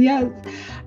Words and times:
Yes. 0.00 0.32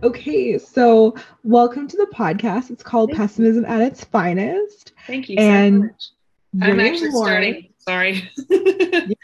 Okay. 0.01 0.57
So, 0.57 1.15
welcome 1.43 1.87
to 1.87 1.97
the 1.97 2.07
podcast. 2.15 2.71
It's 2.71 2.81
called 2.81 3.11
Thank 3.11 3.19
Pessimism 3.19 3.63
at 3.65 3.79
its 3.79 4.03
Finest. 4.03 4.93
Thank 5.05 5.29
you 5.29 5.37
And 5.37 5.93
so 6.53 6.61
much. 6.61 6.69
I'm 6.71 6.79
actually 6.79 7.11
starting. 7.11 7.69
Sorry. 7.77 8.31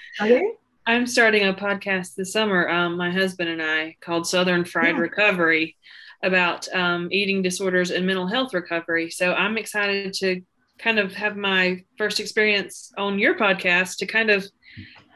I'm 0.86 1.07
starting 1.07 1.47
a 1.47 1.54
podcast 1.54 2.13
this 2.13 2.32
summer. 2.32 2.70
Um, 2.70 2.98
my 2.98 3.10
husband 3.10 3.50
and 3.50 3.64
I 3.64 3.96
called 4.00 4.28
Southern 4.28 4.64
Fried 4.64 4.96
Yeah. 4.96 5.02
Recovery 5.02 5.75
about 6.21 6.68
um, 6.74 7.08
eating 7.12 7.42
disorders 7.42 7.90
and 7.90 8.06
mental 8.06 8.28
health 8.28 8.54
recovery. 8.54 9.10
So 9.10 9.34
I'm 9.34 9.58
excited 9.58 10.14
to 10.16 10.42
kind 10.78 11.00
of 11.00 11.14
have 11.14 11.36
my 11.36 11.84
first 11.98 12.20
experience 12.20 12.92
on 12.96 13.18
your 13.18 13.36
podcast 13.36 13.98
to 13.98 14.06
kind 14.06 14.30
of 14.30 14.46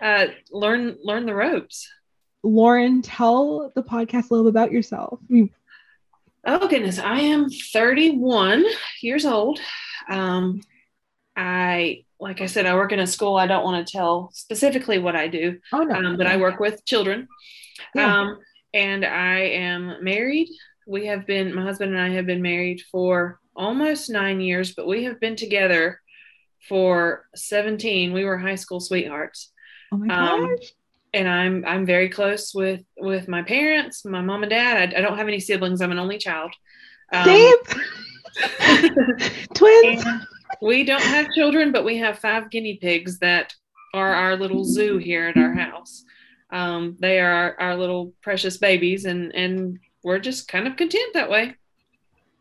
uh, 0.02 0.28
learn 0.52 0.98
learn 1.04 1.28
the 1.28 1.36
ropes. 1.36 1.88
Lauren, 2.44 3.02
tell 3.02 3.72
the 3.74 3.84
podcast 3.84 4.30
a 4.30 4.34
little 4.34 4.44
bit 4.44 4.50
about 4.50 4.72
yourself. 4.72 5.20
Oh 6.46 6.68
goodness, 6.68 7.00
I 7.00 7.22
am 7.22 7.50
31 7.50 8.66
years 9.02 9.26
old. 9.26 9.60
Um, 10.10 10.62
I, 11.38 12.04
like 12.20 12.42
I 12.42 12.48
said, 12.48 12.66
I 12.66 12.76
work 12.76 12.92
in 12.92 13.00
a 13.00 13.08
school. 13.08 13.38
I 13.38 13.48
don't 13.48 13.64
want 13.64 13.88
to 13.88 13.92
tell 13.92 14.30
specifically 14.34 15.00
what 15.00 15.16
I 15.16 15.28
do, 15.30 15.60
Oh 15.72 15.84
no. 15.84 15.96
um, 15.96 16.18
but 16.18 16.28
I 16.28 16.38
work 16.38 16.60
with 16.60 16.86
children. 16.86 17.28
Yeah. 17.96 18.22
Um, 18.22 18.40
and 18.74 19.06
I 19.06 19.40
am 19.40 20.04
married. 20.04 20.50
We 20.86 21.06
have 21.08 21.26
been, 21.26 21.56
my 21.56 21.62
husband 21.64 21.94
and 21.94 22.02
I 22.02 22.10
have 22.10 22.26
been 22.26 22.42
married 22.42 22.82
for 22.92 23.40
almost 23.56 24.10
nine 24.10 24.42
years, 24.42 24.74
but 24.74 24.88
we 24.88 25.06
have 25.06 25.20
been 25.20 25.36
together 25.38 26.00
for 26.68 27.26
17. 27.36 28.12
We 28.14 28.26
were 28.26 28.38
high 28.38 28.56
school 28.56 28.80
sweethearts. 28.82 29.52
oh 29.94 29.98
my 29.98 30.14
um, 30.14 30.48
gosh. 30.48 30.74
And 31.14 31.28
I'm 31.28 31.64
I'm 31.66 31.86
very 31.86 32.10
close 32.10 32.54
with 32.56 32.82
with 32.98 33.28
my 33.28 33.44
parents, 33.44 34.04
my 34.04 34.22
mom 34.22 34.44
and 34.44 34.50
dad. 34.50 34.94
I, 34.94 34.98
I 34.98 35.02
don't 35.02 35.18
have 35.18 35.28
any 35.28 35.40
siblings. 35.40 35.82
I'm 35.82 35.92
an 35.92 36.00
only 36.00 36.18
child. 36.18 36.54
Um, 37.12 37.26
Same. 37.26 37.56
Twins. 39.54 40.04
we 40.62 40.84
don't 40.84 41.04
have 41.04 41.32
children, 41.32 41.72
but 41.72 41.86
we 41.86 41.98
have 41.98 42.18
five 42.18 42.50
guinea 42.50 42.78
pigs 42.78 43.20
that 43.20 43.54
are 43.94 44.14
our 44.14 44.36
little 44.36 44.64
zoo 44.64 44.98
here 44.98 45.28
at 45.28 45.38
our 45.38 45.54
house. 45.54 46.04
Um, 46.52 46.98
they 47.00 47.20
are 47.20 47.32
our, 47.32 47.60
our 47.60 47.78
little 47.78 48.14
precious 48.22 48.58
babies, 48.58 49.06
and 49.06 49.34
and 49.36 49.80
we're 50.04 50.20
just 50.20 50.48
kind 50.48 50.68
of 50.68 50.76
content 50.76 51.14
that 51.14 51.30
way. 51.30 51.56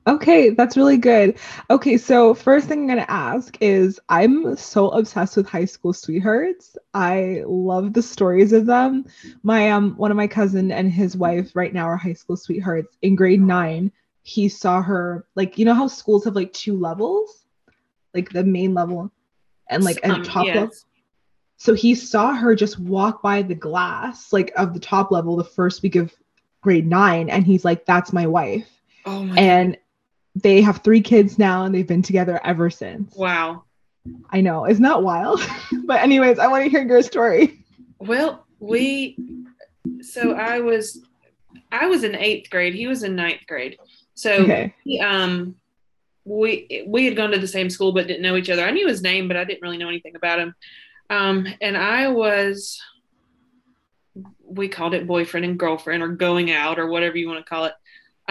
Okay, 0.08 0.50
that's 0.50 0.76
really 0.76 0.96
good. 0.96 1.38
Okay, 1.70 1.96
so 1.96 2.34
first 2.34 2.66
thing 2.68 2.80
I'm 2.80 2.88
gonna 2.88 3.06
ask 3.08 3.56
is 3.60 4.00
I'm 4.08 4.56
so 4.56 4.88
obsessed 4.88 5.36
with 5.36 5.48
high 5.48 5.64
school 5.64 5.92
sweethearts. 5.92 6.76
I 6.92 7.44
love 7.46 7.92
the 7.92 8.02
stories 8.02 8.52
of 8.52 8.66
them. 8.66 9.04
My 9.44 9.70
um 9.70 9.94
one 9.96 10.10
of 10.10 10.16
my 10.16 10.26
cousin 10.26 10.72
and 10.72 10.90
his 10.90 11.16
wife 11.16 11.54
right 11.54 11.72
now 11.72 11.84
are 11.86 11.96
high 11.96 12.14
school 12.14 12.36
sweethearts. 12.36 12.96
In 13.02 13.14
grade 13.14 13.40
nine, 13.42 13.92
he 14.22 14.48
saw 14.48 14.82
her 14.82 15.24
like 15.36 15.56
you 15.58 15.64
know 15.64 15.74
how 15.74 15.86
schools 15.86 16.24
have 16.24 16.34
like 16.34 16.52
two 16.52 16.76
levels, 16.76 17.46
like 18.14 18.30
the 18.30 18.44
main 18.44 18.74
level 18.74 19.12
and 19.68 19.84
like 19.84 20.00
a 20.04 20.12
Um, 20.12 20.22
top 20.22 20.46
yes. 20.46 20.54
level. 20.54 20.70
So 21.58 21.74
he 21.74 21.94
saw 21.94 22.34
her 22.34 22.54
just 22.54 22.78
walk 22.80 23.22
by 23.22 23.42
the 23.42 23.54
glass 23.54 24.32
like 24.32 24.52
of 24.56 24.74
the 24.74 24.80
top 24.80 25.10
level 25.12 25.36
the 25.36 25.44
first 25.44 25.82
week 25.82 25.96
of 25.96 26.12
grade 26.62 26.86
nine, 26.88 27.30
and 27.30 27.44
he's 27.46 27.64
like, 27.64 27.86
"That's 27.86 28.12
my 28.12 28.26
wife." 28.26 28.68
Oh 29.04 29.24
my 29.24 29.38
and 29.38 29.76
they 30.34 30.62
have 30.62 30.78
three 30.78 31.00
kids 31.00 31.38
now 31.38 31.64
and 31.64 31.74
they've 31.74 31.86
been 31.86 32.02
together 32.02 32.40
ever 32.44 32.70
since. 32.70 33.14
wow. 33.14 33.64
I 34.30 34.40
know, 34.40 34.66
isn't 34.66 34.82
that 34.82 35.02
wild? 35.02 35.40
but 35.86 36.00
anyways, 36.00 36.38
I 36.40 36.48
want 36.48 36.64
to 36.64 36.70
hear 36.70 36.84
your 36.84 37.02
story. 37.02 37.64
Well, 38.00 38.44
we 38.58 39.16
so 40.00 40.32
I 40.32 40.58
was 40.60 41.00
I 41.70 41.86
was 41.86 42.02
in 42.02 42.16
eighth 42.16 42.50
grade. 42.50 42.74
He 42.74 42.88
was 42.88 43.04
in 43.04 43.14
ninth 43.14 43.42
grade. 43.46 43.78
So 44.14 44.32
Okay. 44.42 44.74
he, 44.84 44.98
um 45.00 45.54
we 46.24 46.84
we 46.88 47.04
had 47.04 47.14
gone 47.16 47.30
to 47.30 47.38
the 47.38 47.46
same 47.46 47.70
school 47.70 47.92
but 47.92 48.08
didn't 48.08 48.22
know 48.22 48.36
each 48.36 48.50
other. 48.50 48.64
I 48.64 48.72
knew 48.72 48.88
his 48.88 49.02
name, 49.02 49.28
but 49.28 49.36
I 49.36 49.44
didn't 49.44 49.62
really 49.62 49.78
know 49.78 49.88
anything 49.88 50.16
about 50.16 50.40
him. 50.40 50.54
Um, 51.10 51.46
and 51.60 51.76
I 51.76 52.08
was 52.08 52.80
we 54.44 54.68
called 54.68 54.94
it 54.94 55.06
boyfriend 55.06 55.46
and 55.46 55.58
girlfriend 55.58 56.02
or 56.02 56.08
going 56.08 56.50
out 56.50 56.78
or 56.78 56.88
whatever 56.88 57.16
you 57.16 57.28
want 57.28 57.38
to 57.44 57.48
call 57.48 57.66
it 57.66 57.74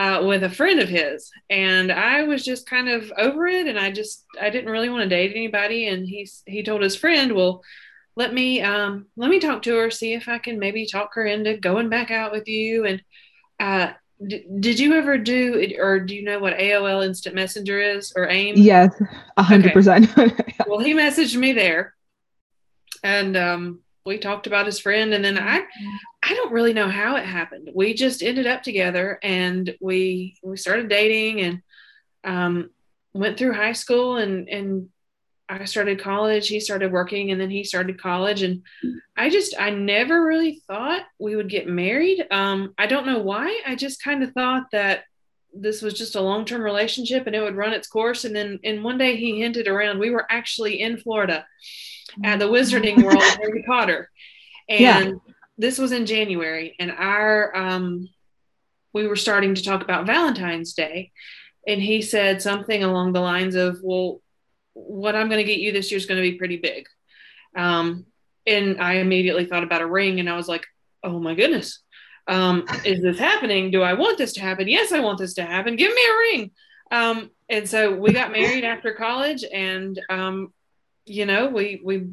uh, 0.02 0.24
with 0.26 0.42
a 0.44 0.50
friend 0.50 0.80
of 0.80 0.90
his. 0.90 1.30
And 1.50 1.92
i 1.92 2.24
was 2.24 2.44
just 2.44 2.66
kind 2.68 2.90
of 2.90 3.14
over 3.18 3.46
it 3.46 3.68
and 3.68 3.78
i 3.78 3.92
just 3.92 4.26
i 4.42 4.50
didn't 4.50 4.72
really 4.72 4.90
want 4.90 5.04
to 5.04 5.10
date 5.10 5.32
anybody. 5.36 5.88
And 5.88 6.08
he 6.08 6.28
he 6.48 6.64
told 6.64 6.82
his 6.82 6.96
friend 6.96 7.34
well 7.34 7.64
let 8.16 8.34
me 8.34 8.62
um 8.62 9.06
let 9.16 9.30
me 9.30 9.40
talk 9.40 9.62
to 9.64 9.76
her 9.76 9.92
see 9.92 10.14
if 10.14 10.28
i 10.28 10.38
can 10.38 10.60
maybe 10.60 10.86
talk 10.86 11.14
her 11.14 11.26
into 11.26 11.58
going 11.58 11.90
back 11.90 12.10
out 12.10 12.32
with 12.32 12.48
you. 12.48 12.86
And 12.86 13.04
uh 13.60 13.92
d- 14.26 14.46
did 14.60 14.80
you 14.80 14.96
ever 14.96 15.20
do 15.20 15.54
it 15.54 15.78
or 15.80 16.00
do 16.00 16.16
you 16.16 16.24
know 16.24 16.40
what 16.40 16.58
aol 16.58 17.06
instant 17.06 17.36
messenger 17.36 17.80
is 17.80 18.12
or 18.16 18.28
aim 18.28 18.56
Yes, 18.58 19.00
a 19.38 19.44
hundred 19.44 19.74
percent. 19.74 20.10
well 20.68 20.80
he 20.80 20.96
messaged 20.96 21.36
me 21.36 21.54
there. 21.54 21.94
And 23.04 23.38
um 23.38 23.82
we 24.06 24.18
talked 24.18 24.48
about 24.48 24.66
his 24.66 24.80
friend 24.80 25.14
and 25.14 25.24
then 25.24 25.38
i 25.38 25.62
i 26.24 26.34
don't 26.34 26.52
really 26.52 26.74
know 26.74 26.90
how 26.90 27.16
it 27.16 27.26
happened. 27.26 27.70
We 27.74 27.94
just 27.94 28.24
ended 28.24 28.48
up 28.48 28.64
together 28.64 29.20
and 29.22 29.76
we 29.80 30.38
we 30.44 30.58
started 30.58 30.90
dating 30.90 31.42
and 31.42 31.62
um 32.24 32.70
went 33.14 33.38
through 33.38 33.54
high 33.54 33.74
school 33.74 34.18
and 34.18 34.48
and 34.48 34.90
i 35.50 35.66
started 35.66 36.00
college 36.00 36.48
he 36.48 36.60
started 36.60 36.92
working 36.92 37.32
and 37.32 37.42
then 37.42 37.50
he 37.50 37.64
started 37.64 38.02
college 38.02 38.42
and 38.42 38.64
i 39.18 39.30
just 39.30 39.54
i 39.60 39.70
never 39.70 40.24
really 40.26 40.62
thought 40.68 41.02
we 41.20 41.36
would 41.36 41.50
get 41.50 41.68
married. 41.68 42.26
Um 42.32 42.74
i 42.78 42.88
don't 42.88 43.06
know 43.06 43.20
why. 43.20 43.62
I 43.66 43.76
just 43.76 44.04
kind 44.04 44.24
of 44.24 44.32
thought 44.34 44.68
that 44.72 45.04
this 45.54 45.82
was 45.82 45.94
just 45.94 46.16
a 46.16 46.22
long-term 46.22 46.62
relationship 46.62 47.28
and 47.28 47.36
it 47.36 47.42
would 47.42 47.56
run 47.56 47.74
its 47.74 47.88
course 47.88 48.24
and 48.26 48.36
then 48.36 48.60
and 48.64 48.84
one 48.84 48.98
day 48.98 49.16
he 49.18 49.42
hinted 49.42 49.68
around 49.68 50.00
we 50.00 50.10
were 50.10 50.26
actually 50.30 50.80
in 50.82 50.98
florida 50.98 51.46
at 52.24 52.40
the 52.40 52.46
Wizarding 52.46 53.04
World 53.04 53.24
of 53.24 53.38
Harry 53.42 53.64
Potter. 53.68 54.10
And 54.70 55.08
Yeah. 55.08 55.34
this 55.58 55.78
was 55.78 55.92
in 55.92 56.06
January, 56.06 56.76
and 56.80 56.92
our 56.92 57.56
um, 57.56 58.08
we 58.94 59.08
were 59.08 59.16
starting 59.18 59.56
to 59.56 59.64
talk 59.64 59.82
about 59.82 60.06
Valentine's 60.06 60.74
Day, 60.74 61.12
and 61.68 61.82
he 61.82 62.02
said 62.02 62.42
something 62.42 62.84
along 62.84 63.12
the 63.14 63.22
lines 63.22 63.56
of, 63.56 63.80
"Well, 63.84 64.22
what 64.74 65.16
I'm 65.16 65.28
going 65.30 65.46
to 65.46 65.52
get 65.52 65.60
you 65.60 65.72
this 65.72 65.92
year 65.92 65.98
is 65.98 66.06
going 66.06 66.22
to 66.22 66.30
be 66.32 66.38
pretty 66.38 66.58
big." 66.58 66.86
Um, 67.56 68.06
and 68.46 68.80
I 68.82 68.94
immediately 68.96 69.46
thought 69.46 69.64
about 69.64 69.82
a 69.82 69.88
ring, 69.88 70.20
and 70.20 70.30
I 70.30 70.36
was 70.38 70.48
like, 70.48 70.66
"Oh 71.04 71.20
my 71.20 71.36
goodness." 71.36 71.80
Um, 72.28 72.66
is 72.86 73.02
this 73.02 73.20
happening? 73.20 73.72
Do 73.72 73.82
I 73.82 73.94
want 73.94 74.18
this 74.18 74.34
to 74.34 74.42
happen? 74.42 74.68
Yes, 74.68 74.92
I 74.92 75.00
want 75.00 75.20
this 75.20 75.34
to 75.36 75.44
happen. 75.44 75.76
Give 75.76 75.94
me 75.94 76.02
a 76.02 76.18
ring. 76.18 76.52
Um, 76.92 77.32
and 77.50 77.68
so 77.68 77.96
we 77.96 78.14
got 78.14 78.32
married 78.32 78.64
after 78.64 78.94
college, 78.94 79.44
and 79.52 80.00
um, 80.10 80.54
you 81.06 81.26
know, 81.26 81.48
we 81.48 81.82
we 81.84 82.10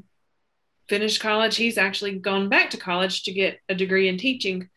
finished 0.89 1.21
college. 1.21 1.57
He's 1.57 1.79
actually 1.79 2.19
gone 2.19 2.49
back 2.49 2.71
to 2.71 2.77
college 2.77 3.25
to 3.25 3.33
get 3.33 3.61
a 3.69 3.75
degree 3.75 4.09
in 4.09 4.19
teaching. 4.19 4.69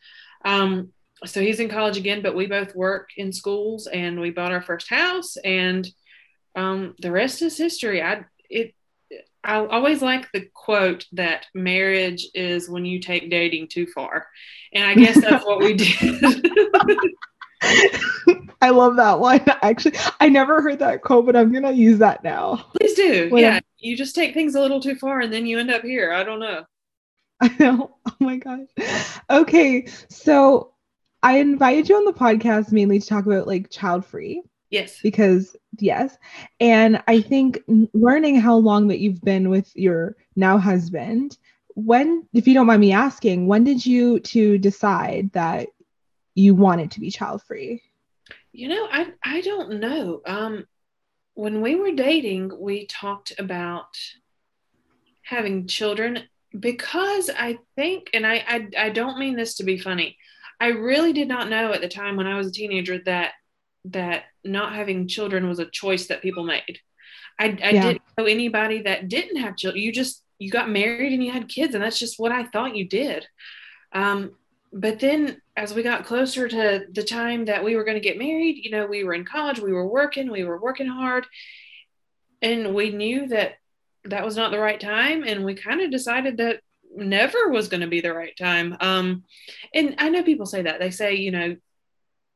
Um, 0.44 0.92
so 1.26 1.40
he's 1.40 1.60
in 1.60 1.70
college 1.70 1.98
again, 1.98 2.22
but 2.22 2.36
we 2.36 2.48
both 2.48 2.76
work 2.76 3.10
in 3.16 3.32
schools, 3.32 3.88
and 3.88 4.20
we 4.20 4.32
bought 4.32 4.52
our 4.52 4.62
first 4.62 4.90
house, 4.90 5.38
and 5.38 5.88
um, 6.56 6.96
the 7.00 7.12
rest 7.12 7.42
is 7.42 7.58
history. 7.58 8.02
I 8.02 8.26
it. 8.50 8.74
I 9.44 9.56
always 9.66 10.02
like 10.02 10.32
the 10.34 10.48
quote 10.54 11.06
that 11.14 11.48
marriage 11.54 12.28
is 12.36 12.70
when 12.70 12.86
you 12.86 13.00
take 13.00 13.30
dating 13.32 13.70
too 13.70 13.88
far. 13.88 14.28
And 14.74 14.84
I 14.86 14.94
guess 14.96 15.20
that's 15.20 15.46
what 15.46 15.60
we 15.60 15.74
did. 15.76 16.24
I 18.62 18.70
love 18.70 18.96
that 18.98 19.20
one. 19.20 19.42
Actually, 19.62 19.96
I 20.20 20.30
never 20.30 20.62
heard 20.62 20.80
that 20.80 21.02
quote, 21.02 21.26
but 21.26 21.36
I'm 21.36 21.52
gonna 21.52 21.72
use 21.72 22.00
that 22.00 22.24
now. 22.24 22.68
Please 22.80 22.94
do. 22.94 23.30
Well- 23.32 23.42
yeah. 23.42 23.60
You 23.80 23.98
just 23.98 24.14
take 24.14 24.36
things 24.36 24.54
a 24.54 24.62
little 24.62 24.80
too 24.80 24.94
far 24.96 25.22
and 25.22 25.34
then 25.34 25.48
you 25.48 25.58
end 25.58 25.72
up 25.72 25.82
here. 25.82 26.14
I 26.14 26.24
don't 26.24 26.40
know. 26.40 26.66
I 27.42 27.56
know. 27.60 27.98
Oh 28.06 28.16
my 28.20 28.38
gosh. 28.38 28.68
Okay, 29.28 29.88
so 30.10 30.74
I 31.24 31.40
invited 31.40 31.90
you 31.90 31.96
on 31.98 32.06
the 32.06 32.14
podcast 32.14 32.72
mainly 32.72 33.00
to 33.00 33.08
talk 33.08 33.26
about 33.26 33.48
like 33.48 33.72
child 33.72 34.06
free 34.06 34.44
Yes. 34.70 35.00
because 35.02 35.56
yes, 35.78 36.18
and 36.60 37.02
I 37.08 37.22
think 37.22 37.62
learning 37.94 38.40
how 38.40 38.56
long 38.56 38.88
that 38.90 39.00
you've 39.00 39.22
been 39.22 39.50
with 39.50 39.76
your 39.76 40.16
now 40.36 40.58
husband. 40.58 41.38
When, 41.74 42.28
if 42.34 42.48
you 42.48 42.54
don't 42.54 42.68
mind 42.68 42.82
me 42.82 42.92
asking, 42.92 43.48
when 43.48 43.64
did 43.64 43.86
you 43.86 44.20
to 44.20 44.58
decide 44.58 45.32
that 45.34 45.70
you 46.36 46.54
wanted 46.54 46.92
to 46.92 47.00
be 47.00 47.10
child 47.10 47.44
free? 47.44 47.82
You 48.52 48.68
know, 48.68 48.88
I 48.92 49.14
I 49.24 49.42
don't 49.42 49.80
know. 49.80 50.22
Um, 50.26 50.66
when 51.34 51.62
we 51.62 51.76
were 51.76 51.94
dating, 51.94 52.52
we 52.60 52.86
talked 52.88 53.34
about 53.40 53.98
having 55.24 55.68
children 55.68 56.24
because 56.58 57.30
I 57.30 57.60
think, 57.76 58.10
and 58.14 58.28
I, 58.28 58.44
I 58.48 58.68
I 58.78 58.90
don't 58.90 59.20
mean 59.20 59.38
this 59.38 59.56
to 59.56 59.64
be 59.64 59.78
funny. 59.78 60.18
I 60.60 60.68
really 60.68 61.14
did 61.14 61.28
not 61.28 61.50
know 61.50 61.74
at 61.74 61.82
the 61.82 61.88
time 61.88 62.18
when 62.18 62.28
I 62.28 62.38
was 62.38 62.48
a 62.48 62.52
teenager 62.52 63.00
that 63.06 63.34
that 63.86 64.24
not 64.44 64.76
having 64.76 65.08
children 65.08 65.48
was 65.48 65.60
a 65.60 65.66
choice 65.66 66.08
that 66.08 66.22
people 66.22 66.44
made. 66.44 66.80
I, 67.40 67.46
I 67.46 67.72
Yeah. 67.72 67.82
didn't 67.82 68.02
know 68.18 68.26
anybody 68.26 68.84
that 68.84 69.08
didn't 69.08 69.38
have 69.38 69.58
children. 69.58 69.84
You 69.84 69.92
just 69.92 70.24
you 70.40 70.50
got 70.50 70.70
married 70.70 71.14
and 71.14 71.24
you 71.24 71.32
had 71.32 71.48
kids, 71.48 71.76
and 71.76 71.84
that's 71.84 72.00
just 72.00 72.20
what 72.20 72.32
I 72.32 72.46
thought 72.46 72.76
you 72.76 72.88
did. 72.88 73.28
Um, 73.94 74.32
but 74.74 75.00
then 75.00 75.40
as 75.58 75.74
we 75.74 75.84
got 75.84 76.06
closer 76.06 76.48
to 76.48 76.86
the 76.92 77.04
time 77.04 77.46
that 77.46 77.64
we 77.64 77.76
were 77.76 77.84
going 77.84 77.96
to 78.02 78.08
get 78.10 78.18
married, 78.18 78.58
you 78.64 78.72
know, 78.72 78.86
we 78.88 79.04
were 79.04 79.14
in 79.14 79.26
college, 79.26 79.60
we 79.60 79.74
were 79.74 79.88
working, 79.88 80.32
we 80.32 80.44
were 80.44 80.60
working 80.60 80.88
hard, 80.88 81.26
and 82.42 82.74
we 82.74 82.90
knew 82.92 83.28
that 83.28 83.54
that 84.06 84.26
was 84.26 84.36
not 84.36 84.52
the 84.52 84.60
right 84.60 84.80
time. 84.80 85.24
And 85.24 85.44
we 85.46 85.54
kind 85.54 85.82
of 85.82 85.92
decided 85.92 86.38
that 86.38 86.62
never 86.96 87.50
was 87.50 87.68
going 87.68 87.82
to 87.82 87.88
be 87.88 88.02
the 88.02 88.14
right 88.14 88.36
time. 88.38 88.76
Um, 88.80 89.24
and 89.74 89.96
I 90.00 90.10
know 90.10 90.24
people 90.24 90.46
say 90.46 90.64
that 90.64 90.80
they 90.80 90.90
say, 90.90 91.16
you 91.16 91.32
know, 91.32 91.56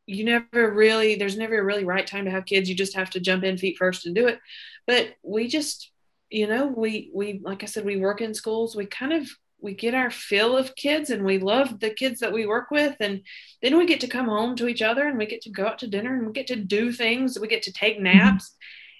you 0.08 0.24
never 0.24 0.72
really, 0.72 1.16
there's 1.16 1.38
never 1.38 1.60
a 1.60 1.64
really 1.64 1.86
right 1.86 2.06
time 2.06 2.26
to 2.26 2.32
have 2.32 2.46
kids. 2.46 2.70
You 2.70 2.76
just 2.76 2.96
have 2.96 3.10
to 3.12 3.20
jump 3.20 3.44
in 3.44 3.58
feet 3.58 3.78
first 3.78 4.06
and 4.06 4.16
do 4.16 4.28
it. 4.28 4.40
But 4.86 5.16
we 5.24 5.48
just, 5.48 5.92
you 6.30 6.48
know, 6.48 6.68
we, 6.68 7.10
we, 7.14 7.40
like 7.44 7.64
I 7.64 7.66
said, 7.66 7.86
we 7.86 7.98
work 7.98 8.22
in 8.22 8.34
schools. 8.34 8.76
We 8.76 8.86
kind 8.86 9.14
of 9.14 9.30
we 9.66 9.74
get 9.74 9.96
our 9.96 10.12
fill 10.12 10.56
of 10.56 10.76
kids 10.76 11.10
and 11.10 11.26
we 11.26 11.40
love 11.40 11.80
the 11.80 11.90
kids 11.90 12.20
that 12.20 12.32
we 12.32 12.46
work 12.46 12.70
with 12.72 12.96
and 13.00 13.22
then 13.62 13.78
we 13.78 13.86
get 13.86 14.02
to 14.02 14.08
come 14.08 14.28
home 14.28 14.56
to 14.56 14.68
each 14.68 14.82
other 14.82 15.08
and 15.08 15.18
we 15.18 15.26
get 15.26 15.42
to 15.42 15.50
go 15.50 15.66
out 15.66 15.80
to 15.80 15.88
dinner 15.88 16.16
and 16.16 16.28
we 16.28 16.34
get 16.34 16.48
to 16.48 16.56
do 16.56 16.92
things 16.92 17.40
we 17.40 17.48
get 17.48 17.64
to 17.64 17.74
take 17.74 17.96
mm-hmm. 17.96 18.18
naps 18.18 18.56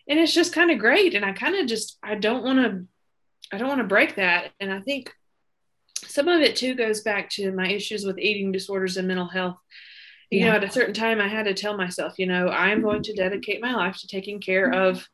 and 0.10 0.20
it's 0.20 0.34
just 0.34 0.54
kind 0.54 0.72
of 0.72 0.80
great 0.80 1.14
and 1.14 1.24
i 1.24 1.32
kind 1.32 1.56
of 1.56 1.68
just 1.68 1.98
i 2.02 2.16
don't 2.16 2.44
want 2.44 2.58
to 2.58 2.86
i 3.54 3.58
don't 3.58 3.68
want 3.68 3.80
to 3.80 3.88
break 3.88 4.16
that 4.16 4.52
and 4.60 4.74
i 4.74 4.80
think 4.80 5.12
some 6.08 6.28
of 6.28 6.42
it 6.42 6.56
too 6.56 6.74
goes 6.74 7.02
back 7.02 7.30
to 7.30 7.52
my 7.52 7.70
issues 7.70 8.04
with 8.04 8.18
eating 8.18 8.52
disorders 8.52 8.98
and 8.98 9.08
mental 9.08 9.28
health 9.28 9.58
you 10.32 10.40
yeah. 10.40 10.50
know 10.50 10.56
at 10.56 10.64
a 10.64 10.72
certain 10.72 10.94
time 10.94 11.20
i 11.20 11.28
had 11.28 11.46
to 11.46 11.54
tell 11.54 11.78
myself 11.78 12.14
you 12.18 12.26
know 12.26 12.48
i 12.48 12.70
am 12.70 12.82
going 12.82 13.04
to 13.04 13.14
dedicate 13.14 13.62
my 13.62 13.74
life 13.74 13.98
to 13.98 14.08
taking 14.08 14.40
care 14.40 14.72
of 14.72 15.08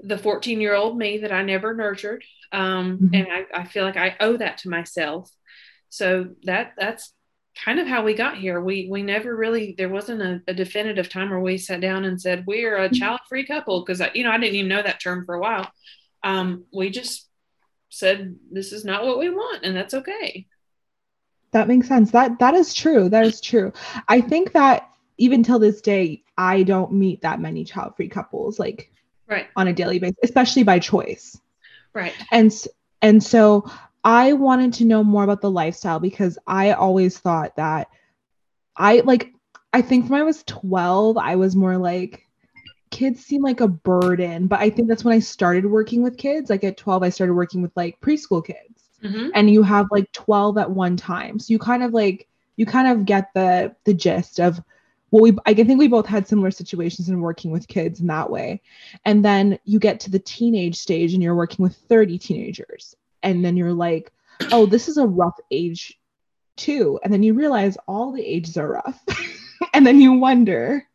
the 0.00 0.18
14 0.18 0.60
year 0.60 0.74
old 0.74 0.96
me 0.96 1.18
that 1.18 1.32
I 1.32 1.42
never 1.42 1.74
nurtured. 1.74 2.24
Um, 2.52 2.98
mm-hmm. 2.98 3.14
And 3.14 3.28
I, 3.30 3.60
I 3.60 3.64
feel 3.64 3.84
like 3.84 3.96
I 3.96 4.16
owe 4.20 4.36
that 4.36 4.58
to 4.58 4.68
myself. 4.68 5.30
So 5.88 6.28
that 6.44 6.74
that's 6.76 7.12
kind 7.64 7.78
of 7.78 7.86
how 7.86 8.02
we 8.02 8.14
got 8.14 8.36
here. 8.36 8.60
We 8.60 8.88
we 8.90 9.02
never 9.02 9.34
really 9.34 9.74
there 9.78 9.88
wasn't 9.88 10.22
a, 10.22 10.42
a 10.48 10.54
definitive 10.54 11.08
time 11.08 11.30
where 11.30 11.40
we 11.40 11.56
sat 11.58 11.80
down 11.80 12.04
and 12.04 12.20
said 12.20 12.44
we're 12.46 12.76
a 12.76 12.86
mm-hmm. 12.86 12.96
child 12.96 13.20
free 13.28 13.46
couple 13.46 13.84
because 13.84 14.02
you 14.14 14.24
know 14.24 14.30
I 14.30 14.38
didn't 14.38 14.56
even 14.56 14.68
know 14.68 14.82
that 14.82 15.00
term 15.00 15.24
for 15.24 15.34
a 15.34 15.40
while. 15.40 15.70
Um, 16.22 16.64
we 16.72 16.90
just 16.90 17.28
said 17.88 18.36
this 18.50 18.72
is 18.72 18.84
not 18.84 19.04
what 19.04 19.18
we 19.18 19.30
want 19.30 19.64
and 19.64 19.74
that's 19.74 19.94
okay. 19.94 20.46
That 21.52 21.68
makes 21.68 21.88
sense. 21.88 22.10
That 22.10 22.38
that 22.38 22.54
is 22.54 22.74
true. 22.74 23.08
That 23.08 23.24
is 23.24 23.40
true. 23.40 23.72
I 24.08 24.20
think 24.20 24.52
that 24.52 24.90
even 25.18 25.42
till 25.42 25.58
this 25.58 25.80
day, 25.80 26.22
I 26.36 26.62
don't 26.62 26.92
meet 26.92 27.22
that 27.22 27.40
many 27.40 27.64
child 27.64 27.96
free 27.96 28.08
couples. 28.08 28.58
Like 28.58 28.90
right 29.28 29.46
on 29.56 29.68
a 29.68 29.72
daily 29.72 29.98
basis 29.98 30.16
especially 30.22 30.62
by 30.62 30.78
choice 30.78 31.40
right 31.92 32.14
and 32.30 32.52
and 33.02 33.22
so 33.22 33.68
i 34.04 34.32
wanted 34.32 34.72
to 34.72 34.84
know 34.84 35.02
more 35.02 35.24
about 35.24 35.40
the 35.40 35.50
lifestyle 35.50 35.98
because 35.98 36.38
i 36.46 36.72
always 36.72 37.18
thought 37.18 37.54
that 37.56 37.88
i 38.76 39.00
like 39.00 39.32
i 39.72 39.82
think 39.82 40.08
when 40.08 40.20
i 40.20 40.24
was 40.24 40.42
12 40.44 41.16
i 41.16 41.36
was 41.36 41.56
more 41.56 41.76
like 41.76 42.22
kids 42.90 43.24
seem 43.24 43.42
like 43.42 43.60
a 43.60 43.68
burden 43.68 44.46
but 44.46 44.60
i 44.60 44.70
think 44.70 44.88
that's 44.88 45.04
when 45.04 45.14
i 45.14 45.18
started 45.18 45.66
working 45.66 46.02
with 46.02 46.16
kids 46.16 46.50
like 46.50 46.62
at 46.62 46.76
12 46.76 47.02
i 47.02 47.08
started 47.08 47.34
working 47.34 47.62
with 47.62 47.72
like 47.76 48.00
preschool 48.00 48.44
kids 48.44 48.65
mm-hmm. 49.06 49.28
and 49.34 49.50
you 49.50 49.62
have 49.62 49.86
like 49.90 50.10
12 50.12 50.58
at 50.58 50.70
one 50.70 50.96
time. 50.96 51.38
So 51.38 51.52
you 51.52 51.58
kind 51.58 51.82
of 51.82 51.92
like 51.92 52.28
you 52.56 52.66
kind 52.66 52.88
of 52.88 53.04
get 53.04 53.32
the 53.34 53.74
the 53.84 53.94
gist 53.94 54.40
of 54.40 54.60
well 55.10 55.22
we 55.22 55.36
i 55.46 55.54
think 55.54 55.78
we 55.78 55.88
both 55.88 56.06
had 56.06 56.26
similar 56.26 56.50
situations 56.50 57.08
in 57.08 57.20
working 57.20 57.50
with 57.50 57.68
kids 57.68 58.00
in 58.00 58.06
that 58.08 58.30
way. 58.30 58.60
And 59.04 59.24
then 59.24 59.58
you 59.64 59.78
get 59.78 60.00
to 60.00 60.10
the 60.10 60.18
teenage 60.18 60.76
stage 60.76 61.14
and 61.14 61.22
you're 61.22 61.34
working 61.34 61.62
with 61.62 61.76
30 61.76 62.18
teenagers. 62.18 62.96
And 63.22 63.44
then 63.44 63.56
you're 63.56 63.72
like 63.72 64.12
oh 64.52 64.66
this 64.66 64.88
is 64.88 64.96
a 64.96 65.06
rough 65.06 65.38
age 65.50 65.98
too. 66.56 66.98
And 67.04 67.12
then 67.12 67.22
you 67.22 67.34
realize 67.34 67.76
all 67.86 68.12
the 68.12 68.24
ages 68.24 68.56
are 68.56 68.68
rough. 68.72 69.02
And 69.72 69.86
then 69.86 70.00
you 70.00 70.12
wonder 70.12 70.86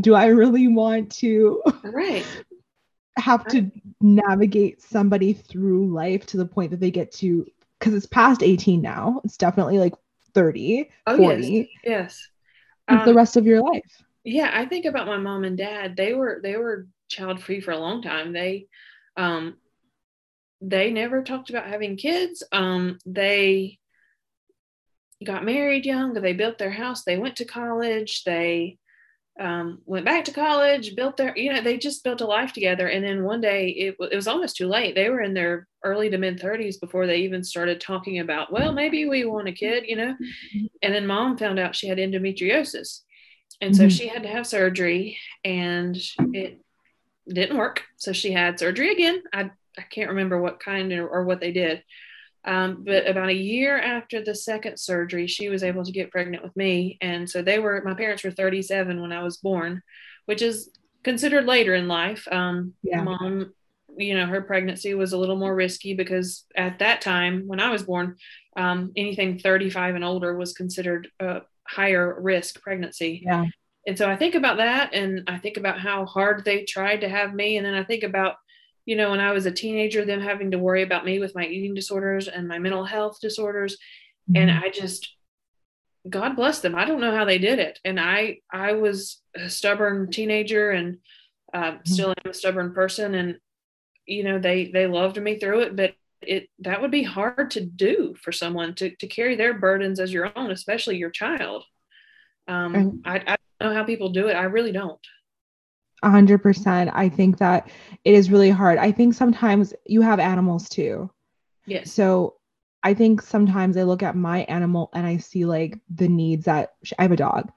do 0.00 0.14
i 0.14 0.26
really 0.26 0.68
want 0.68 1.10
to 1.10 1.62
right 1.84 2.26
have 3.18 3.46
to 3.48 3.70
navigate 4.00 4.80
somebody 4.80 5.32
through 5.32 5.92
life 5.92 6.26
to 6.26 6.36
the 6.36 6.46
point 6.46 6.70
that 6.70 6.80
they 6.80 6.90
get 6.90 7.12
to 7.12 7.46
because 7.78 7.94
it's 7.94 8.06
past 8.06 8.42
18 8.42 8.80
now 8.80 9.20
it's 9.24 9.36
definitely 9.36 9.78
like 9.78 9.94
30 10.34 10.88
oh, 11.06 11.16
40 11.16 11.44
yes, 11.46 11.66
yes 11.84 12.28
um, 12.88 13.04
the 13.04 13.14
rest 13.14 13.36
of 13.36 13.46
your 13.46 13.60
life. 13.60 14.02
Yeah, 14.24 14.50
I 14.52 14.66
think 14.66 14.84
about 14.84 15.06
my 15.06 15.18
mom 15.18 15.44
and 15.44 15.56
dad. 15.56 15.96
They 15.96 16.14
were 16.14 16.40
they 16.42 16.56
were 16.56 16.86
child 17.08 17.42
free 17.42 17.60
for 17.60 17.70
a 17.70 17.78
long 17.78 18.02
time. 18.02 18.32
They 18.32 18.66
um 19.16 19.56
they 20.60 20.90
never 20.90 21.22
talked 21.22 21.50
about 21.50 21.66
having 21.66 21.96
kids. 21.96 22.42
Um 22.52 22.98
they 23.06 23.78
got 25.24 25.44
married 25.44 25.84
young, 25.84 26.14
they 26.14 26.32
built 26.32 26.58
their 26.58 26.70
house, 26.70 27.04
they 27.04 27.18
went 27.18 27.36
to 27.36 27.44
college, 27.44 28.24
they 28.24 28.78
um, 29.38 29.80
went 29.86 30.04
back 30.04 30.24
to 30.24 30.32
college, 30.32 30.96
built 30.96 31.16
their, 31.16 31.36
you 31.36 31.52
know, 31.52 31.60
they 31.60 31.76
just 31.76 32.02
built 32.02 32.20
a 32.20 32.26
life 32.26 32.52
together. 32.52 32.88
And 32.88 33.04
then 33.04 33.24
one 33.24 33.40
day 33.40 33.68
it, 33.68 33.96
it 34.10 34.16
was 34.16 34.26
almost 34.26 34.56
too 34.56 34.66
late. 34.66 34.94
They 34.94 35.08
were 35.10 35.20
in 35.20 35.34
their 35.34 35.68
early 35.84 36.10
to 36.10 36.18
mid 36.18 36.40
30s 36.40 36.80
before 36.80 37.06
they 37.06 37.18
even 37.18 37.44
started 37.44 37.80
talking 37.80 38.18
about, 38.18 38.52
well, 38.52 38.72
maybe 38.72 39.08
we 39.08 39.24
want 39.24 39.48
a 39.48 39.52
kid, 39.52 39.84
you 39.86 39.96
know. 39.96 40.16
And 40.82 40.94
then 40.94 41.06
mom 41.06 41.38
found 41.38 41.58
out 41.58 41.76
she 41.76 41.88
had 41.88 41.98
endometriosis. 41.98 43.02
And 43.60 43.74
so 43.74 43.84
mm-hmm. 43.84 43.88
she 43.90 44.08
had 44.08 44.22
to 44.22 44.28
have 44.28 44.46
surgery 44.46 45.18
and 45.44 45.96
it 46.32 46.60
didn't 47.28 47.56
work. 47.56 47.82
So 47.96 48.12
she 48.12 48.32
had 48.32 48.58
surgery 48.58 48.92
again. 48.92 49.22
I, 49.32 49.50
I 49.76 49.82
can't 49.82 50.10
remember 50.10 50.40
what 50.40 50.60
kind 50.60 50.92
or, 50.92 51.08
or 51.08 51.24
what 51.24 51.40
they 51.40 51.52
did. 51.52 51.82
Um, 52.44 52.84
but 52.84 53.06
about 53.06 53.28
a 53.28 53.34
year 53.34 53.78
after 53.78 54.22
the 54.22 54.34
second 54.34 54.78
surgery, 54.78 55.26
she 55.26 55.48
was 55.48 55.62
able 55.62 55.84
to 55.84 55.92
get 55.92 56.10
pregnant 56.10 56.42
with 56.42 56.56
me. 56.56 56.98
And 57.00 57.28
so 57.28 57.42
they 57.42 57.58
were, 57.58 57.82
my 57.84 57.94
parents 57.94 58.24
were 58.24 58.30
37 58.30 59.00
when 59.00 59.12
I 59.12 59.22
was 59.22 59.36
born, 59.38 59.82
which 60.26 60.42
is 60.42 60.70
considered 61.02 61.46
later 61.46 61.74
in 61.74 61.88
life. 61.88 62.26
Um, 62.30 62.74
yeah. 62.82 63.02
Mom, 63.02 63.52
you 63.96 64.16
know, 64.16 64.26
her 64.26 64.42
pregnancy 64.42 64.94
was 64.94 65.12
a 65.12 65.18
little 65.18 65.36
more 65.36 65.54
risky 65.54 65.94
because 65.94 66.44
at 66.56 66.78
that 66.78 67.00
time, 67.00 67.44
when 67.46 67.60
I 67.60 67.70
was 67.70 67.82
born, 67.82 68.16
um, 68.56 68.92
anything 68.96 69.38
35 69.38 69.96
and 69.96 70.04
older 70.04 70.36
was 70.36 70.52
considered 70.52 71.08
a 71.20 71.42
higher 71.66 72.18
risk 72.20 72.60
pregnancy. 72.62 73.22
Yeah. 73.24 73.46
And 73.86 73.96
so 73.96 74.08
I 74.08 74.16
think 74.16 74.34
about 74.34 74.58
that 74.58 74.92
and 74.94 75.24
I 75.28 75.38
think 75.38 75.56
about 75.56 75.80
how 75.80 76.04
hard 76.04 76.44
they 76.44 76.64
tried 76.64 77.00
to 77.00 77.08
have 77.08 77.34
me. 77.34 77.56
And 77.56 77.66
then 77.66 77.74
I 77.74 77.84
think 77.84 78.02
about 78.02 78.36
you 78.88 78.96
know, 78.96 79.10
when 79.10 79.20
I 79.20 79.32
was 79.32 79.44
a 79.44 79.52
teenager, 79.52 80.06
them 80.06 80.22
having 80.22 80.52
to 80.52 80.58
worry 80.58 80.82
about 80.82 81.04
me 81.04 81.18
with 81.18 81.34
my 81.34 81.44
eating 81.44 81.74
disorders 81.74 82.26
and 82.26 82.48
my 82.48 82.58
mental 82.58 82.86
health 82.86 83.18
disorders. 83.20 83.76
Mm-hmm. 84.30 84.36
And 84.36 84.50
I 84.50 84.70
just, 84.70 85.14
God 86.08 86.36
bless 86.36 86.60
them. 86.60 86.74
I 86.74 86.86
don't 86.86 87.02
know 87.02 87.14
how 87.14 87.26
they 87.26 87.36
did 87.36 87.58
it. 87.58 87.78
And 87.84 88.00
I, 88.00 88.38
I 88.50 88.72
was 88.72 89.20
a 89.36 89.50
stubborn 89.50 90.10
teenager 90.10 90.70
and 90.70 90.96
uh, 91.52 91.72
mm-hmm. 91.72 91.80
still 91.84 92.14
am 92.24 92.30
a 92.30 92.32
stubborn 92.32 92.72
person. 92.72 93.14
And, 93.14 93.36
you 94.06 94.24
know, 94.24 94.38
they, 94.38 94.70
they 94.72 94.86
loved 94.86 95.20
me 95.20 95.38
through 95.38 95.60
it, 95.60 95.76
but 95.76 95.92
it, 96.22 96.48
that 96.60 96.80
would 96.80 96.90
be 96.90 97.02
hard 97.02 97.50
to 97.50 97.60
do 97.60 98.14
for 98.22 98.32
someone 98.32 98.74
to, 98.76 98.96
to 98.96 99.06
carry 99.06 99.36
their 99.36 99.52
burdens 99.52 100.00
as 100.00 100.14
your 100.14 100.32
own, 100.34 100.50
especially 100.50 100.96
your 100.96 101.10
child. 101.10 101.62
Um, 102.46 103.02
I, 103.04 103.16
I 103.16 103.36
don't 103.60 103.68
know 103.68 103.74
how 103.74 103.84
people 103.84 104.08
do 104.08 104.28
it. 104.28 104.34
I 104.34 104.44
really 104.44 104.72
don't. 104.72 104.98
100%. 106.04 106.92
I 106.94 107.08
think 107.08 107.38
that 107.38 107.70
it 108.04 108.14
is 108.14 108.30
really 108.30 108.50
hard. 108.50 108.78
I 108.78 108.92
think 108.92 109.14
sometimes 109.14 109.74
you 109.86 110.00
have 110.02 110.20
animals 110.20 110.68
too. 110.68 111.10
Yes. 111.66 111.92
So 111.92 112.36
I 112.82 112.94
think 112.94 113.22
sometimes 113.22 113.76
I 113.76 113.82
look 113.82 114.02
at 114.02 114.16
my 114.16 114.40
animal 114.44 114.90
and 114.94 115.06
I 115.06 115.18
see 115.18 115.44
like 115.44 115.78
the 115.90 116.08
needs 116.08 116.44
that 116.44 116.74
I 116.98 117.02
have 117.02 117.12
a 117.12 117.16
dog 117.16 117.50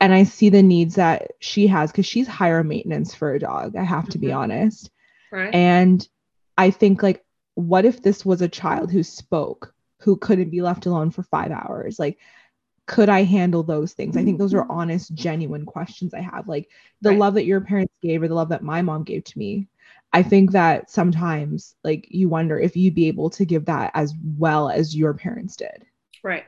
and 0.00 0.14
I 0.14 0.24
see 0.24 0.48
the 0.48 0.62
needs 0.62 0.94
that 0.94 1.32
she 1.40 1.66
has 1.66 1.90
because 1.90 2.06
she's 2.06 2.28
higher 2.28 2.62
maintenance 2.62 3.14
for 3.14 3.34
a 3.34 3.40
dog. 3.40 3.76
I 3.76 3.82
have 3.82 4.08
to 4.10 4.18
mm-hmm. 4.18 4.26
be 4.26 4.32
honest. 4.32 4.90
Right. 5.32 5.52
And 5.54 6.06
I 6.56 6.70
think 6.70 7.02
like, 7.02 7.24
what 7.54 7.84
if 7.84 8.02
this 8.02 8.24
was 8.24 8.40
a 8.40 8.48
child 8.48 8.92
who 8.92 9.02
spoke, 9.02 9.74
who 9.98 10.16
couldn't 10.16 10.50
be 10.50 10.62
left 10.62 10.86
alone 10.86 11.10
for 11.10 11.24
five 11.24 11.50
hours? 11.50 11.98
Like, 11.98 12.18
could 12.88 13.10
I 13.10 13.22
handle 13.22 13.62
those 13.62 13.92
things? 13.92 14.16
I 14.16 14.24
think 14.24 14.38
those 14.38 14.54
are 14.54 14.62
mm-hmm. 14.62 14.72
honest, 14.72 15.14
genuine 15.14 15.66
questions 15.66 16.14
I 16.14 16.22
have. 16.22 16.48
Like 16.48 16.70
the 17.02 17.10
right. 17.10 17.18
love 17.18 17.34
that 17.34 17.44
your 17.44 17.60
parents 17.60 17.94
gave 18.02 18.22
or 18.22 18.28
the 18.28 18.34
love 18.34 18.48
that 18.48 18.62
my 18.62 18.82
mom 18.82 19.04
gave 19.04 19.24
to 19.24 19.38
me. 19.38 19.68
I 20.12 20.22
think 20.22 20.52
that 20.52 20.90
sometimes 20.90 21.76
like 21.84 22.08
you 22.08 22.30
wonder 22.30 22.58
if 22.58 22.76
you'd 22.76 22.94
be 22.94 23.08
able 23.08 23.28
to 23.30 23.44
give 23.44 23.66
that 23.66 23.90
as 23.94 24.14
well 24.38 24.70
as 24.70 24.96
your 24.96 25.12
parents 25.12 25.54
did. 25.54 25.84
Right. 26.24 26.44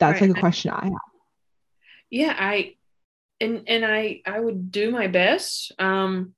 That's 0.00 0.20
right. 0.20 0.30
like 0.30 0.38
a 0.38 0.40
question 0.40 0.70
I 0.70 0.84
have. 0.84 0.92
Yeah, 2.08 2.34
I 2.36 2.76
and 3.38 3.64
and 3.68 3.84
I 3.84 4.22
I 4.24 4.40
would 4.40 4.72
do 4.72 4.90
my 4.90 5.08
best. 5.08 5.72
Um 5.78 6.34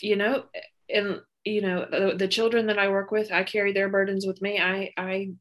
you 0.00 0.16
know, 0.16 0.44
and 0.88 1.20
you 1.44 1.60
know, 1.60 1.86
the, 1.90 2.14
the 2.16 2.28
children 2.28 2.66
that 2.68 2.78
I 2.78 2.88
work 2.88 3.10
with, 3.10 3.30
I 3.30 3.42
carry 3.42 3.72
their 3.72 3.90
burdens 3.90 4.26
with 4.26 4.40
me. 4.40 4.58
I 4.58 4.92
I 4.96 5.32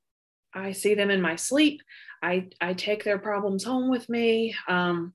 I 0.54 0.74
see 0.74 0.94
them 0.94 1.10
in 1.10 1.22
my 1.22 1.38
sleep. 1.38 1.82
I 2.22 2.50
I 2.60 2.74
take 2.74 3.04
their 3.04 3.20
problems 3.20 3.64
home 3.64 3.90
with 3.90 4.08
me. 4.10 4.56
Um, 4.68 5.14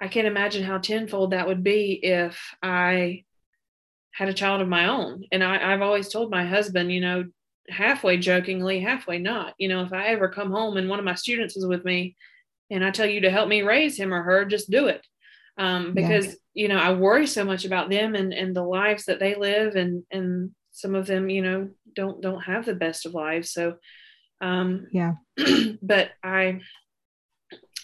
I 0.00 0.08
can't 0.08 0.26
imagine 0.26 0.62
how 0.62 0.78
tenfold 0.78 1.30
that 1.30 1.46
would 1.46 1.64
be 1.64 1.92
if 2.02 2.38
I 2.62 3.24
had 4.12 4.28
a 4.28 4.34
child 4.34 4.60
of 4.60 4.68
my 4.68 4.88
own. 4.88 5.24
And 5.32 5.42
I, 5.42 5.72
I've 5.72 5.82
always 5.82 6.08
told 6.08 6.30
my 6.30 6.44
husband, 6.44 6.92
you 6.92 7.00
know, 7.00 7.24
halfway 7.68 8.16
jokingly, 8.16 8.80
halfway 8.80 9.18
not. 9.18 9.54
You 9.58 9.68
know, 9.68 9.82
if 9.82 9.92
I 9.92 10.08
ever 10.08 10.28
come 10.28 10.50
home 10.50 10.76
and 10.76 10.88
one 10.88 10.98
of 10.98 11.04
my 11.04 11.14
students 11.14 11.56
is 11.56 11.66
with 11.66 11.84
me, 11.84 12.16
and 12.70 12.84
I 12.84 12.90
tell 12.90 13.06
you 13.06 13.20
to 13.22 13.30
help 13.30 13.48
me 13.48 13.62
raise 13.62 13.98
him 13.98 14.12
or 14.12 14.22
her, 14.22 14.44
just 14.44 14.70
do 14.70 14.88
it. 14.88 15.06
Um, 15.58 15.94
because, 15.94 16.26
yeah. 16.26 16.32
you 16.54 16.68
know, 16.68 16.78
I 16.78 16.92
worry 16.92 17.26
so 17.26 17.44
much 17.44 17.64
about 17.64 17.88
them 17.88 18.14
and, 18.14 18.32
and 18.32 18.54
the 18.54 18.62
lives 18.62 19.04
that 19.04 19.20
they 19.20 19.34
live 19.34 19.76
and, 19.76 20.02
and 20.10 20.50
some 20.72 20.94
of 20.94 21.06
them, 21.06 21.30
you 21.30 21.42
know, 21.42 21.70
don't, 21.94 22.20
don't 22.20 22.42
have 22.42 22.66
the 22.66 22.74
best 22.74 23.06
of 23.06 23.14
lives. 23.14 23.50
So, 23.50 23.76
um, 24.40 24.86
yeah, 24.92 25.14
but 25.82 26.10
I, 26.22 26.60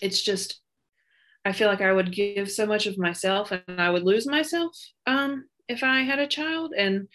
it's 0.01 0.23
just, 0.23 0.61
I 1.45 1.53
feel 1.53 1.69
like 1.69 1.81
I 1.81 1.93
would 1.93 2.13
give 2.13 2.51
so 2.51 2.67
much 2.67 2.87
of 2.87 2.99
myself 2.99 3.53
and 3.53 3.81
I 3.81 3.91
would 3.91 4.03
lose 4.03 4.27
myself 4.27 4.77
um, 5.07 5.47
if 5.69 5.83
I 5.83 6.01
had 6.01 6.19
a 6.19 6.27
child. 6.27 6.73
And 6.77 7.09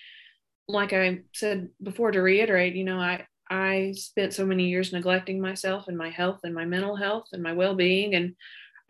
like 0.67 0.93
I 0.93 1.19
said 1.33 1.69
before, 1.81 2.11
to 2.11 2.21
reiterate, 2.21 2.75
you 2.75 2.83
know, 2.83 2.99
I, 2.99 3.25
I 3.49 3.93
spent 3.95 4.33
so 4.33 4.45
many 4.45 4.67
years 4.67 4.91
neglecting 4.91 5.39
myself 5.39 5.87
and 5.87 5.97
my 5.97 6.09
health 6.09 6.41
and 6.43 6.53
my 6.53 6.65
mental 6.65 6.95
health 6.95 7.27
and 7.31 7.41
my 7.41 7.53
well-being. 7.53 8.15
And 8.15 8.35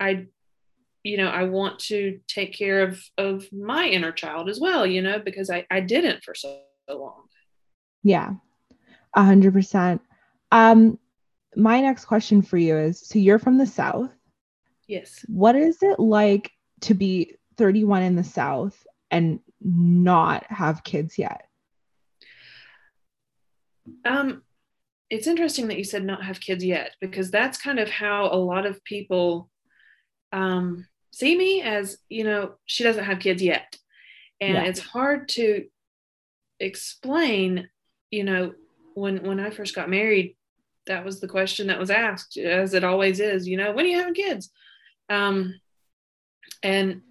I 0.00 0.26
you 1.04 1.16
know 1.16 1.28
I 1.28 1.44
want 1.44 1.78
to 1.80 2.20
take 2.28 2.52
care 2.52 2.82
of 2.82 3.02
of 3.16 3.50
my 3.52 3.86
inner 3.86 4.12
child 4.12 4.48
as 4.48 4.60
well 4.60 4.86
you 4.86 5.00
know 5.00 5.18
because 5.18 5.48
I 5.50 5.64
I 5.70 5.80
didn't 5.80 6.22
for 6.22 6.34
so, 6.34 6.60
so 6.88 6.98
long. 6.98 7.22
Yeah. 8.02 8.32
A 9.14 9.24
hundred 9.24 9.52
percent 9.52 10.02
um 10.52 10.98
my 11.56 11.80
next 11.80 12.04
question 12.04 12.42
for 12.42 12.56
you 12.56 12.76
is 12.76 13.00
so 13.00 13.18
you're 13.18 13.38
from 13.38 13.58
the 13.58 13.66
south. 13.66 14.10
Yes. 14.86 15.24
What 15.28 15.56
is 15.56 15.82
it 15.82 15.98
like 15.98 16.52
to 16.82 16.94
be 16.94 17.34
31 17.56 18.02
in 18.02 18.16
the 18.16 18.24
south 18.24 18.86
and 19.10 19.40
not 19.60 20.44
have 20.50 20.84
kids 20.84 21.18
yet? 21.18 21.46
Um 24.04 24.42
it's 25.10 25.26
interesting 25.26 25.68
that 25.68 25.78
you 25.78 25.84
said 25.84 26.04
not 26.04 26.22
have 26.22 26.40
kids 26.40 26.64
yet 26.64 26.94
because 27.00 27.30
that's 27.30 27.58
kind 27.58 27.78
of 27.78 27.88
how 27.88 28.26
a 28.26 28.36
lot 28.36 28.66
of 28.66 28.84
people 28.84 29.48
um, 30.32 30.86
see 31.12 31.36
me 31.36 31.62
as 31.62 31.96
you 32.08 32.24
know 32.24 32.52
she 32.66 32.84
doesn't 32.84 33.04
have 33.04 33.18
kids 33.18 33.42
yet. 33.42 33.76
And 34.40 34.54
yeah. 34.54 34.64
it's 34.64 34.80
hard 34.80 35.28
to 35.30 35.64
explain 36.60 37.68
you 38.10 38.24
know 38.24 38.52
when 38.94 39.22
when 39.22 39.38
i 39.38 39.50
first 39.50 39.74
got 39.74 39.88
married 39.88 40.36
that 40.88 41.04
was 41.04 41.20
the 41.20 41.28
question 41.28 41.68
that 41.68 41.78
was 41.78 41.90
asked 41.90 42.36
as 42.36 42.74
it 42.74 42.84
always 42.84 43.20
is 43.20 43.46
you 43.46 43.56
know 43.56 43.72
when 43.72 43.84
are 43.86 43.88
you 43.88 43.98
having 43.98 44.14
kids 44.14 44.50
um, 45.08 45.54
and 46.62 47.02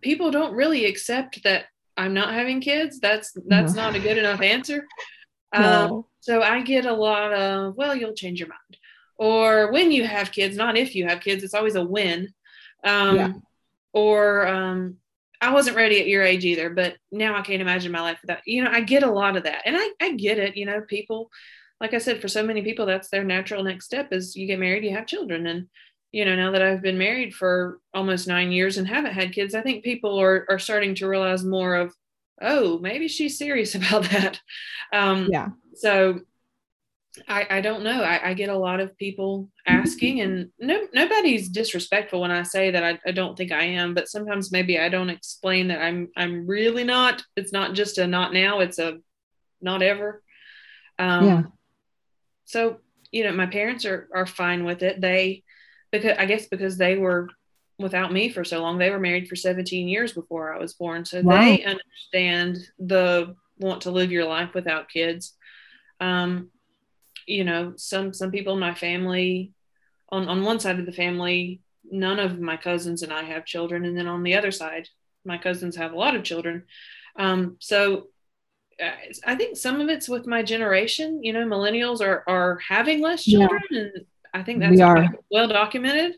people 0.00 0.30
don't 0.30 0.54
really 0.54 0.84
accept 0.84 1.42
that 1.42 1.64
i'm 1.96 2.14
not 2.14 2.32
having 2.32 2.60
kids 2.60 3.00
that's 3.00 3.36
that's 3.46 3.74
no. 3.74 3.82
not 3.82 3.96
a 3.96 4.00
good 4.00 4.16
enough 4.16 4.40
answer 4.40 4.86
no. 5.54 5.62
Um, 5.62 6.04
so 6.20 6.42
I 6.42 6.62
get 6.62 6.86
a 6.86 6.92
lot 6.92 7.32
of, 7.32 7.76
well, 7.76 7.96
you'll 7.96 8.12
change 8.12 8.38
your 8.38 8.48
mind. 8.48 8.76
Or 9.16 9.72
when 9.72 9.90
you 9.90 10.06
have 10.06 10.32
kids, 10.32 10.56
not 10.56 10.76
if 10.76 10.94
you 10.94 11.06
have 11.06 11.20
kids, 11.20 11.42
it's 11.42 11.54
always 11.54 11.74
a 11.74 11.84
win. 11.84 12.32
Um, 12.84 13.16
yeah. 13.16 13.32
Or 13.92 14.46
um, 14.46 14.96
I 15.40 15.52
wasn't 15.52 15.76
ready 15.76 16.00
at 16.00 16.06
your 16.06 16.22
age 16.22 16.44
either, 16.44 16.70
but 16.70 16.96
now 17.10 17.36
I 17.36 17.42
can't 17.42 17.62
imagine 17.62 17.92
my 17.92 18.02
life 18.02 18.18
without, 18.22 18.46
you 18.46 18.62
know, 18.62 18.70
I 18.70 18.82
get 18.82 19.02
a 19.02 19.10
lot 19.10 19.36
of 19.36 19.44
that. 19.44 19.62
And 19.64 19.76
I, 19.76 19.90
I 20.00 20.12
get 20.12 20.38
it, 20.38 20.56
you 20.56 20.66
know, 20.66 20.82
people, 20.82 21.30
like 21.80 21.94
I 21.94 21.98
said, 21.98 22.20
for 22.20 22.28
so 22.28 22.42
many 22.42 22.62
people, 22.62 22.86
that's 22.86 23.08
their 23.08 23.24
natural 23.24 23.64
next 23.64 23.86
step 23.86 24.12
is 24.12 24.36
you 24.36 24.46
get 24.46 24.58
married, 24.58 24.84
you 24.84 24.94
have 24.94 25.06
children. 25.06 25.46
And, 25.46 25.66
you 26.12 26.24
know, 26.24 26.36
now 26.36 26.50
that 26.50 26.62
I've 26.62 26.82
been 26.82 26.98
married 26.98 27.34
for 27.34 27.78
almost 27.94 28.28
nine 28.28 28.52
years 28.52 28.76
and 28.76 28.86
haven't 28.86 29.14
had 29.14 29.32
kids, 29.32 29.54
I 29.54 29.62
think 29.62 29.82
people 29.82 30.20
are, 30.20 30.44
are 30.50 30.58
starting 30.58 30.94
to 30.96 31.08
realize 31.08 31.44
more 31.44 31.76
of, 31.76 31.94
oh, 32.42 32.78
maybe 32.78 33.08
she's 33.08 33.38
serious 33.38 33.74
about 33.76 34.04
that. 34.10 34.40
Um, 34.92 35.28
yeah. 35.30 35.48
So 35.74 36.20
I, 37.28 37.46
I 37.50 37.60
don't 37.60 37.82
know. 37.82 38.02
I, 38.02 38.30
I, 38.30 38.34
get 38.34 38.50
a 38.50 38.56
lot 38.56 38.78
of 38.78 38.96
people 38.96 39.48
asking, 39.66 40.20
and 40.20 40.50
no, 40.60 40.86
nobody's 40.94 41.48
disrespectful 41.48 42.20
when 42.20 42.30
I 42.30 42.44
say 42.44 42.70
that 42.70 42.84
I, 42.84 42.98
I 43.04 43.10
don't 43.10 43.36
think 43.36 43.50
I 43.50 43.64
am. 43.64 43.94
But 43.94 44.08
sometimes 44.08 44.52
maybe 44.52 44.78
I 44.78 44.88
don't 44.88 45.10
explain 45.10 45.68
that 45.68 45.82
I'm 45.82 46.08
I'm 46.16 46.46
really 46.46 46.84
not. 46.84 47.22
It's 47.34 47.52
not 47.52 47.74
just 47.74 47.98
a 47.98 48.06
not 48.06 48.32
now. 48.32 48.60
It's 48.60 48.78
a 48.78 48.98
not 49.60 49.82
ever. 49.82 50.22
Um, 50.98 51.26
yeah. 51.26 51.42
So 52.50 52.80
you 53.12 53.24
know, 53.24 53.32
my 53.32 53.46
parents 53.46 53.84
are 53.84 54.08
are 54.14 54.26
fine 54.26 54.64
with 54.64 54.82
it. 54.82 55.00
They 55.00 55.42
because 55.90 56.16
I 56.18 56.26
guess 56.26 56.46
because 56.46 56.76
they 56.76 56.96
were 56.96 57.28
without 57.78 58.12
me 58.12 58.28
for 58.28 58.44
so 58.44 58.60
long. 58.60 58.78
They 58.78 58.90
were 58.90 59.00
married 59.00 59.28
for 59.28 59.36
17 59.36 59.88
years 59.88 60.12
before 60.12 60.54
I 60.54 60.58
was 60.58 60.74
born. 60.74 61.04
So 61.04 61.22
wow. 61.22 61.40
they 61.40 61.64
understand 61.64 62.58
the 62.78 63.34
want 63.58 63.82
to 63.82 63.90
live 63.90 64.12
your 64.12 64.26
life 64.26 64.54
without 64.54 64.88
kids. 64.88 65.34
Um, 66.00 66.50
you 67.26 67.44
know, 67.44 67.74
some 67.76 68.12
some 68.12 68.30
people 68.30 68.54
in 68.54 68.60
my 68.60 68.74
family, 68.74 69.52
on 70.10 70.28
on 70.28 70.42
one 70.42 70.60
side 70.60 70.78
of 70.78 70.86
the 70.86 70.92
family, 70.92 71.60
none 71.90 72.18
of 72.18 72.40
my 72.40 72.56
cousins 72.56 73.02
and 73.02 73.12
I 73.12 73.22
have 73.22 73.44
children, 73.44 73.84
and 73.84 73.96
then 73.96 74.06
on 74.06 74.22
the 74.22 74.34
other 74.34 74.50
side, 74.50 74.88
my 75.24 75.38
cousins 75.38 75.76
have 75.76 75.92
a 75.92 75.98
lot 75.98 76.16
of 76.16 76.24
children. 76.24 76.64
Um, 77.16 77.56
so 77.60 78.08
I 79.26 79.34
think 79.34 79.56
some 79.56 79.80
of 79.80 79.88
it's 79.88 80.08
with 80.08 80.26
my 80.26 80.42
generation. 80.42 81.22
You 81.22 81.32
know, 81.32 81.44
millennials 81.44 82.00
are 82.00 82.24
are 82.26 82.58
having 82.66 83.00
less 83.00 83.24
children, 83.24 83.60
yeah. 83.70 83.80
and 83.80 83.92
I 84.32 84.42
think 84.42 84.60
that's 84.60 84.72
we 84.72 85.18
well 85.30 85.48
documented. 85.48 86.14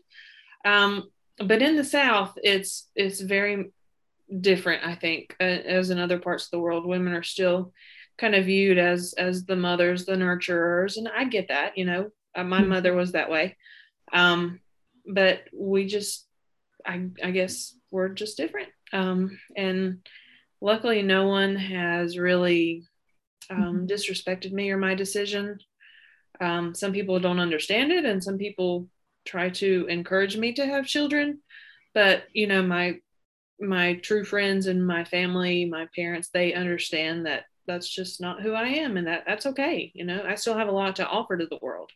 Um, 0.65 1.09
but 1.37 1.61
in 1.61 1.75
the 1.75 1.83
South, 1.83 2.37
it's 2.43 2.89
it's 2.95 3.19
very 3.19 3.71
different. 4.39 4.85
I 4.85 4.95
think 4.95 5.35
uh, 5.39 5.43
as 5.43 5.89
in 5.89 5.99
other 5.99 6.19
parts 6.19 6.45
of 6.45 6.51
the 6.51 6.59
world, 6.59 6.85
women 6.85 7.13
are 7.13 7.23
still 7.23 7.73
kind 8.17 8.35
of 8.35 8.45
viewed 8.45 8.77
as 8.77 9.13
as 9.17 9.45
the 9.45 9.55
mothers, 9.55 10.05
the 10.05 10.13
nurturers, 10.13 10.97
and 10.97 11.07
I 11.07 11.25
get 11.25 11.49
that. 11.49 11.77
You 11.77 11.85
know, 11.85 12.11
uh, 12.35 12.43
my 12.43 12.61
mm-hmm. 12.61 12.69
mother 12.69 12.93
was 12.93 13.13
that 13.13 13.29
way, 13.29 13.57
um, 14.11 14.59
but 15.05 15.43
we 15.53 15.85
just, 15.87 16.25
I 16.85 17.07
I 17.23 17.31
guess 17.31 17.75
we're 17.91 18.09
just 18.09 18.37
different. 18.37 18.69
Um, 18.91 19.39
and 19.57 19.99
luckily, 20.63 21.03
no 21.03 21.27
one 21.27 21.55
has 21.55 22.17
really 22.17 22.85
um, 23.49 23.57
mm-hmm. 23.57 23.85
disrespected 23.85 24.53
me 24.53 24.71
or 24.71 24.77
my 24.77 24.95
decision. 24.95 25.59
Um, 26.41 26.73
some 26.73 26.93
people 26.93 27.19
don't 27.19 27.39
understand 27.39 27.91
it, 27.91 28.05
and 28.05 28.23
some 28.23 28.37
people 28.37 28.87
try 29.25 29.49
to 29.49 29.85
encourage 29.89 30.37
me 30.37 30.53
to 30.53 30.65
have 30.65 30.87
children. 30.87 31.39
But 31.93 32.23
you 32.33 32.47
know 32.47 32.63
my 32.63 32.99
my 33.59 33.95
true 33.95 34.25
friends 34.25 34.65
and 34.65 34.85
my 34.85 35.05
family 35.05 35.63
my 35.63 35.87
parents 35.95 36.29
they 36.33 36.53
understand 36.53 37.27
that 37.27 37.43
that's 37.67 37.87
just 37.87 38.19
not 38.19 38.41
who 38.41 38.51
i 38.51 38.63
am 38.63 38.97
and 38.97 39.07
that 39.07 39.23
that's 39.27 39.45
okay 39.45 39.91
you 39.93 40.03
know? 40.03 40.23
I 40.27 40.35
still 40.35 40.57
have 40.57 40.67
a 40.67 40.71
lot 40.71 40.95
to 40.97 41.07
offer 41.07 41.37
to 41.37 41.45
the 41.45 41.59
world. 41.61 41.91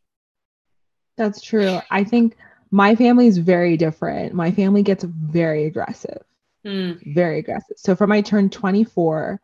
That's 1.18 1.42
true. 1.42 1.80
I 1.90 2.04
think 2.04 2.38
my 2.70 2.96
family 2.96 3.26
is 3.26 3.40
very 3.40 3.76
different. 3.76 4.34
My 4.34 4.52
family 4.52 4.84
gets 4.84 5.04
very 5.04 5.66
aggressive 5.66 6.24
mm. 6.66 7.14
very 7.14 7.40
aggressive 7.40 7.78
so 7.78 7.96
from 7.96 8.12
I 8.12 8.22
turned 8.22 8.52
24 8.52 9.40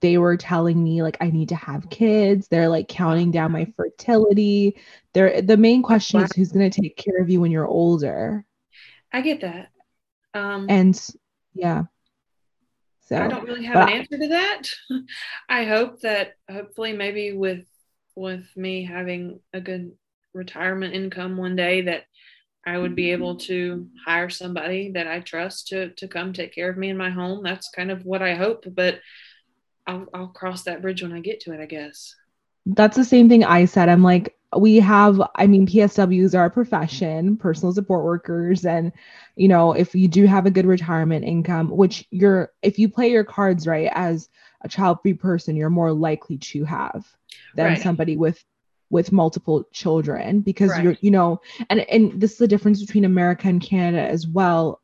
they 0.00 0.18
were 0.18 0.36
telling 0.36 0.82
me 0.82 1.02
like 1.02 1.16
I 1.20 1.30
need 1.30 1.48
to 1.50 1.54
have 1.54 1.88
kids. 1.90 2.48
They're 2.48 2.68
like 2.68 2.88
counting 2.88 3.30
down 3.30 3.52
my 3.52 3.72
fertility. 3.76 4.76
They're 5.12 5.40
the 5.40 5.56
main 5.56 5.82
question 5.82 6.20
is 6.20 6.32
who's 6.32 6.52
going 6.52 6.70
to 6.70 6.82
take 6.82 6.96
care 6.96 7.20
of 7.20 7.30
you 7.30 7.40
when 7.40 7.50
you're 7.50 7.66
older. 7.66 8.44
I 9.12 9.22
get 9.22 9.40
that. 9.40 9.68
Um, 10.34 10.66
and 10.68 11.00
yeah. 11.54 11.84
So 13.06 13.16
I 13.16 13.28
don't 13.28 13.44
really 13.44 13.64
have 13.64 13.88
an 13.88 13.94
answer 13.94 14.18
to 14.18 14.28
that. 14.28 14.62
I 15.48 15.64
hope 15.64 16.00
that 16.00 16.34
hopefully 16.50 16.92
maybe 16.92 17.32
with 17.32 17.64
with 18.14 18.46
me 18.56 18.84
having 18.84 19.40
a 19.52 19.60
good 19.60 19.92
retirement 20.34 20.94
income 20.94 21.36
one 21.36 21.56
day 21.56 21.82
that 21.82 22.04
I 22.66 22.76
would 22.76 22.96
be 22.96 23.12
able 23.12 23.36
to 23.36 23.88
hire 24.04 24.28
somebody 24.28 24.90
that 24.90 25.06
I 25.06 25.20
trust 25.20 25.68
to 25.68 25.90
to 25.90 26.08
come 26.08 26.32
take 26.32 26.52
care 26.52 26.68
of 26.68 26.76
me 26.76 26.90
in 26.90 26.96
my 26.96 27.10
home. 27.10 27.42
That's 27.42 27.70
kind 27.70 27.90
of 27.90 28.04
what 28.04 28.22
I 28.22 28.34
hope, 28.34 28.64
but 28.74 29.00
I'll, 29.86 30.06
I'll 30.12 30.28
cross 30.28 30.64
that 30.64 30.82
bridge 30.82 31.02
when 31.02 31.12
I 31.12 31.20
get 31.20 31.40
to 31.40 31.52
it, 31.52 31.60
I 31.60 31.66
guess. 31.66 32.14
That's 32.66 32.96
the 32.96 33.04
same 33.04 33.28
thing 33.28 33.44
I 33.44 33.66
said. 33.66 33.88
I'm 33.88 34.02
like, 34.02 34.36
we 34.56 34.76
have, 34.76 35.20
I 35.36 35.46
mean, 35.46 35.66
PSWs 35.66 36.36
are 36.36 36.46
a 36.46 36.50
profession, 36.50 37.36
personal 37.36 37.72
support 37.72 38.04
workers. 38.04 38.64
And, 38.64 38.92
you 39.36 39.48
know, 39.48 39.72
if 39.72 39.94
you 39.94 40.08
do 40.08 40.26
have 40.26 40.46
a 40.46 40.50
good 40.50 40.66
retirement 40.66 41.24
income, 41.24 41.70
which 41.70 42.06
you're, 42.10 42.50
if 42.62 42.78
you 42.78 42.88
play 42.88 43.08
your 43.10 43.24
cards 43.24 43.66
right 43.66 43.90
as 43.92 44.28
a 44.62 44.68
child 44.68 44.98
free 45.02 45.14
person, 45.14 45.56
you're 45.56 45.70
more 45.70 45.92
likely 45.92 46.38
to 46.38 46.64
have 46.64 47.06
than 47.54 47.66
right. 47.66 47.82
somebody 47.82 48.16
with 48.16 48.42
with 48.90 49.12
multiple 49.12 49.64
children 49.72 50.40
because 50.40 50.70
right. 50.70 50.84
you're 50.84 50.96
you 51.00 51.10
know 51.10 51.40
and 51.70 51.80
and 51.80 52.20
this 52.20 52.32
is 52.32 52.38
the 52.38 52.48
difference 52.48 52.80
between 52.80 53.04
america 53.04 53.48
and 53.48 53.60
canada 53.60 54.00
as 54.00 54.26
well 54.26 54.80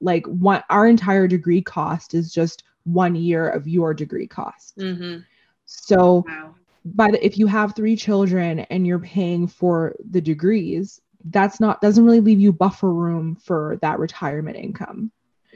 like 0.00 0.26
what 0.26 0.64
our 0.68 0.86
entire 0.86 1.26
degree 1.26 1.62
cost 1.62 2.14
is 2.14 2.32
just 2.32 2.64
one 2.86 3.14
year 3.14 3.48
of 3.48 3.66
your 3.66 3.92
degree 3.92 4.26
cost. 4.26 4.78
Mm-hmm. 4.78 5.18
So, 5.64 6.24
wow. 6.26 6.54
by 6.84 7.10
the, 7.10 7.24
if 7.24 7.36
you 7.36 7.46
have 7.46 7.74
three 7.74 7.96
children 7.96 8.60
and 8.60 8.86
you're 8.86 9.00
paying 9.00 9.48
for 9.48 9.94
the 10.10 10.20
degrees, 10.20 11.00
that's 11.24 11.58
not 11.58 11.80
doesn't 11.80 12.04
really 12.04 12.20
leave 12.20 12.38
you 12.38 12.52
buffer 12.52 12.92
room 12.92 13.36
for 13.36 13.78
that 13.82 13.98
retirement 13.98 14.56
income. 14.56 15.10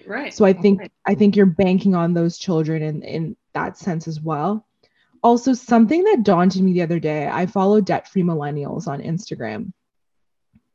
Right. 0.07 0.35
So 0.35 0.45
I 0.45 0.53
think 0.53 0.81
right. 0.81 0.93
I 1.07 1.15
think 1.15 1.37
you're 1.37 1.47
banking 1.47 1.95
on 1.95 2.15
those 2.15 2.39
children 2.39 2.83
in 2.83 3.03
in 3.03 3.37
that 3.53 3.79
sense 3.79 4.09
as 4.09 4.21
well. 4.21 4.67
Also, 5.23 5.53
something 5.53 6.03
that 6.05 6.23
daunted 6.23 6.63
me 6.63 6.73
the 6.73 6.83
other 6.83 6.99
day, 6.99 7.29
I 7.29 7.47
follow 7.47 7.81
debt 7.81 8.09
free 8.09 8.23
millennials 8.23 8.87
on 8.87 9.03
Instagram. 9.03 9.73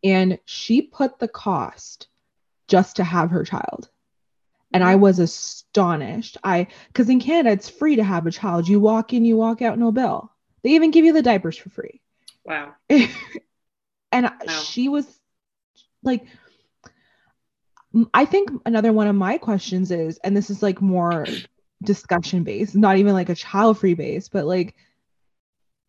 and 0.04 0.38
she 0.46 0.84
put 0.84 1.18
the 1.18 1.28
cost 1.28 2.08
just 2.68 2.98
to 2.98 3.04
have 3.04 3.32
her 3.32 3.44
child. 3.44 3.90
And 4.72 4.84
I 4.84 4.94
mm-hmm. 4.94 5.02
was 5.02 5.20
astonished. 5.20 6.38
I 6.44 6.68
because 6.88 7.10
in 7.10 7.20
Canada 7.20 7.52
it's 7.52 7.70
free 7.70 7.96
to 7.96 8.04
have 8.04 8.28
a 8.28 8.32
child. 8.32 8.68
You 8.68 8.80
walk 8.80 9.14
in, 9.14 9.26
you 9.26 9.38
walk 9.38 9.62
out, 9.62 9.80
no 9.80 9.92
bill. 9.92 10.32
They 10.64 10.72
even 10.72 10.92
give 10.92 11.06
you 11.06 11.14
the 11.14 11.22
diapers 11.22 11.58
for 11.58 11.70
free. 11.70 12.02
Wow. 12.44 12.74
and 12.90 13.10
wow. 14.12 14.32
she 14.48 14.90
was 14.90 15.08
like 16.04 16.26
I 18.14 18.26
think 18.26 18.52
another 18.66 18.92
one 18.92 19.08
of 19.08 19.16
my 19.16 19.38
questions 19.38 19.90
is, 19.90 20.18
and 20.18 20.36
this 20.36 20.50
is 20.50 20.62
like 20.62 20.82
more 20.82 21.26
discussion 21.86 22.44
based, 22.44 22.76
not 22.76 22.98
even 22.98 23.14
like 23.14 23.30
a 23.30 23.36
child 23.36 23.80
free 23.80 23.94
base, 23.94 24.28
but 24.30 24.46
like 24.46 24.76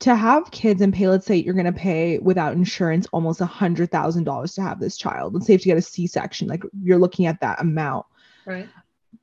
to 0.01 0.15
have 0.15 0.51
kids 0.51 0.83
and 0.83 0.93
pay, 0.93 1.09
let's 1.09 1.27
say 1.27 1.37
you're 1.37 1.55
going 1.55 1.67
to 1.67 1.73
pay 1.73 2.19
without 2.19 2.53
insurance 2.53 3.07
almost 3.13 3.41
a 3.41 3.47
hundred 3.47 3.91
thousand 3.91 4.25
dollars 4.25 4.55
to 4.55 4.63
have 4.63 4.79
this 4.79 4.97
child. 4.97 5.35
Let's 5.35 5.47
say 5.47 5.55
if 5.55 5.65
you 5.65 5.71
get 5.71 5.79
a 5.79 5.83
C-section, 5.83 6.49
like 6.49 6.63
you're 6.83 6.99
looking 6.99 7.27
at 7.27 7.41
that 7.41 7.61
amount. 7.61 8.07
Right. 8.45 8.69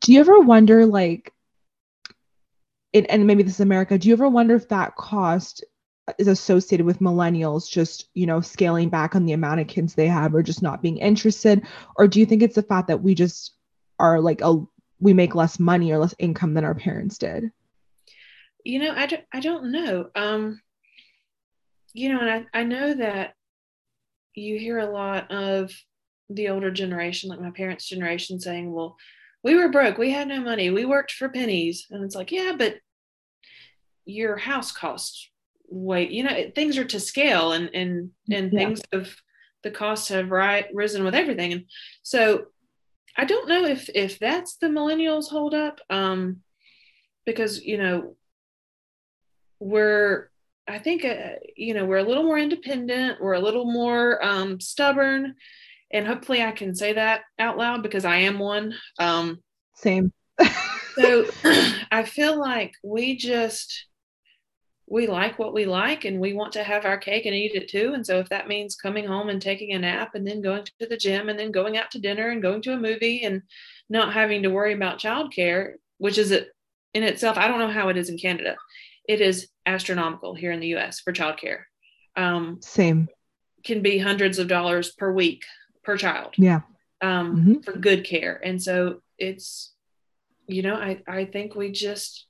Do 0.02 0.14
you 0.14 0.20
ever 0.20 0.40
wonder 0.40 0.86
like, 0.86 1.32
it, 2.92 3.06
and 3.10 3.26
maybe 3.28 3.44
this 3.44 3.56
is 3.56 3.60
America, 3.60 3.98
do 3.98 4.08
you 4.08 4.14
ever 4.14 4.28
wonder 4.28 4.56
if 4.56 4.70
that 4.70 4.96
cost 4.96 5.64
is 6.18 6.28
associated 6.28 6.86
with 6.86 7.00
millennials 7.00 7.70
just 7.70 8.08
you 8.14 8.26
know 8.26 8.42
scaling 8.42 8.90
back 8.90 9.16
on 9.16 9.26
the 9.26 9.32
amount 9.32 9.62
of 9.62 9.68
kids 9.68 9.94
they 9.94 10.08
have 10.08 10.36
or 10.36 10.44
just 10.44 10.62
not 10.62 10.82
being 10.82 10.98
interested 10.98 11.66
or 11.96 12.08
do 12.08 12.20
you 12.20 12.26
think 12.26 12.42
it's 12.42 12.56
the 12.56 12.62
fact 12.62 12.90
that 12.90 13.02
we 13.02 13.16
just 13.16 13.54
are 14.00 14.20
like 14.20 14.42
a 14.42 14.62
we 15.04 15.14
make 15.14 15.36
less 15.36 15.60
money 15.60 15.92
or 15.92 15.98
less 15.98 16.16
income 16.18 16.54
than 16.54 16.64
our 16.64 16.74
parents 16.74 17.18
did. 17.18 17.52
You 18.64 18.80
know 18.80 18.94
i 18.96 19.06
don't, 19.06 19.24
I 19.34 19.40
don't 19.42 19.72
know. 19.72 20.10
Um 20.16 20.62
you 21.94 22.10
know 22.10 22.20
and 22.22 22.48
I, 22.54 22.62
I 22.62 22.64
know 22.64 22.96
that 22.96 23.34
you 24.34 24.58
hear 24.58 24.80
a 24.80 24.90
lot 24.90 25.32
of 25.32 25.72
the 26.30 26.48
older 26.48 26.72
generation 26.72 27.30
like 27.30 27.42
my 27.42 27.52
parents 27.52 27.88
generation 27.88 28.40
saying 28.40 28.72
well 28.72 28.96
we 29.44 29.56
were 29.56 29.68
broke. 29.68 29.98
We 29.98 30.12
had 30.12 30.30
no 30.30 30.40
money. 30.40 30.70
We 30.70 30.86
worked 30.86 31.12
for 31.12 31.28
pennies. 31.28 31.88
And 31.92 32.04
it's 32.04 32.16
like 32.16 32.32
yeah 32.32 32.54
but 32.58 32.78
your 34.06 34.38
house 34.38 34.72
costs 34.72 35.30
way 35.70 36.08
you 36.10 36.24
know 36.24 36.52
things 36.54 36.78
are 36.78 36.86
to 36.86 37.00
scale 37.00 37.54
and 37.54 37.70
and 37.74 38.12
and 38.30 38.52
yeah. 38.52 38.60
things 38.60 38.82
of 38.92 39.16
the 39.64 39.72
costs 39.72 40.10
have 40.10 40.32
right 40.32 40.68
risen 40.74 41.04
with 41.04 41.16
everything. 41.16 41.52
And 41.52 41.66
so 42.04 42.46
i 43.18 43.26
don't 43.26 43.48
know 43.48 43.66
if 43.66 43.90
if 43.94 44.20
that's 44.20 44.58
the 44.58 44.68
millennials 44.68 45.30
hold 45.30 45.54
up 45.54 45.80
um 45.90 46.38
because 47.26 47.64
you 47.64 47.78
know 47.78 48.16
we're 49.60 50.30
i 50.68 50.78
think 50.78 51.06
uh, 51.06 51.34
you 51.56 51.74
know 51.74 51.86
we're 51.86 51.98
a 51.98 52.04
little 52.04 52.24
more 52.24 52.38
independent 52.38 53.22
we're 53.22 53.34
a 53.34 53.40
little 53.40 53.72
more 53.72 54.24
um 54.24 54.60
stubborn 54.60 55.36
and 55.92 56.08
hopefully 56.08 56.42
i 56.42 56.52
can 56.52 56.76
say 56.76 56.94
that 56.94 57.22
out 57.40 57.58
loud 57.58 57.84
because 57.84 58.06
i 58.06 58.18
am 58.18 58.40
one 58.40 58.74
um 59.00 59.40
same. 59.76 60.12
So 60.96 61.26
i 61.92 62.04
feel 62.04 62.40
like 62.40 62.74
we 62.84 63.18
just 63.18 63.88
we 64.88 65.08
like 65.08 65.40
what 65.40 65.54
we 65.54 65.66
like 65.66 66.06
and 66.06 66.20
we 66.20 66.34
want 66.34 66.54
to 66.54 66.64
have 66.64 66.86
our 66.86 66.98
cake 66.98 67.26
and 67.26 67.34
eat 67.34 67.56
it 67.56 67.70
too. 67.70 67.94
And 67.94 68.06
so 68.06 68.20
if 68.20 68.30
that 68.30 68.48
means 68.48 68.76
coming 68.76 69.06
home 69.06 69.30
and 69.30 69.42
taking 69.42 69.74
a 69.74 69.80
nap 69.80 70.14
and 70.14 70.28
then 70.28 70.42
going 70.42 70.66
to 70.80 70.88
the 70.88 70.98
gym 70.98 71.30
and 71.30 71.40
then 71.40 71.52
going 71.52 71.78
out 71.78 71.92
to 71.92 72.00
dinner 72.00 72.30
and 72.30 72.42
going 72.42 72.62
to 72.64 72.74
a 72.74 72.78
movie 72.78 73.24
and 73.24 73.44
not 73.90 74.14
having 74.14 74.44
to 74.44 74.50
worry 74.50 74.74
about 74.74 75.00
childcare, 75.00 75.74
which 75.98 76.18
is 76.18 76.32
in 76.32 77.04
itself, 77.04 77.38
I 77.38 77.48
don't 77.48 77.60
know 77.60 77.72
how 77.72 77.90
it 77.90 77.98
is 77.98 78.10
in 78.10 78.18
Canada. 78.18 78.56
It 79.08 79.22
is 79.22 79.48
astronomical 79.66 80.36
here 80.36 80.52
in 80.52 80.60
the 80.60 80.76
US 80.76 81.00
for 81.00 81.14
childcare. 81.14 81.64
Um, 82.16 82.60
Same. 82.62 83.08
Can 83.64 83.82
be 83.82 83.98
hundreds 83.98 84.38
of 84.38 84.48
dollars 84.48 84.92
per 84.92 85.12
week 85.12 85.44
per 85.84 85.98
child. 85.98 86.34
Yeah. 86.38 86.62
Um, 87.02 87.38
mm-hmm. 87.38 87.60
For 87.62 87.74
good 87.74 88.06
care. 88.06 88.40
And 88.44 88.62
so 88.62 89.02
it's, 89.18 89.74
you 90.48 90.62
know, 90.62 90.76
I, 90.76 91.02
I 91.08 91.26
think 91.26 91.56
we 91.56 91.72
just, 91.72 92.28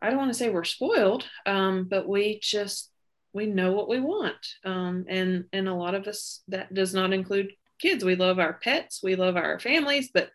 I 0.00 0.10
don't 0.10 0.18
want 0.18 0.32
to 0.32 0.38
say 0.38 0.50
we're 0.50 0.64
spoiled, 0.64 1.24
um, 1.46 1.86
but 1.88 2.08
we 2.08 2.40
just 2.42 2.90
we 3.32 3.46
know 3.46 3.72
what 3.72 3.88
we 3.88 4.00
want, 4.00 4.46
um, 4.64 5.04
and 5.08 5.44
and 5.52 5.68
a 5.68 5.74
lot 5.74 5.94
of 5.94 6.06
us 6.06 6.42
that 6.48 6.72
does 6.72 6.94
not 6.94 7.12
include 7.12 7.52
kids. 7.80 8.04
We 8.04 8.16
love 8.16 8.38
our 8.38 8.54
pets, 8.54 9.00
we 9.02 9.16
love 9.16 9.36
our 9.36 9.58
families, 9.58 10.10
but 10.12 10.30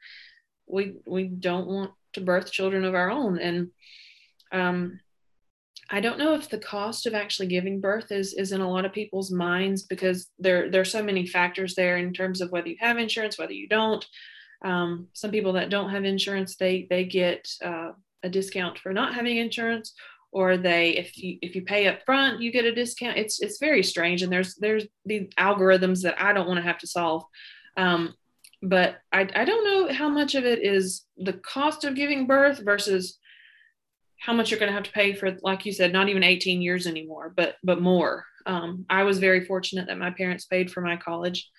we 0.67 0.95
we 1.05 1.25
don't 1.25 1.67
want 1.67 1.91
to 2.13 2.21
birth 2.21 2.51
children 2.51 2.85
of 2.85 2.95
our 2.95 3.09
own. 3.09 3.39
And 3.39 3.71
um, 4.51 4.99
I 5.89 5.99
don't 5.99 6.19
know 6.19 6.35
if 6.35 6.49
the 6.49 6.59
cost 6.59 7.05
of 7.05 7.13
actually 7.13 7.47
giving 7.47 7.81
birth 7.81 8.11
is 8.11 8.33
is 8.33 8.51
in 8.51 8.61
a 8.61 8.69
lot 8.69 8.85
of 8.85 8.93
people's 8.93 9.31
minds 9.31 9.83
because 9.83 10.29
there 10.39 10.69
there 10.69 10.81
are 10.81 10.85
so 10.85 11.03
many 11.03 11.25
factors 11.25 11.75
there 11.75 11.97
in 11.97 12.13
terms 12.13 12.41
of 12.41 12.51
whether 12.51 12.69
you 12.69 12.77
have 12.79 12.97
insurance, 12.97 13.37
whether 13.37 13.53
you 13.53 13.67
don't. 13.67 14.05
Um, 14.63 15.07
some 15.13 15.31
people 15.31 15.53
that 15.53 15.69
don't 15.69 15.89
have 15.89 16.05
insurance, 16.05 16.55
they 16.55 16.87
they 16.89 17.03
get 17.05 17.49
uh, 17.63 17.91
a 18.23 18.29
discount 18.29 18.79
for 18.79 18.93
not 18.93 19.13
having 19.13 19.37
insurance 19.37 19.93
or 20.33 20.57
they 20.57 20.89
if 20.97 21.17
you 21.17 21.37
if 21.41 21.55
you 21.55 21.61
pay 21.61 21.87
up 21.87 22.03
front 22.05 22.41
you 22.41 22.51
get 22.51 22.65
a 22.65 22.73
discount. 22.73 23.17
It's 23.17 23.41
it's 23.41 23.59
very 23.59 23.83
strange 23.83 24.23
and 24.23 24.31
there's 24.31 24.55
there's 24.55 24.85
the 25.05 25.29
algorithms 25.39 26.01
that 26.01 26.19
i 26.21 26.33
don't 26.33 26.47
want 26.47 26.57
to 26.57 26.63
have 26.63 26.79
to 26.79 26.87
solve. 26.87 27.23
Um, 27.77 28.15
but 28.61 28.97
I, 29.11 29.27
I 29.35 29.45
don't 29.45 29.65
know 29.65 29.93
how 29.93 30.07
much 30.07 30.35
of 30.35 30.45
it 30.45 30.63
is 30.63 31.05
the 31.17 31.33
cost 31.33 31.83
of 31.83 31.95
giving 31.95 32.27
birth 32.27 32.59
versus 32.63 33.19
how 34.19 34.31
much 34.31 34.49
you're 34.49 34.59
going 34.59 34.69
to 34.69 34.75
have 34.75 34.85
to 34.85 34.91
pay 34.91 35.13
for 35.13 35.35
like 35.41 35.65
you 35.65 35.73
said 35.73 35.91
not 35.91 36.07
even 36.07 36.23
18 36.23 36.61
years 36.61 36.87
anymore 36.87 37.31
but 37.35 37.55
but 37.63 37.81
more. 37.81 38.25
Um, 38.45 38.85
i 38.89 39.03
was 39.03 39.19
very 39.19 39.45
fortunate 39.45 39.87
that 39.87 39.97
my 39.97 40.11
parents 40.11 40.45
paid 40.45 40.71
for 40.71 40.81
my 40.81 40.97
college. 40.97 41.49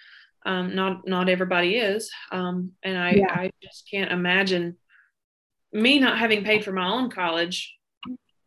Um, 0.47 0.75
not 0.75 1.07
not 1.07 1.29
everybody 1.29 1.77
is. 1.77 2.11
Um, 2.33 2.73
and 2.83 2.99
i 2.99 3.13
yeah. 3.13 3.31
i 3.31 3.51
just 3.63 3.89
can't 3.89 4.11
imagine 4.11 4.77
me 5.75 5.99
not 5.99 6.19
having 6.19 6.45
paid 6.45 6.65
for 6.65 6.73
my 6.73 6.89
own 6.89 7.11
college, 7.11 7.77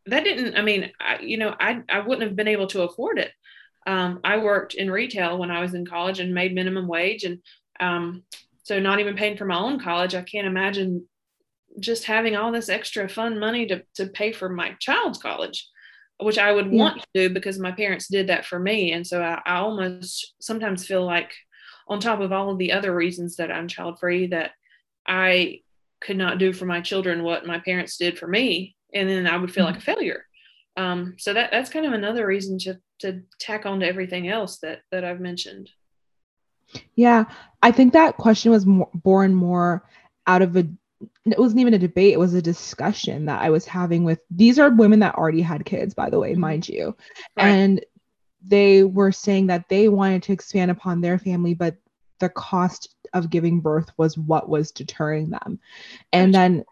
that 0.07 0.23
didn't, 0.23 0.55
I 0.55 0.61
mean, 0.61 0.91
I, 0.99 1.19
you 1.19 1.37
know, 1.37 1.53
I, 1.59 1.83
I 1.89 1.99
wouldn't 1.99 2.27
have 2.27 2.35
been 2.35 2.47
able 2.47 2.67
to 2.67 2.83
afford 2.83 3.19
it. 3.19 3.31
Um, 3.85 4.21
I 4.23 4.37
worked 4.37 4.73
in 4.73 4.89
retail 4.89 5.37
when 5.37 5.51
I 5.51 5.61
was 5.61 5.73
in 5.73 5.85
college 5.85 6.19
and 6.19 6.33
made 6.33 6.55
minimum 6.55 6.87
wage. 6.87 7.25
And 7.25 7.39
um, 7.79 8.23
so 8.63 8.79
not 8.79 8.99
even 8.99 9.15
paying 9.15 9.37
for 9.37 9.45
my 9.45 9.57
own 9.57 9.79
college, 9.79 10.15
I 10.15 10.21
can't 10.21 10.47
imagine 10.47 11.05
just 11.79 12.05
having 12.05 12.35
all 12.35 12.51
this 12.51 12.69
extra 12.69 13.07
fun 13.07 13.39
money 13.39 13.67
to, 13.67 13.83
to 13.95 14.07
pay 14.07 14.31
for 14.31 14.49
my 14.49 14.75
child's 14.79 15.19
college, 15.19 15.67
which 16.19 16.37
I 16.37 16.53
would 16.53 16.71
yeah. 16.71 16.79
want 16.79 17.01
to 17.01 17.07
do 17.13 17.33
because 17.33 17.59
my 17.59 17.71
parents 17.71 18.07
did 18.07 18.27
that 18.27 18.45
for 18.45 18.57
me. 18.57 18.93
And 18.93 19.05
so 19.05 19.21
I, 19.21 19.41
I 19.45 19.57
almost 19.57 20.35
sometimes 20.39 20.85
feel 20.85 21.05
like 21.05 21.33
on 21.89 21.99
top 21.99 22.21
of 22.21 22.31
all 22.31 22.49
of 22.49 22.57
the 22.57 22.71
other 22.71 22.93
reasons 22.95 23.35
that 23.35 23.51
I'm 23.51 23.67
child 23.67 23.99
free, 23.99 24.27
that 24.27 24.51
I 25.05 25.61
could 25.99 26.17
not 26.17 26.38
do 26.38 26.53
for 26.53 26.65
my 26.65 26.81
children 26.81 27.23
what 27.23 27.45
my 27.45 27.60
parents 27.60 27.97
did 27.97 28.17
for 28.17 28.27
me 28.27 28.75
and 28.93 29.10
then 29.10 29.27
i 29.27 29.38
would 29.38 29.51
feel 29.51 29.65
mm-hmm. 29.65 29.73
like 29.73 29.81
a 29.81 29.86
failure 29.86 30.23
um, 30.75 31.15
so 31.17 31.33
that 31.33 31.49
that's 31.49 31.71
kind 31.71 31.88
of 31.88 31.93
another 31.93 32.27
reason 32.27 32.60
to 32.60 32.79
to 32.99 33.23
tack 33.39 33.65
on 33.65 33.79
to 33.79 33.88
everything 33.88 34.27
else 34.29 34.60
that 34.60 34.81
that 34.91 35.03
i've 35.03 35.19
mentioned 35.19 35.69
yeah 36.95 37.25
i 37.63 37.71
think 37.71 37.93
that 37.93 38.17
question 38.17 38.51
was 38.51 38.65
more, 38.65 38.89
born 38.93 39.33
more 39.33 39.88
out 40.27 40.41
of 40.41 40.55
a 40.55 40.67
it 41.25 41.38
wasn't 41.38 41.60
even 41.60 41.73
a 41.73 41.79
debate 41.79 42.13
it 42.13 42.19
was 42.19 42.33
a 42.33 42.41
discussion 42.41 43.25
that 43.25 43.41
i 43.41 43.49
was 43.49 43.65
having 43.65 44.03
with 44.03 44.19
these 44.29 44.60
are 44.60 44.69
women 44.69 44.99
that 44.99 45.15
already 45.15 45.41
had 45.41 45.65
kids 45.65 45.93
by 45.93 46.10
the 46.10 46.19
way 46.19 46.31
mm-hmm. 46.31 46.41
mind 46.41 46.69
you 46.69 46.95
right. 47.38 47.47
and 47.47 47.86
they 48.45 48.83
were 48.83 49.12
saying 49.12 49.47
that 49.47 49.67
they 49.69 49.89
wanted 49.89 50.23
to 50.23 50.31
expand 50.31 50.69
upon 50.69 51.01
their 51.01 51.17
family 51.17 51.53
but 51.53 51.75
the 52.19 52.29
cost 52.29 52.95
of 53.13 53.29
giving 53.29 53.59
birth 53.59 53.91
was 53.97 54.17
what 54.17 54.49
was 54.49 54.71
deterring 54.71 55.29
them. 55.29 55.59
And 56.13 56.33
then 56.33 56.65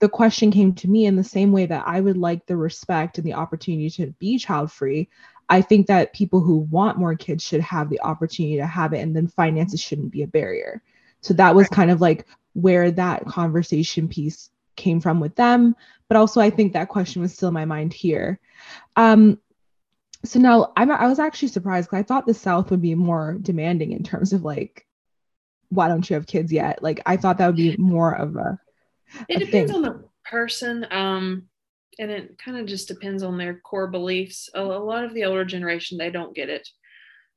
the 0.00 0.08
question 0.08 0.50
came 0.50 0.74
to 0.74 0.88
me 0.88 1.06
in 1.06 1.16
the 1.16 1.24
same 1.24 1.52
way 1.52 1.66
that 1.66 1.84
I 1.86 2.00
would 2.00 2.16
like 2.16 2.46
the 2.46 2.56
respect 2.56 3.18
and 3.18 3.26
the 3.26 3.34
opportunity 3.34 3.90
to 3.90 4.08
be 4.18 4.38
child 4.38 4.70
free. 4.70 5.08
I 5.48 5.62
think 5.62 5.86
that 5.86 6.12
people 6.12 6.40
who 6.40 6.58
want 6.58 6.98
more 6.98 7.14
kids 7.14 7.42
should 7.42 7.62
have 7.62 7.88
the 7.88 8.00
opportunity 8.02 8.56
to 8.58 8.66
have 8.66 8.92
it, 8.92 8.98
and 8.98 9.16
then 9.16 9.26
finances 9.26 9.80
shouldn't 9.80 10.12
be 10.12 10.22
a 10.22 10.26
barrier. 10.26 10.82
So 11.20 11.34
that 11.34 11.54
was 11.54 11.68
kind 11.68 11.90
of 11.90 12.00
like 12.00 12.26
where 12.52 12.90
that 12.90 13.26
conversation 13.26 14.08
piece 14.08 14.50
came 14.76 15.00
from 15.00 15.20
with 15.20 15.34
them. 15.36 15.74
But 16.08 16.16
also, 16.16 16.40
I 16.40 16.50
think 16.50 16.72
that 16.72 16.88
question 16.88 17.22
was 17.22 17.34
still 17.34 17.48
in 17.48 17.54
my 17.54 17.64
mind 17.64 17.92
here. 17.92 18.40
Um, 18.96 19.38
so 20.24 20.38
now 20.38 20.72
I'm, 20.76 20.90
I 20.90 21.06
was 21.06 21.18
actually 21.18 21.48
surprised 21.48 21.88
because 21.88 22.00
I 22.00 22.02
thought 22.02 22.26
the 22.26 22.34
South 22.34 22.70
would 22.70 22.82
be 22.82 22.94
more 22.94 23.38
demanding 23.40 23.92
in 23.92 24.02
terms 24.02 24.32
of 24.32 24.44
like 24.44 24.86
why 25.70 25.88
don't 25.88 26.08
you 26.08 26.14
have 26.14 26.26
kids 26.26 26.52
yet? 26.52 26.82
Like 26.82 27.00
I 27.06 27.16
thought 27.16 27.38
that 27.38 27.46
would 27.46 27.56
be 27.56 27.76
more 27.76 28.14
of 28.14 28.36
a. 28.36 28.58
It 29.28 29.42
a 29.42 29.44
depends 29.46 29.72
thing. 29.72 29.76
on 29.76 29.82
the 29.82 30.04
person, 30.24 30.86
um, 30.90 31.44
and 31.98 32.10
it 32.10 32.38
kind 32.38 32.58
of 32.58 32.66
just 32.66 32.88
depends 32.88 33.22
on 33.22 33.38
their 33.38 33.60
core 33.60 33.86
beliefs. 33.86 34.50
A, 34.54 34.60
a, 34.60 34.62
lot 34.62 35.04
of 35.04 35.14
the 35.14 35.24
older 35.24 35.44
generation 35.44 35.98
they 35.98 36.10
don't 36.10 36.34
get 36.34 36.48
it. 36.48 36.68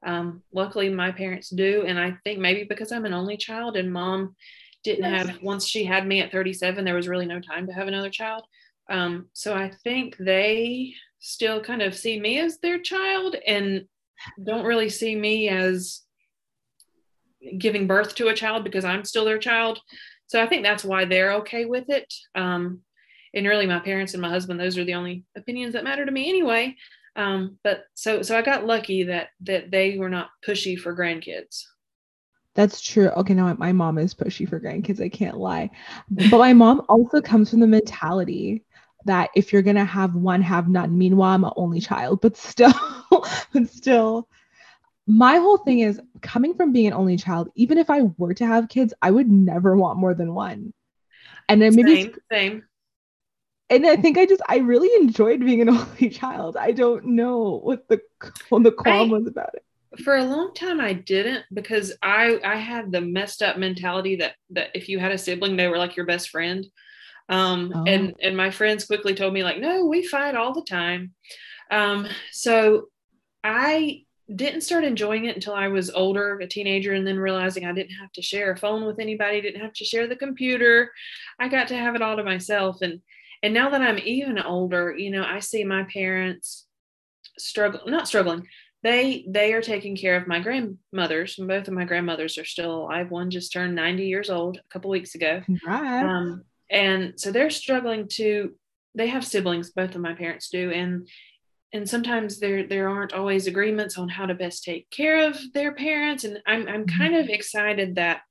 Um, 0.05 0.43
luckily, 0.51 0.89
my 0.89 1.11
parents 1.11 1.49
do, 1.49 1.85
and 1.85 1.99
I 1.99 2.17
think 2.23 2.39
maybe 2.39 2.63
because 2.63 2.91
I'm 2.91 3.05
an 3.05 3.13
only 3.13 3.37
child 3.37 3.77
and 3.77 3.91
mom 3.91 4.35
didn't 4.83 5.11
yes. 5.11 5.27
have 5.27 5.41
once 5.43 5.65
she 5.67 5.83
had 5.83 6.07
me 6.07 6.21
at 6.21 6.31
37, 6.31 6.83
there 6.83 6.95
was 6.95 7.07
really 7.07 7.25
no 7.25 7.39
time 7.39 7.67
to 7.67 7.73
have 7.73 7.87
another 7.87 8.09
child. 8.09 8.43
Um, 8.89 9.27
so 9.33 9.53
I 9.53 9.71
think 9.83 10.17
they 10.17 10.93
still 11.19 11.61
kind 11.61 11.81
of 11.81 11.95
see 11.95 12.19
me 12.19 12.39
as 12.39 12.57
their 12.57 12.79
child 12.79 13.35
and 13.45 13.85
don't 14.43 14.65
really 14.65 14.89
see 14.89 15.15
me 15.15 15.49
as 15.49 16.01
giving 17.57 17.87
birth 17.87 18.15
to 18.15 18.27
a 18.27 18.35
child 18.35 18.63
because 18.63 18.85
I'm 18.85 19.05
still 19.05 19.25
their 19.25 19.37
child. 19.37 19.79
So 20.27 20.41
I 20.41 20.47
think 20.47 20.63
that's 20.63 20.85
why 20.85 21.05
they're 21.05 21.33
okay 21.35 21.65
with 21.65 21.89
it. 21.89 22.13
Um, 22.35 22.81
and 23.33 23.47
really, 23.47 23.65
my 23.65 23.79
parents 23.79 24.13
and 24.13 24.21
my 24.21 24.29
husband, 24.29 24.59
those 24.59 24.77
are 24.77 24.83
the 24.83 24.93
only 24.93 25.23
opinions 25.35 25.73
that 25.73 25.83
matter 25.83 26.05
to 26.05 26.11
me 26.11 26.29
anyway. 26.29 26.75
Um, 27.15 27.57
but 27.63 27.83
so 27.93 28.21
so 28.21 28.37
I 28.37 28.41
got 28.41 28.65
lucky 28.65 29.03
that 29.03 29.29
that 29.41 29.71
they 29.71 29.97
were 29.97 30.09
not 30.09 30.29
pushy 30.45 30.77
for 30.77 30.95
grandkids. 30.95 31.63
That's 32.53 32.81
true. 32.81 33.09
Okay, 33.09 33.33
now 33.33 33.53
my 33.57 33.71
mom 33.71 33.97
is 33.97 34.13
pushy 34.13 34.47
for 34.47 34.59
grandkids. 34.59 35.01
I 35.01 35.09
can't 35.09 35.37
lie. 35.37 35.69
But 36.09 36.37
my 36.37 36.53
mom 36.53 36.81
also 36.89 37.21
comes 37.21 37.49
from 37.49 37.61
the 37.61 37.67
mentality 37.67 38.65
that 39.05 39.29
if 39.35 39.51
you're 39.51 39.61
gonna 39.61 39.85
have 39.85 40.15
one, 40.15 40.41
have 40.41 40.67
none. 40.67 40.97
Meanwhile, 40.97 41.33
I'm 41.33 41.43
an 41.45 41.53
only 41.55 41.79
child, 41.79 42.21
but 42.21 42.37
still, 42.37 42.73
but 43.53 43.69
still, 43.69 44.27
my 45.07 45.37
whole 45.37 45.57
thing 45.57 45.79
is 45.79 45.99
coming 46.21 46.53
from 46.53 46.71
being 46.71 46.87
an 46.87 46.93
only 46.93 47.17
child. 47.17 47.49
Even 47.55 47.77
if 47.77 47.89
I 47.89 48.01
were 48.17 48.33
to 48.35 48.45
have 48.45 48.69
kids, 48.69 48.93
I 49.01 49.11
would 49.11 49.31
never 49.31 49.75
want 49.75 49.99
more 49.99 50.13
than 50.13 50.33
one. 50.33 50.73
And 51.49 51.61
then 51.61 51.75
maybe 51.75 52.03
same, 52.03 52.15
same. 52.31 52.63
And 53.69 53.87
I 53.87 53.95
think 53.95 54.17
I 54.17 54.25
just 54.25 54.41
I 54.47 54.57
really 54.57 54.93
enjoyed 55.01 55.39
being 55.39 55.61
an 55.61 55.69
only 55.77 56.09
child. 56.09 56.57
I 56.57 56.71
don't 56.71 57.05
know 57.05 57.59
what 57.63 57.87
the 57.87 57.99
what 58.49 58.63
the 58.63 58.71
qualm 58.71 59.09
I, 59.09 59.17
was 59.17 59.27
about 59.27 59.55
it 59.55 59.63
for 60.03 60.15
a 60.15 60.23
long 60.23 60.53
time 60.53 60.79
i 60.79 60.93
didn't 60.93 61.43
because 61.53 61.91
i 62.01 62.39
i 62.45 62.55
had 62.55 62.91
the 62.91 63.01
messed 63.01 63.41
up 63.41 63.57
mentality 63.57 64.15
that 64.15 64.35
that 64.49 64.69
if 64.73 64.87
you 64.87 64.99
had 64.99 65.11
a 65.11 65.17
sibling 65.17 65.57
they 65.57 65.67
were 65.67 65.77
like 65.77 65.95
your 65.97 66.05
best 66.05 66.29
friend 66.29 66.65
um 67.29 67.71
oh. 67.75 67.83
and 67.85 68.15
and 68.21 68.35
my 68.37 68.49
friends 68.49 68.85
quickly 68.85 69.13
told 69.13 69.33
me 69.33 69.43
like 69.43 69.59
no 69.59 69.85
we 69.85 70.05
fight 70.05 70.35
all 70.35 70.53
the 70.53 70.63
time 70.63 71.13
um 71.71 72.07
so 72.31 72.87
i 73.43 74.01
didn't 74.35 74.61
start 74.61 74.83
enjoying 74.83 75.25
it 75.25 75.35
until 75.35 75.53
i 75.53 75.67
was 75.67 75.89
older 75.89 76.39
a 76.39 76.47
teenager 76.47 76.93
and 76.93 77.05
then 77.05 77.17
realizing 77.17 77.65
i 77.65 77.71
didn't 77.71 77.95
have 77.95 78.11
to 78.11 78.21
share 78.21 78.51
a 78.51 78.57
phone 78.57 78.85
with 78.85 78.99
anybody 78.99 79.41
didn't 79.41 79.61
have 79.61 79.73
to 79.73 79.85
share 79.85 80.07
the 80.07 80.15
computer. 80.15 80.91
I 81.39 81.47
got 81.47 81.67
to 81.69 81.75
have 81.75 81.95
it 81.95 82.01
all 82.01 82.15
to 82.17 82.23
myself. 82.23 82.81
And 82.81 83.01
and 83.43 83.53
now 83.53 83.69
that 83.69 83.81
i'm 83.81 83.99
even 83.99 84.39
older 84.39 84.95
you 84.95 85.11
know 85.11 85.23
i 85.23 85.39
see 85.39 85.63
my 85.63 85.83
parents 85.83 86.67
struggle 87.37 87.81
not 87.87 88.07
struggling. 88.07 88.47
They 88.83 89.25
they 89.27 89.53
are 89.53 89.61
taking 89.61 89.95
care 89.95 90.15
of 90.15 90.27
my 90.27 90.39
grandmothers 90.39 91.35
both 91.35 91.67
of 91.67 91.73
my 91.73 91.85
grandmothers 91.85 92.37
are 92.37 92.45
still 92.45 92.83
alive. 92.83 93.11
One 93.11 93.29
just 93.29 93.53
turned 93.53 93.75
90 93.75 94.05
years 94.05 94.29
old 94.29 94.57
a 94.57 94.73
couple 94.73 94.89
weeks 94.89 95.15
ago. 95.15 95.43
Um, 96.03 96.43
and 96.69 97.19
so 97.19 97.31
they're 97.31 97.49
struggling 97.49 98.07
to 98.13 98.55
they 98.95 99.07
have 99.07 99.25
siblings 99.25 99.71
both 99.71 99.95
of 99.95 100.01
my 100.01 100.13
parents 100.13 100.49
do 100.49 100.71
and 100.71 101.07
and 101.73 101.89
sometimes 101.89 102.39
there 102.39 102.67
there 102.67 102.89
aren't 102.89 103.13
always 103.13 103.47
agreements 103.47 103.97
on 103.97 104.09
how 104.09 104.25
to 104.25 104.33
best 104.33 104.63
take 104.63 104.89
care 104.89 105.27
of 105.27 105.37
their 105.53 105.73
parents 105.73 106.23
and 106.23 106.39
i'm, 106.47 106.67
I'm 106.67 106.85
mm-hmm. 106.85 106.97
kind 106.97 107.15
of 107.15 107.29
excited 107.29 107.95
that 107.95 108.21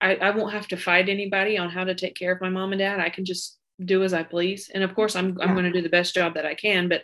I, 0.00 0.16
I 0.16 0.30
won't 0.30 0.52
have 0.52 0.68
to 0.68 0.76
fight 0.76 1.08
anybody 1.08 1.56
on 1.56 1.70
how 1.70 1.84
to 1.84 1.94
take 1.94 2.14
care 2.14 2.32
of 2.32 2.40
my 2.40 2.48
mom 2.48 2.72
and 2.72 2.78
dad 2.78 3.00
i 3.00 3.10
can 3.10 3.24
just 3.24 3.58
do 3.84 4.04
as 4.04 4.12
i 4.12 4.22
please 4.22 4.70
and 4.72 4.84
of 4.84 4.94
course 4.94 5.16
i'm, 5.16 5.38
I'm 5.40 5.54
going 5.54 5.64
to 5.64 5.72
do 5.72 5.82
the 5.82 5.88
best 5.88 6.14
job 6.14 6.34
that 6.34 6.46
i 6.46 6.54
can 6.54 6.88
but 6.88 7.02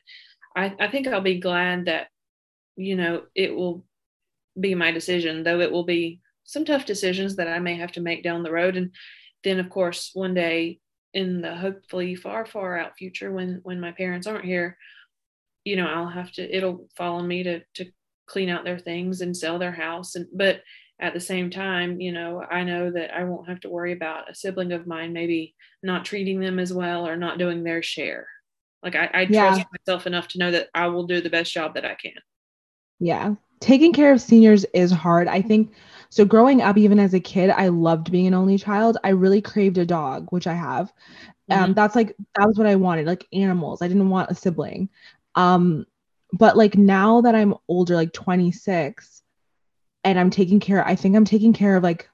I, 0.55 0.75
I 0.79 0.88
think 0.88 1.07
i'll 1.07 1.21
be 1.21 1.40
glad 1.40 1.87
that 1.87 2.09
you 2.77 2.97
know, 2.97 3.23
it 3.35 3.55
will 3.55 3.85
be 4.59 4.75
my 4.75 4.90
decision, 4.90 5.42
though 5.42 5.61
it 5.61 5.73
will 5.73 5.85
be 5.85 6.21
some 6.45 6.64
tough 6.64 6.85
decisions 6.85 7.37
that 7.37 7.49
I 7.49 7.59
may 7.59 7.77
have 7.77 7.92
to 7.92 8.01
make 8.01 8.23
down 8.23 8.42
the 8.42 8.53
road. 8.53 8.77
And 8.77 8.90
then, 9.45 9.61
of 9.61 9.71
course, 9.71 10.11
one 10.14 10.35
day 10.35 10.81
in 11.14 11.42
the 11.42 11.55
hopefully 11.55 12.14
far, 12.14 12.47
far 12.47 12.79
out 12.79 12.97
future, 12.97 13.31
when 13.31 13.61
when 13.62 13.81
my 13.81 13.92
parents 13.92 14.27
aren't 14.27 14.45
here, 14.45 14.77
you 15.64 15.77
know, 15.77 15.87
I'll 15.87 16.09
have 16.09 16.33
to. 16.33 16.57
It'll 16.57 16.88
fall 16.96 17.16
on 17.16 17.29
me 17.29 17.42
to 17.44 17.61
to 17.75 17.87
clean 18.27 18.48
out 18.48 18.64
their 18.64 18.79
things 18.79 19.20
and 19.20 19.37
sell 19.37 19.59
their 19.59 19.72
house. 19.72 20.14
And 20.14 20.27
but 20.33 20.62
at 21.01 21.14
the 21.14 21.20
same 21.20 21.51
time, 21.51 22.01
you 22.01 22.12
know, 22.12 22.42
I 22.48 22.62
know 22.62 22.90
that 22.92 23.14
I 23.14 23.25
won't 23.25 23.48
have 23.48 23.61
to 23.61 23.68
worry 23.68 23.92
about 23.92 24.31
a 24.31 24.35
sibling 24.35 24.72
of 24.72 24.87
mine 24.87 25.12
maybe 25.12 25.55
not 25.83 26.05
treating 26.05 26.38
them 26.38 26.59
as 26.59 26.72
well 26.72 27.07
or 27.07 27.16
not 27.16 27.38
doing 27.38 27.64
their 27.64 27.83
share. 27.83 28.29
Like 28.83 28.94
I, 28.94 29.11
I 29.12 29.20
yeah. 29.22 29.48
trust 29.48 29.66
myself 29.72 30.07
enough 30.07 30.29
to 30.29 30.38
know 30.38 30.51
that 30.51 30.68
I 30.75 30.87
will 30.87 31.07
do 31.07 31.20
the 31.20 31.31
best 31.31 31.53
job 31.53 31.75
that 31.75 31.85
I 31.85 31.94
can. 31.94 32.12
Yeah. 33.01 33.35
Taking 33.61 33.92
care 33.92 34.12
of 34.12 34.20
seniors 34.20 34.64
is 34.75 34.90
hard. 34.90 35.29
I 35.29 35.42
think 35.42 35.72
so. 36.09 36.25
Growing 36.25 36.62
up, 36.62 36.77
even 36.77 36.98
as 36.98 37.14
a 37.14 37.20
kid, 37.20 37.51
I 37.51 37.68
loved 37.68 38.11
being 38.11 38.27
an 38.27 38.35
only 38.35 38.59
child. 38.59 38.96
I 39.05 39.11
really 39.11 39.40
craved 39.40 39.79
a 39.79 39.87
dog, 39.87 40.29
which 40.31 40.46
I 40.46 40.55
have. 40.55 40.92
Um, 41.51 41.57
mm-hmm. 41.57 41.64
Um, 41.64 41.75
that's 41.75 41.94
like 41.94 42.16
that 42.37 42.46
was 42.46 42.59
what 42.59 42.66
I 42.66 42.75
wanted, 42.75 43.07
like 43.07 43.27
animals. 43.33 43.83
I 43.83 43.88
didn't 43.88 44.11
want 44.11 44.31
a 44.31 44.35
sibling. 44.35 44.88
Um, 45.35 45.87
but 46.33 46.57
like 46.57 46.77
now 46.77 47.21
that 47.23 47.35
I'm 47.35 47.55
older, 47.68 47.95
like 47.95 48.12
26, 48.12 49.23
and 50.05 50.18
I'm 50.18 50.31
taking 50.31 50.61
care, 50.61 50.87
I 50.87 50.97
think 50.97 51.16
I'm 51.16 51.25
taking 51.25 51.53
care 51.53 51.77
of 51.77 51.83
like 51.83 52.09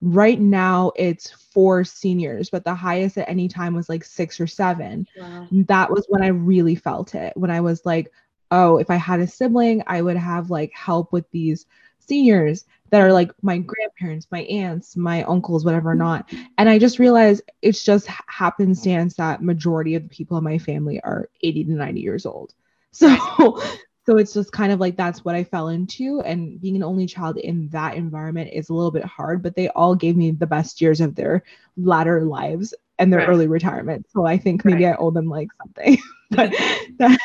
right 0.00 0.38
now 0.38 0.92
it's 0.96 1.30
four 1.30 1.84
seniors, 1.84 2.50
but 2.50 2.64
the 2.64 2.74
highest 2.74 3.16
at 3.18 3.28
any 3.28 3.48
time 3.48 3.74
was 3.74 3.88
like 3.88 4.04
six 4.04 4.40
or 4.40 4.46
seven. 4.46 5.06
Wow. 5.16 5.48
That 5.50 5.90
was 5.90 6.04
when 6.08 6.22
I 6.22 6.28
really 6.28 6.74
felt 6.74 7.14
it. 7.14 7.36
When 7.36 7.50
I 7.50 7.60
was 7.60 7.86
like, 7.86 8.12
oh, 8.50 8.78
if 8.78 8.90
I 8.90 8.96
had 8.96 9.20
a 9.20 9.26
sibling, 9.26 9.82
I 9.86 10.02
would 10.02 10.16
have 10.16 10.50
like 10.50 10.72
help 10.74 11.12
with 11.12 11.28
these 11.30 11.66
seniors 12.06 12.64
that 12.90 13.00
are 13.00 13.12
like 13.12 13.32
my 13.42 13.58
grandparents, 13.58 14.26
my 14.30 14.42
aunts, 14.42 14.96
my 14.96 15.24
uncles, 15.24 15.64
whatever 15.64 15.94
not. 15.94 16.32
And 16.56 16.68
I 16.68 16.78
just 16.78 16.98
realized 16.98 17.42
it's 17.62 17.82
just 17.84 18.06
happenstance 18.28 19.14
that 19.16 19.42
majority 19.42 19.94
of 19.94 20.04
the 20.04 20.08
people 20.08 20.38
in 20.38 20.44
my 20.44 20.58
family 20.58 21.00
are 21.02 21.28
80 21.42 21.64
to 21.64 21.72
90 21.72 22.00
years 22.00 22.26
old. 22.26 22.54
So 22.92 23.60
so 24.06 24.18
it's 24.18 24.32
just 24.32 24.52
kind 24.52 24.72
of 24.72 24.78
like 24.78 24.96
that's 24.96 25.24
what 25.24 25.34
I 25.34 25.42
fell 25.42 25.68
into 25.68 26.20
and 26.20 26.60
being 26.60 26.76
an 26.76 26.84
only 26.84 27.06
child 27.06 27.38
in 27.38 27.68
that 27.70 27.96
environment 27.96 28.50
is 28.52 28.68
a 28.68 28.74
little 28.74 28.92
bit 28.92 29.04
hard, 29.04 29.42
but 29.42 29.56
they 29.56 29.68
all 29.70 29.96
gave 29.96 30.16
me 30.16 30.30
the 30.30 30.46
best 30.46 30.80
years 30.80 31.00
of 31.00 31.16
their 31.16 31.42
latter 31.76 32.24
lives 32.24 32.72
and 33.00 33.12
their 33.12 33.20
right. 33.20 33.28
early 33.28 33.48
retirement. 33.48 34.06
So 34.10 34.24
I 34.24 34.38
think 34.38 34.64
maybe 34.64 34.84
right. 34.84 34.94
I 34.94 34.96
owe 34.96 35.10
them 35.10 35.28
like 35.28 35.48
something. 35.60 35.98
but 36.30 36.52
that, 36.98 37.18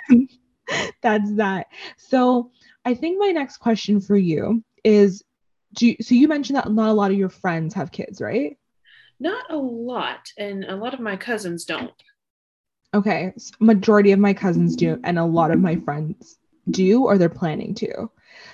that's 1.02 1.36
that. 1.36 1.68
So 1.98 2.52
I 2.84 2.96
think 2.96 3.20
my 3.20 3.30
next 3.30 3.58
question 3.58 4.02
for 4.02 4.18
you 4.18 4.64
is 4.84 5.24
do 5.74 5.88
you, 5.88 5.96
so 6.02 6.16
you 6.16 6.28
mentioned 6.28 6.58
that 6.58 6.72
not 6.72 6.90
a 6.90 6.94
lot 6.94 7.12
of 7.12 7.18
your 7.18 7.30
friends 7.30 7.74
have 7.74 7.92
kids, 7.92 8.20
right? 8.20 8.58
Not 9.20 9.50
a 9.50 9.58
lot, 9.58 10.32
and 10.38 10.66
a 10.66 10.76
lot 10.76 10.94
of 10.94 11.00
my 11.00 11.16
cousins 11.16 11.64
don't. 11.64 11.94
Okay, 12.94 13.32
so 13.38 13.54
majority 13.60 14.12
of 14.12 14.20
my 14.20 14.34
cousins 14.34 14.76
do, 14.76 15.00
and 15.04 15.18
a 15.18 15.24
lot 15.24 15.52
of 15.52 15.60
my 15.60 15.78
friends 15.78 16.38
do, 16.70 17.06
or 17.06 17.18
they're 17.18 17.30
planning 17.30 17.74
to. 17.76 18.10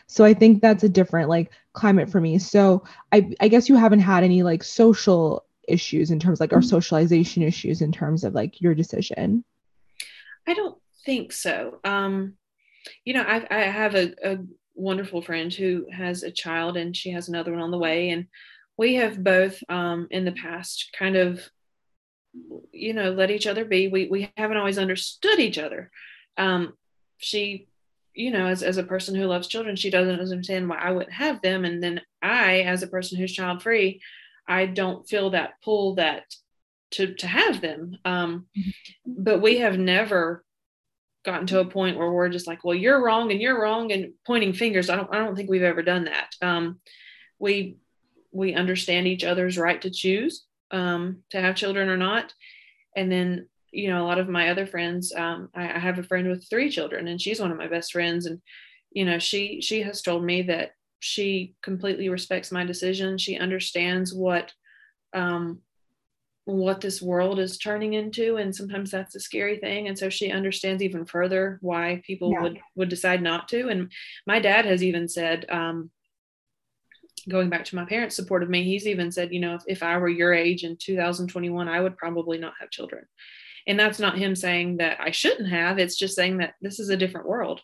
So 0.08 0.24
I 0.24 0.34
think 0.34 0.62
that's 0.62 0.84
a 0.84 0.90
different 0.90 1.30
like 1.30 1.52
climate 1.74 2.10
for 2.10 2.22
me. 2.22 2.38
So 2.40 2.84
I 3.12 3.32
I 3.40 3.48
guess 3.48 3.70
you 3.70 3.76
haven't 3.76 4.00
had 4.00 4.24
any 4.24 4.44
like 4.44 4.64
social 4.64 5.46
issues 5.68 6.12
in 6.12 6.20
terms 6.20 6.40
like 6.40 6.54
our 6.54 6.62
socialization 6.62 7.44
issues 7.44 7.82
in 7.82 7.92
terms 7.92 8.24
of 8.24 8.34
like 8.34 8.62
your 8.62 8.74
decision. 8.74 9.44
I 10.48 10.54
don't 10.54 10.78
think 11.06 11.34
so. 11.34 11.80
Um, 11.84 12.34
you 13.04 13.14
know, 13.14 13.24
I, 13.24 13.46
I 13.50 13.60
have 13.64 13.96
a, 13.96 14.14
a 14.24 14.38
wonderful 14.78 15.22
friend 15.22 15.54
who 15.54 15.88
has 15.92 16.24
a 16.24 16.32
child 16.32 16.78
and 16.78 16.96
she 16.96 17.12
has 17.12 17.28
another 17.28 17.52
one 17.52 17.62
on 17.62 17.72
the 17.72 17.78
way. 17.78 18.10
And 18.10 18.28
we 18.78 18.96
have 18.96 19.24
both 19.24 19.62
um, 19.70 20.08
in 20.12 20.24
the 20.24 20.32
past 20.32 20.90
kind 20.98 21.16
of, 21.16 21.42
you 22.72 22.94
know, 22.94 23.12
let 23.12 23.32
each 23.32 23.48
other 23.48 23.66
be. 23.66 23.88
We, 23.88 24.08
we 24.08 24.32
haven't 24.38 24.58
always 24.58 24.78
understood 24.78 25.40
each 25.40 25.58
other. 25.58 25.92
Um, 26.38 26.74
she, 27.18 27.68
you 28.14 28.32
know, 28.32 28.46
as, 28.48 28.62
as 28.62 28.78
a 28.78 28.84
person 28.84 29.16
who 29.16 29.26
loves 29.26 29.48
children, 29.48 29.76
she 29.76 29.90
doesn't 29.90 30.20
understand 30.20 30.70
why 30.70 30.78
I 30.78 30.92
wouldn't 30.92 31.14
have 31.14 31.42
them. 31.42 31.66
And 31.66 31.82
then 31.82 32.02
I, 32.22 32.62
as 32.62 32.84
a 32.84 32.88
person 32.88 33.18
who's 33.18 33.34
child 33.34 33.64
free, 33.64 34.02
I 34.48 34.68
don't 34.68 35.08
feel 35.08 35.32
that 35.32 35.54
pull 35.64 35.96
that 35.96 36.24
to, 36.92 37.16
to 37.16 37.28
have 37.28 37.62
them. 37.62 37.98
Um, 38.06 38.46
mm-hmm. 38.58 39.24
but 39.24 39.42
we 39.42 39.58
have 39.58 39.78
never 39.78 40.44
gotten 41.28 41.46
to 41.48 41.60
a 41.60 41.66
point 41.66 41.98
where 41.98 42.10
we're 42.10 42.30
just 42.30 42.48
like, 42.48 42.64
well, 42.64 42.74
you're 42.74 43.04
wrong 43.04 43.32
and 43.32 43.42
you're 43.42 43.62
wrong 43.62 43.92
and 43.92 44.14
pointing 44.26 44.54
fingers. 44.54 44.90
I 44.90 44.96
don't 44.96 45.14
I 45.14 45.20
don't 45.20 45.36
think 45.36 45.50
we've 45.50 45.62
ever 45.62 45.84
done 45.84 46.06
that. 46.06 46.30
Um, 46.42 46.80
we 47.38 47.78
we 48.32 48.54
understand 48.54 49.08
each 49.08 49.26
other's 49.26 49.58
right 49.58 49.82
to 49.82 49.92
choose 49.92 50.46
um, 50.72 51.24
to 51.32 51.42
have 51.42 51.56
children 51.56 51.90
or 51.90 51.98
not. 51.98 52.34
And 52.96 53.12
then, 53.12 53.50
you 53.72 53.90
know, 53.90 54.04
a 54.04 54.08
lot 54.08 54.20
of 54.20 54.30
my 54.30 54.50
other 54.50 54.66
friends, 54.66 55.14
um, 55.14 55.50
I, 55.54 55.76
I 55.76 55.80
have 55.80 56.00
a 56.00 56.04
friend 56.04 56.30
with 56.30 56.50
three 56.50 56.70
children 56.70 57.10
and 57.10 57.22
she's 57.22 57.42
one 57.42 57.52
of 57.52 57.58
my 57.58 57.68
best 57.68 57.92
friends. 57.92 58.26
And, 58.26 58.42
you 58.92 59.04
know, 59.04 59.20
she 59.20 59.60
she 59.60 59.82
has 59.82 60.02
told 60.02 60.24
me 60.24 60.44
that 60.44 60.72
she 61.00 61.56
completely 61.62 62.08
respects 62.08 62.54
my 62.54 62.64
decision. 62.64 63.18
She 63.18 63.38
understands 63.38 64.14
what 64.14 64.54
um, 65.14 65.60
what 66.48 66.80
this 66.80 67.02
world 67.02 67.40
is 67.40 67.58
turning 67.58 67.94
into 67.94 68.38
and 68.38 68.56
sometimes 68.56 68.90
that's 68.90 69.16
a 69.16 69.20
scary 69.20 69.58
thing 69.58 69.90
and 69.90 70.00
so 70.00 70.10
she 70.10 70.32
understands 70.32 70.82
even 70.82 71.06
further 71.06 71.58
why 71.62 72.02
people 72.06 72.32
yeah. 72.32 72.42
would 72.42 72.60
would 72.76 72.88
decide 72.88 73.22
not 73.22 73.50
to 73.50 73.68
and 73.68 73.92
my 74.26 74.40
dad 74.40 74.64
has 74.64 74.82
even 74.82 75.10
said 75.10 75.46
um, 75.50 75.92
going 77.28 77.50
back 77.50 77.66
to 77.66 77.76
my 77.76 77.84
parents 77.84 78.16
support 78.16 78.44
of 78.44 78.50
me 78.50 78.64
he's 78.64 78.88
even 78.88 79.12
said 79.12 79.34
you 79.34 79.42
know 79.42 79.56
if, 79.56 79.64
if 79.68 79.84
i 79.84 79.98
were 79.98 80.08
your 80.08 80.34
age 80.34 80.64
in 80.64 80.78
2021 80.78 81.68
i 81.68 81.82
would 81.82 81.98
probably 81.98 82.38
not 82.38 82.54
have 82.62 82.70
children 82.70 83.04
and 83.68 83.78
that's 83.78 84.00
not 84.00 84.18
him 84.18 84.34
saying 84.34 84.78
that 84.78 84.98
i 85.02 85.12
shouldn't 85.12 85.50
have 85.50 85.78
it's 85.78 85.98
just 85.98 86.16
saying 86.16 86.38
that 86.38 86.54
this 86.62 86.80
is 86.80 86.88
a 86.88 86.96
different 86.96 87.28
world 87.28 87.60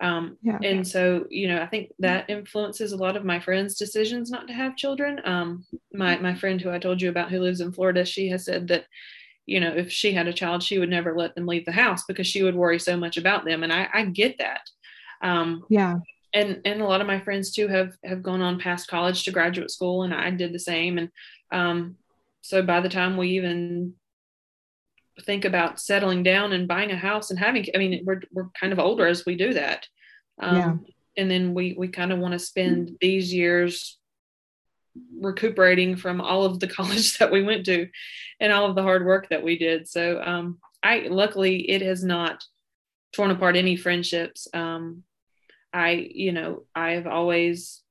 Um, 0.00 0.38
yeah. 0.42 0.58
And 0.62 0.86
so, 0.86 1.26
you 1.28 1.48
know, 1.48 1.60
I 1.60 1.66
think 1.66 1.92
that 1.98 2.30
influences 2.30 2.92
a 2.92 2.96
lot 2.96 3.16
of 3.16 3.24
my 3.24 3.40
friends' 3.40 3.76
decisions 3.76 4.30
not 4.30 4.46
to 4.46 4.52
have 4.52 4.76
children. 4.76 5.20
Um, 5.24 5.64
my 5.92 6.18
my 6.18 6.34
friend 6.34 6.60
who 6.60 6.70
I 6.70 6.78
told 6.78 7.02
you 7.02 7.08
about 7.08 7.30
who 7.30 7.40
lives 7.40 7.60
in 7.60 7.72
Florida, 7.72 8.04
she 8.04 8.28
has 8.28 8.44
said 8.44 8.68
that, 8.68 8.84
you 9.46 9.60
know, 9.60 9.72
if 9.72 9.90
she 9.90 10.12
had 10.12 10.28
a 10.28 10.32
child, 10.32 10.62
she 10.62 10.78
would 10.78 10.90
never 10.90 11.16
let 11.16 11.34
them 11.34 11.46
leave 11.46 11.64
the 11.64 11.72
house 11.72 12.04
because 12.06 12.26
she 12.26 12.42
would 12.42 12.54
worry 12.54 12.78
so 12.78 12.96
much 12.96 13.16
about 13.16 13.44
them. 13.44 13.62
And 13.62 13.72
I, 13.72 13.88
I 13.92 14.04
get 14.04 14.38
that. 14.38 14.62
Um, 15.22 15.64
yeah. 15.68 15.98
And 16.32 16.60
and 16.64 16.80
a 16.80 16.86
lot 16.86 17.00
of 17.00 17.06
my 17.06 17.20
friends 17.20 17.50
too 17.50 17.68
have 17.68 17.94
have 18.04 18.22
gone 18.22 18.42
on 18.42 18.60
past 18.60 18.88
college 18.88 19.24
to 19.24 19.32
graduate 19.32 19.70
school, 19.70 20.02
and 20.02 20.14
I 20.14 20.30
did 20.30 20.52
the 20.52 20.58
same. 20.58 20.98
And 20.98 21.08
um, 21.50 21.96
so 22.42 22.62
by 22.62 22.80
the 22.80 22.88
time 22.88 23.16
we 23.16 23.30
even 23.30 23.94
think 25.24 25.44
about 25.44 25.80
settling 25.80 26.22
down 26.22 26.52
and 26.52 26.68
buying 26.68 26.90
a 26.90 26.96
house 26.96 27.30
and 27.30 27.38
having 27.38 27.66
i 27.74 27.78
mean 27.78 28.02
we're, 28.04 28.20
we're 28.32 28.48
kind 28.58 28.72
of 28.72 28.78
older 28.78 29.06
as 29.06 29.26
we 29.26 29.36
do 29.36 29.54
that. 29.54 29.86
Um, 30.40 30.56
yeah. 30.56 30.74
and 31.22 31.30
then 31.30 31.54
we 31.54 31.74
we 31.76 31.88
kind 31.88 32.12
of 32.12 32.18
want 32.18 32.32
to 32.32 32.38
spend 32.38 32.96
these 33.00 33.32
years 33.34 33.98
recuperating 35.20 35.96
from 35.96 36.20
all 36.20 36.44
of 36.44 36.60
the 36.60 36.68
college 36.78 37.18
that 37.18 37.32
we 37.32 37.42
went 37.42 37.66
to 37.66 37.88
and 38.40 38.52
all 38.52 38.66
of 38.66 38.76
the 38.76 38.82
hard 38.82 39.04
work 39.04 39.28
that 39.30 39.42
we 39.42 39.58
did. 39.58 39.88
So 39.88 40.22
um, 40.22 40.58
i 40.82 41.08
luckily 41.10 41.68
it 41.70 41.82
has 41.82 42.04
not 42.04 42.44
torn 43.12 43.30
apart 43.30 43.56
any 43.56 43.76
friendships. 43.76 44.46
Um, 44.52 45.02
i 45.72 45.90
you 46.14 46.32
know 46.32 46.64
i 46.74 46.92
have 46.92 47.06
always 47.06 47.82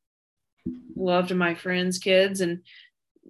loved 0.96 1.34
my 1.34 1.54
friends 1.54 2.00
kids 2.00 2.42
and 2.42 2.62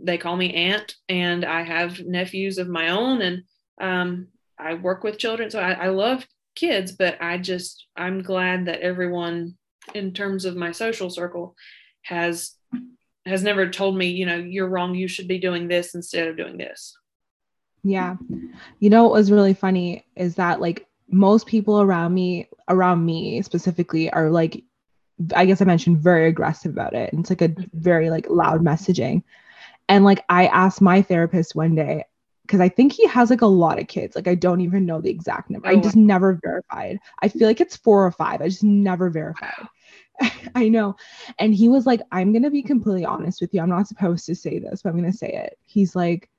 they 0.01 0.17
call 0.17 0.38
me 0.38 0.53
aunt 0.53 0.95
and 1.10 1.43
i 1.43 1.63
have 1.63 1.99
nephews 1.99 2.57
of 2.57 2.67
my 2.67 2.89
own 2.89 3.21
and 3.21 3.43
um, 3.79 4.27
I 4.59 4.73
work 4.75 5.03
with 5.03 5.17
children, 5.17 5.49
so 5.49 5.59
I, 5.59 5.71
I 5.71 5.87
love 5.89 6.25
kids, 6.55 6.91
but 6.91 7.21
I 7.21 7.37
just 7.37 7.85
I'm 7.95 8.21
glad 8.23 8.65
that 8.65 8.81
everyone 8.81 9.55
in 9.93 10.13
terms 10.13 10.45
of 10.45 10.55
my 10.55 10.71
social 10.71 11.09
circle 11.09 11.55
has 12.03 12.53
has 13.25 13.43
never 13.43 13.69
told 13.69 13.97
me, 13.97 14.07
you 14.07 14.25
know, 14.25 14.37
you're 14.37 14.67
wrong, 14.69 14.95
you 14.95 15.07
should 15.07 15.27
be 15.27 15.37
doing 15.37 15.67
this 15.67 15.95
instead 15.95 16.27
of 16.27 16.37
doing 16.37 16.57
this. 16.57 16.97
Yeah. 17.83 18.15
You 18.79 18.89
know 18.89 19.03
what 19.03 19.13
was 19.13 19.31
really 19.31 19.53
funny 19.53 20.05
is 20.15 20.35
that 20.35 20.59
like 20.59 20.87
most 21.09 21.45
people 21.45 21.81
around 21.81 22.13
me 22.13 22.49
around 22.67 23.05
me 23.05 23.41
specifically 23.41 24.11
are 24.11 24.29
like 24.29 24.63
I 25.35 25.45
guess 25.45 25.61
I 25.61 25.65
mentioned 25.65 25.99
very 25.99 26.27
aggressive 26.27 26.71
about 26.71 26.93
it. 26.93 27.11
And 27.11 27.21
it's 27.21 27.29
like 27.29 27.41
a 27.41 27.55
very 27.73 28.09
like 28.09 28.29
loud 28.29 28.63
messaging. 28.63 29.23
And 29.89 30.03
like 30.03 30.23
I 30.29 30.47
asked 30.47 30.81
my 30.81 31.01
therapist 31.01 31.55
one 31.55 31.75
day, 31.75 32.05
because 32.47 32.62
I 32.62 32.69
think 32.69 32.93
he 32.93 33.05
has 33.07 33.29
like 33.29 33.41
a 33.41 33.47
lot 33.47 33.77
of 33.77 33.88
kids. 33.88 34.15
Like 34.15 34.27
I 34.27 34.36
don't 34.36 34.62
even 34.62 34.86
know 34.86 35.01
the 35.01 35.10
exact 35.10 35.49
number. 35.49 35.67
Oh, 35.67 35.71
I 35.71 35.75
just 35.75 35.97
never 35.97 36.39
verified. 36.41 36.97
I 37.21 37.27
feel 37.27 37.47
like 37.47 37.60
it's 37.60 37.75
four 37.75 38.05
or 38.05 38.12
five. 38.12 38.41
I 38.41 38.47
just 38.47 38.63
never 38.63 39.10
verified. 39.10 39.67
I 40.55 40.69
know. 40.69 40.95
And 41.38 41.53
he 41.53 41.67
was 41.67 41.86
like, 41.86 42.01
I'm 42.12 42.31
gonna 42.31 42.49
be 42.49 42.63
completely 42.63 43.05
honest 43.05 43.41
with 43.41 43.53
you. 43.53 43.62
I'm 43.62 43.69
not 43.69 43.88
supposed 43.88 44.25
to 44.27 44.36
say 44.36 44.60
this, 44.60 44.81
but 44.81 44.89
I'm 44.89 44.95
gonna 44.95 45.12
say 45.12 45.31
it. 45.31 45.60
He's 45.65 45.95
like, 45.95 46.29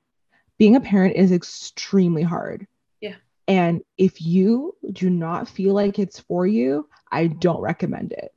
being 0.57 0.75
a 0.75 0.81
parent 0.81 1.15
is 1.15 1.31
extremely 1.31 2.23
hard. 2.23 2.67
Yeah. 2.99 3.15
And 3.47 3.81
if 3.97 4.21
you 4.21 4.75
do 4.91 5.09
not 5.09 5.47
feel 5.47 5.73
like 5.73 5.99
it's 5.99 6.19
for 6.19 6.45
you, 6.45 6.89
I 7.11 7.27
don't 7.27 7.61
recommend 7.61 8.13
it. 8.13 8.33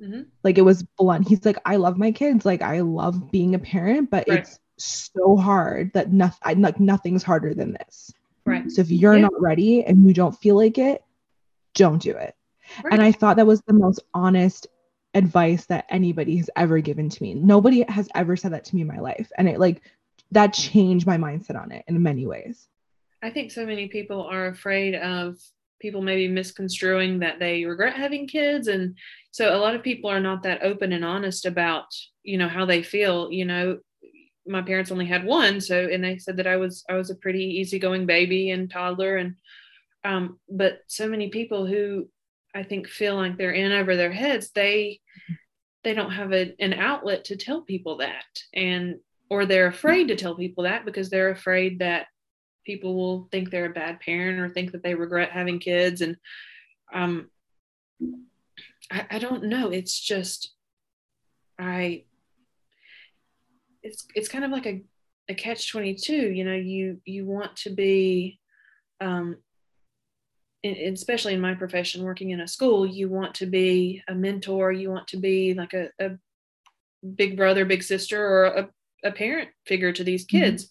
Mm-hmm. 0.00 0.22
Like 0.44 0.58
it 0.58 0.62
was 0.62 0.84
blunt. 0.96 1.28
He's 1.28 1.44
like, 1.44 1.58
I 1.64 1.76
love 1.76 1.98
my 1.98 2.12
kids. 2.12 2.46
Like 2.46 2.62
I 2.62 2.80
love 2.80 3.30
being 3.32 3.54
a 3.54 3.58
parent, 3.58 4.10
but 4.10 4.28
right. 4.28 4.38
it's 4.40 4.58
so 4.78 5.36
hard 5.36 5.92
that 5.94 6.12
nothing 6.12 6.62
like 6.62 6.80
nothing's 6.80 7.22
harder 7.22 7.54
than 7.54 7.72
this. 7.72 8.12
Right. 8.44 8.70
So 8.70 8.80
if 8.80 8.90
you're 8.90 9.14
yeah. 9.14 9.22
not 9.22 9.40
ready 9.40 9.84
and 9.84 10.06
you 10.06 10.14
don't 10.14 10.36
feel 10.36 10.56
like 10.56 10.78
it, 10.78 11.02
don't 11.74 12.00
do 12.00 12.12
it. 12.12 12.34
Right. 12.82 12.92
And 12.92 13.02
I 13.02 13.12
thought 13.12 13.36
that 13.36 13.46
was 13.46 13.60
the 13.62 13.72
most 13.72 14.02
honest 14.14 14.66
advice 15.14 15.66
that 15.66 15.86
anybody 15.88 16.36
has 16.36 16.50
ever 16.56 16.80
given 16.80 17.08
to 17.08 17.22
me. 17.22 17.34
Nobody 17.34 17.84
has 17.88 18.08
ever 18.14 18.36
said 18.36 18.52
that 18.52 18.64
to 18.66 18.74
me 18.74 18.82
in 18.82 18.86
my 18.86 18.98
life. 18.98 19.30
And 19.38 19.48
it 19.48 19.58
like 19.58 19.82
that 20.32 20.52
changed 20.52 21.06
my 21.06 21.16
mindset 21.16 21.60
on 21.60 21.72
it 21.72 21.84
in 21.88 22.02
many 22.02 22.26
ways. 22.26 22.68
I 23.22 23.30
think 23.30 23.50
so 23.50 23.64
many 23.64 23.88
people 23.88 24.22
are 24.22 24.48
afraid 24.48 24.94
of 24.94 25.38
people 25.80 26.02
maybe 26.02 26.28
misconstruing 26.28 27.18
that 27.20 27.38
they 27.38 27.64
regret 27.64 27.94
having 27.94 28.26
kids 28.26 28.68
and 28.68 28.96
so 29.30 29.54
a 29.54 29.58
lot 29.58 29.74
of 29.74 29.82
people 29.82 30.08
are 30.08 30.20
not 30.20 30.42
that 30.42 30.62
open 30.62 30.92
and 30.92 31.04
honest 31.04 31.44
about 31.44 31.86
you 32.22 32.38
know 32.38 32.48
how 32.48 32.64
they 32.64 32.82
feel 32.82 33.30
you 33.30 33.44
know 33.44 33.78
my 34.46 34.62
parents 34.62 34.90
only 34.90 35.06
had 35.06 35.24
one 35.24 35.60
so 35.60 35.88
and 35.90 36.02
they 36.02 36.18
said 36.18 36.36
that 36.36 36.46
i 36.46 36.56
was 36.56 36.84
i 36.88 36.94
was 36.94 37.10
a 37.10 37.16
pretty 37.16 37.44
easygoing 37.44 38.06
baby 38.06 38.50
and 38.50 38.70
toddler 38.70 39.16
and 39.16 39.34
um 40.04 40.38
but 40.48 40.80
so 40.86 41.08
many 41.08 41.28
people 41.28 41.66
who 41.66 42.08
i 42.54 42.62
think 42.62 42.88
feel 42.88 43.16
like 43.16 43.36
they're 43.36 43.52
in 43.52 43.72
over 43.72 43.96
their 43.96 44.12
heads 44.12 44.50
they 44.54 45.00
they 45.84 45.94
don't 45.94 46.10
have 46.10 46.32
a, 46.32 46.54
an 46.58 46.74
outlet 46.74 47.24
to 47.24 47.36
tell 47.36 47.62
people 47.62 47.98
that 47.98 48.24
and 48.54 48.96
or 49.30 49.46
they're 49.46 49.68
afraid 49.68 50.08
to 50.08 50.16
tell 50.16 50.34
people 50.34 50.64
that 50.64 50.84
because 50.84 51.10
they're 51.10 51.30
afraid 51.30 51.80
that 51.80 52.06
people 52.64 52.96
will 52.96 53.28
think 53.30 53.50
they're 53.50 53.70
a 53.70 53.74
bad 53.74 54.00
parent 54.00 54.40
or 54.40 54.48
think 54.48 54.72
that 54.72 54.82
they 54.82 54.94
regret 54.94 55.30
having 55.30 55.58
kids 55.58 56.00
and 56.00 56.16
um 56.92 57.28
I, 58.90 59.06
I 59.12 59.18
don't 59.18 59.44
know. 59.44 59.70
It's 59.70 59.98
just 59.98 60.52
i 61.58 62.04
it's 63.86 64.06
it's 64.14 64.28
kind 64.28 64.44
of 64.44 64.50
like 64.50 64.66
a, 64.66 64.82
a 65.28 65.34
catch 65.34 65.70
22 65.70 66.12
you 66.12 66.44
know 66.44 66.54
you 66.54 67.00
you 67.04 67.24
want 67.24 67.54
to 67.56 67.70
be 67.70 68.38
um 69.00 69.36
in, 70.62 70.92
especially 70.92 71.34
in 71.34 71.40
my 71.40 71.54
profession 71.54 72.02
working 72.02 72.30
in 72.30 72.40
a 72.40 72.48
school 72.48 72.84
you 72.86 73.08
want 73.08 73.34
to 73.34 73.46
be 73.46 74.02
a 74.08 74.14
mentor 74.14 74.72
you 74.72 74.90
want 74.90 75.06
to 75.08 75.16
be 75.16 75.54
like 75.54 75.72
a, 75.72 75.88
a 76.00 76.10
big 77.14 77.36
brother 77.36 77.64
big 77.64 77.82
sister 77.82 78.20
or 78.20 78.44
a, 78.44 78.68
a 79.04 79.12
parent 79.12 79.50
figure 79.66 79.92
to 79.92 80.04
these 80.04 80.26
mm-hmm. 80.26 80.38
kids 80.38 80.64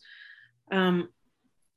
mm-hmm. 0.71 0.77
um 0.77 1.09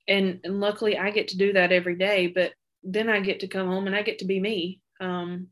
and, 0.09 0.41
and 0.45 0.61
luckily 0.61 0.99
i 0.99 1.11
get 1.11 1.29
to 1.29 1.39
do 1.39 1.53
that 1.53 1.73
every 1.73 1.97
day 1.97 2.27
but 2.27 2.53
then 2.83 3.09
i 3.09 3.21
get 3.21 3.41
to 3.41 3.49
come 3.49 3.69
home 3.69 3.87
and 3.87 3.95
i 3.95 4.03
get 4.03 4.19
to 4.19 4.25
be 4.25 4.41
me 4.41 4.81
um 5.01 5.49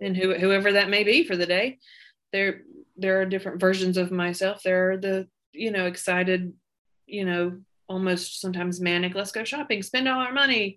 and 0.00 0.16
who, 0.16 0.34
whoever 0.34 0.72
that 0.72 0.88
may 0.88 1.02
be 1.02 1.24
for 1.24 1.36
the 1.36 1.46
day 1.46 1.78
there 2.32 2.62
there 2.98 3.20
are 3.20 3.26
different 3.26 3.60
versions 3.60 3.96
of 3.96 4.10
myself. 4.10 4.62
There 4.62 4.92
are 4.92 4.96
the, 4.96 5.28
you 5.52 5.70
know, 5.70 5.86
excited, 5.86 6.52
you 7.06 7.24
know, 7.24 7.58
almost 7.88 8.40
sometimes 8.40 8.80
manic, 8.80 9.14
let's 9.14 9.32
go 9.32 9.44
shopping, 9.44 9.82
spend 9.82 10.08
all 10.08 10.20
our 10.20 10.32
money. 10.32 10.76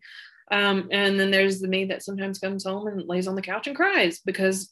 Um, 0.51 0.88
and 0.91 1.19
then 1.19 1.31
there's 1.31 1.60
the 1.60 1.67
me 1.67 1.86
that 1.86 2.03
sometimes 2.03 2.39
comes 2.39 2.65
home 2.65 2.88
and 2.88 3.07
lays 3.07 3.27
on 3.27 3.36
the 3.36 3.41
couch 3.41 3.67
and 3.67 3.75
cries 3.75 4.19
because 4.19 4.71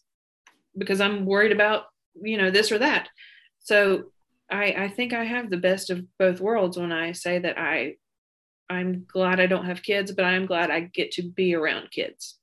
because 0.77 1.01
I'm 1.01 1.25
worried 1.25 1.51
about, 1.51 1.85
you 2.21 2.37
know, 2.37 2.51
this 2.51 2.71
or 2.71 2.79
that. 2.79 3.09
So 3.59 4.11
I, 4.49 4.73
I 4.77 4.87
think 4.87 5.13
I 5.13 5.23
have 5.23 5.49
the 5.49 5.57
best 5.57 5.89
of 5.89 6.05
both 6.17 6.39
worlds 6.39 6.77
when 6.77 6.91
I 6.91 7.11
say 7.13 7.39
that 7.39 7.57
I 7.57 7.95
I'm 8.69 9.05
glad 9.07 9.39
I 9.39 9.47
don't 9.47 9.65
have 9.65 9.81
kids, 9.81 10.11
but 10.11 10.25
I'm 10.25 10.45
glad 10.45 10.69
I 10.69 10.81
get 10.81 11.11
to 11.13 11.23
be 11.23 11.55
around 11.55 11.91
kids. 11.91 12.37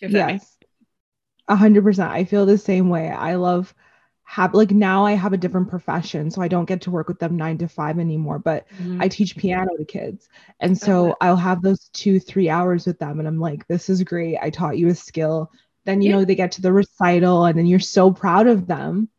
yes. 0.00 0.56
A 1.48 1.56
hundred 1.56 1.84
percent. 1.84 2.10
I 2.10 2.24
feel 2.24 2.46
the 2.46 2.56
same 2.56 2.88
way. 2.88 3.10
I 3.10 3.34
love 3.34 3.74
have 4.32 4.54
like 4.54 4.70
now 4.70 5.04
I 5.04 5.12
have 5.12 5.34
a 5.34 5.36
different 5.36 5.68
profession, 5.68 6.30
so 6.30 6.40
I 6.40 6.48
don't 6.48 6.64
get 6.64 6.80
to 6.82 6.90
work 6.90 7.06
with 7.06 7.18
them 7.18 7.36
nine 7.36 7.58
to 7.58 7.68
five 7.68 7.98
anymore, 7.98 8.38
but 8.38 8.66
mm-hmm. 8.78 9.02
I 9.02 9.06
teach 9.06 9.36
piano 9.36 9.76
to 9.76 9.84
kids. 9.84 10.30
And 10.58 10.76
so 10.76 11.08
okay. 11.08 11.16
I'll 11.20 11.36
have 11.36 11.60
those 11.60 11.90
two, 11.92 12.18
three 12.18 12.48
hours 12.48 12.86
with 12.86 12.98
them. 12.98 13.18
And 13.18 13.28
I'm 13.28 13.38
like, 13.38 13.68
this 13.68 13.90
is 13.90 14.02
great. 14.02 14.38
I 14.40 14.48
taught 14.48 14.78
you 14.78 14.88
a 14.88 14.94
skill. 14.94 15.52
Then, 15.84 16.00
you 16.00 16.08
yeah. 16.08 16.16
know, 16.16 16.24
they 16.24 16.34
get 16.34 16.52
to 16.52 16.62
the 16.62 16.72
recital 16.72 17.44
and 17.44 17.58
then 17.58 17.66
you're 17.66 17.78
so 17.78 18.10
proud 18.10 18.46
of 18.46 18.66
them 18.66 19.10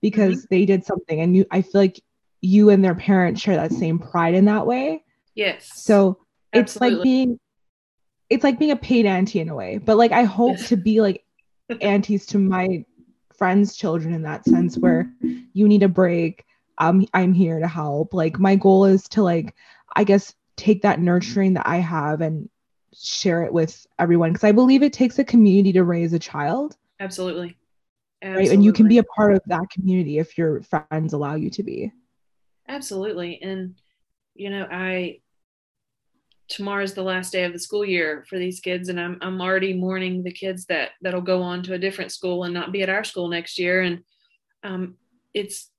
because 0.00 0.38
mm-hmm. 0.38 0.54
they 0.54 0.64
did 0.64 0.86
something. 0.86 1.20
And 1.20 1.36
you, 1.36 1.44
I 1.50 1.60
feel 1.60 1.82
like 1.82 2.00
you 2.40 2.70
and 2.70 2.82
their 2.82 2.94
parents 2.94 3.42
share 3.42 3.56
that 3.56 3.72
same 3.72 3.98
pride 3.98 4.32
in 4.32 4.46
that 4.46 4.66
way. 4.66 5.04
Yes. 5.34 5.70
So 5.74 6.16
Absolutely. 6.54 6.60
it's 6.62 6.80
like 6.80 7.02
being, 7.02 7.40
it's 8.30 8.42
like 8.42 8.58
being 8.58 8.70
a 8.70 8.76
paid 8.76 9.04
auntie 9.04 9.40
in 9.40 9.50
a 9.50 9.54
way, 9.54 9.76
but 9.76 9.98
like 9.98 10.12
I 10.12 10.22
hope 10.24 10.56
to 10.68 10.78
be 10.78 11.02
like 11.02 11.26
aunties 11.82 12.24
to 12.28 12.38
my 12.38 12.86
friends' 13.42 13.74
children 13.74 14.14
in 14.14 14.22
that 14.22 14.44
sense 14.44 14.78
where 14.78 15.12
you 15.52 15.66
need 15.66 15.82
a 15.82 15.88
break. 15.88 16.44
Um, 16.78 17.04
I'm 17.12 17.32
here 17.32 17.58
to 17.58 17.66
help. 17.66 18.14
Like 18.14 18.38
my 18.38 18.54
goal 18.54 18.84
is 18.84 19.08
to 19.08 19.22
like, 19.24 19.56
I 19.96 20.04
guess, 20.04 20.32
take 20.56 20.82
that 20.82 21.00
nurturing 21.00 21.54
that 21.54 21.66
I 21.66 21.78
have 21.78 22.20
and 22.20 22.48
share 22.94 23.42
it 23.42 23.52
with 23.52 23.84
everyone 23.98 24.30
because 24.32 24.44
I 24.44 24.52
believe 24.52 24.84
it 24.84 24.92
takes 24.92 25.18
a 25.18 25.24
community 25.24 25.72
to 25.72 25.82
raise 25.82 26.12
a 26.12 26.20
child. 26.20 26.76
Absolutely. 27.00 27.56
Absolutely. 28.22 28.48
Right. 28.48 28.54
And 28.54 28.64
you 28.64 28.72
can 28.72 28.86
be 28.86 28.98
a 28.98 29.02
part 29.02 29.34
of 29.34 29.42
that 29.46 29.68
community 29.70 30.18
if 30.20 30.38
your 30.38 30.62
friends 30.62 31.12
allow 31.12 31.34
you 31.34 31.50
to 31.50 31.64
be. 31.64 31.90
Absolutely. 32.68 33.42
And, 33.42 33.74
you 34.36 34.50
know, 34.50 34.68
I 34.70 35.18
tomorrow's 36.52 36.92
the 36.92 37.02
last 37.02 37.32
day 37.32 37.44
of 37.44 37.52
the 37.52 37.58
school 37.58 37.84
year 37.84 38.24
for 38.28 38.38
these 38.38 38.60
kids 38.60 38.90
and 38.90 39.00
I'm 39.00 39.16
I'm 39.22 39.40
already 39.40 39.72
mourning 39.72 40.22
the 40.22 40.32
kids 40.32 40.66
that 40.66 40.90
that'll 41.00 41.22
go 41.22 41.40
on 41.42 41.62
to 41.62 41.74
a 41.74 41.78
different 41.78 42.12
school 42.12 42.44
and 42.44 42.52
not 42.52 42.72
be 42.72 42.82
at 42.82 42.90
our 42.90 43.04
school 43.04 43.28
next 43.28 43.58
year. 43.58 43.80
And 43.80 44.00
um, 44.62 44.96
it's 45.32 45.70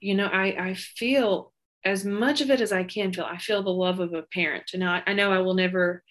you 0.00 0.16
know 0.16 0.26
I 0.26 0.46
I 0.70 0.74
feel 0.74 1.52
as 1.84 2.04
much 2.04 2.40
of 2.40 2.50
it 2.50 2.60
as 2.60 2.72
I 2.72 2.82
can 2.82 3.12
feel. 3.12 3.24
I 3.24 3.38
feel 3.38 3.62
the 3.62 3.70
love 3.70 4.00
of 4.00 4.12
a 4.12 4.22
parent. 4.22 4.70
And 4.74 4.82
I, 4.84 5.02
I 5.06 5.12
know 5.12 5.30
I 5.30 5.38
will 5.38 5.54
never 5.54 6.02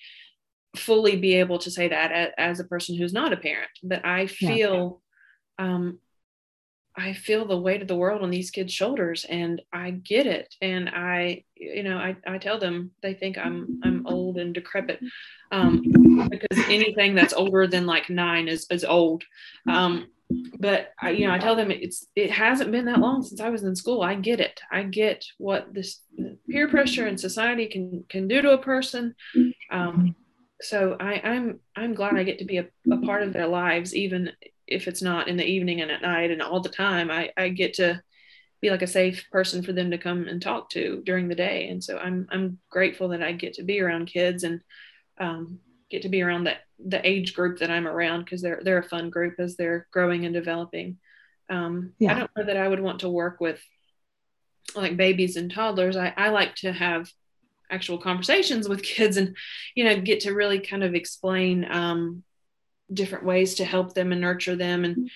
fully 0.75 1.17
be 1.17 1.36
able 1.36 1.60
to 1.60 1.71
say 1.71 1.89
that 1.89 2.12
as, 2.12 2.30
as 2.38 2.60
a 2.60 2.65
person 2.65 2.95
who's 2.95 3.13
not 3.13 3.34
a 3.34 3.38
parent, 3.38 3.69
but 3.84 4.06
I 4.06 4.27
feel, 4.27 5.01
yeah. 5.60 5.65
um, 5.65 5.99
I 6.98 7.14
feel 7.14 7.46
the 7.46 7.58
weight 7.58 7.84
of 7.84 7.88
the 7.88 7.96
world 7.96 8.24
on 8.24 8.32
these 8.32 8.50
kids' 8.50 8.74
shoulders 8.74 9.26
and 9.30 9.62
I 9.72 9.92
get 9.92 10.26
it. 10.26 10.56
And 10.62 10.90
I, 10.90 11.44
you 11.56 11.84
know, 11.84 11.98
I, 11.98 12.16
I 12.26 12.40
tell 12.40 12.60
them 12.60 12.92
they 13.04 13.14
think 13.14 13.38
I'm 13.38 13.80
I'm 13.84 14.08
old 14.08 14.38
and 14.38 14.54
decrepit. 14.54 15.00
Um, 15.52 15.84
because 16.30 16.58
anything 16.68 17.14
that's 17.14 17.34
older 17.34 17.68
than 17.68 17.86
like 17.86 18.10
nine 18.10 18.48
is 18.48 18.66
is 18.72 18.84
old. 18.84 19.24
Um, 19.70 20.08
but 20.60 20.92
I, 21.00 21.12
you 21.12 21.28
know, 21.28 21.34
I 21.34 21.38
tell 21.38 21.56
them 21.56 21.72
it's 21.72 22.08
it 22.16 22.32
hasn't 22.32 22.72
been 22.72 22.86
that 22.86 23.00
long 23.00 23.22
since 23.22 23.40
I 23.40 23.50
was 23.50 23.64
in 23.64 23.76
school. 23.76 24.02
I 24.02 24.16
get 24.16 24.40
it. 24.40 24.60
I 24.72 24.84
get 24.84 25.24
what 25.38 25.74
this 25.74 26.02
peer 26.50 26.68
pressure 26.68 27.06
and 27.06 27.20
society 27.20 27.68
can 27.68 28.06
can 28.10 28.28
do 28.28 28.42
to 28.42 28.52
a 28.52 28.58
person. 28.58 29.14
Um, 29.72 30.16
so 30.62 30.98
I, 31.00 31.22
I'm 31.24 31.60
I'm 31.76 31.94
glad 31.94 32.16
I 32.16 32.24
get 32.24 32.40
to 32.40 32.46
be 32.46 32.58
a, 32.58 32.68
a 32.92 32.98
part 33.06 33.22
of 33.22 33.34
their 33.34 33.48
lives, 33.48 33.96
even 33.96 34.32
if 34.67 34.88
it's 34.88 35.01
not 35.01 35.27
in 35.27 35.38
the 35.38 35.45
evening 35.45 35.82
and 35.82 35.91
at 35.91 36.01
night 36.01 36.32
and 36.32 36.41
all 36.41 36.60
the 36.60 36.69
time. 36.69 37.10
I, 37.10 37.32
I 37.38 37.49
get 37.49 37.75
to 37.75 38.01
be 38.62 38.69
like 38.69 38.82
a 38.82 38.88
safe 38.88 39.25
person 39.32 39.62
for 39.62 39.71
them 39.71 39.91
to 39.91 39.97
come 39.97 40.27
and 40.27 40.41
talk 40.41 40.69
to 40.71 41.01
during 41.06 41.27
the 41.27 41.36
day. 41.36 41.69
And 41.69 41.84
so 41.84 41.97
I'm 41.97 42.27
I'm 42.32 42.60
grateful 42.69 43.10
that 43.10 43.21
I 43.21 43.32
get 43.32 43.53
to 43.53 43.63
be 43.63 43.82
around 43.82 44.08
kids 44.08 44.43
and 44.43 44.62
um, 45.19 45.60
get 45.89 46.03
to 46.03 46.10
be 46.10 46.21
around 46.21 46.45
that 46.45 46.60
the 46.80 47.06
age 47.08 47.34
group 47.34 47.60
that 47.60 47.71
I'm 47.71 47.88
around 47.88 48.25
because 48.25 48.41
they're 48.41 48.62
they're 48.63 48.80
a 48.80 48.84
fun 48.84 49.10
group 49.10 49.36
as 49.39 49.56
they're 49.56 49.88
growing 49.91 50.25
and 50.25 50.34
developing. 50.34 50.97
Um, 51.49 51.93
yeah. 51.99 52.12
I 52.12 52.19
don't 52.19 52.32
know 52.36 52.45
that 52.45 52.58
I 52.58 52.67
would 52.67 52.82
want 52.82 53.01
to 53.01 53.10
work 53.10 53.39
with 53.39 53.62
like 54.75 54.97
babies 54.97 55.38
and 55.38 55.51
toddlers. 55.51 55.95
I, 55.95 56.13
I 56.17 56.30
like 56.30 56.56
to 56.56 56.73
have 56.73 57.10
actual 57.69 57.97
conversations 57.97 58.67
with 58.67 58.84
kids 58.95 59.17
and 59.17 59.36
you 59.75 59.84
know 59.84 59.99
get 60.01 60.21
to 60.21 60.34
really 60.34 60.60
kind 60.60 60.84
of 60.84 60.95
explain 60.95 61.65
um, 61.69 62.23
different 62.91 63.26
ways 63.26 63.56
to 63.56 63.65
help 63.65 63.93
them 63.93 64.12
and 64.12 64.21
nurture 64.21 64.56
them. 64.56 64.86
And 64.86 65.10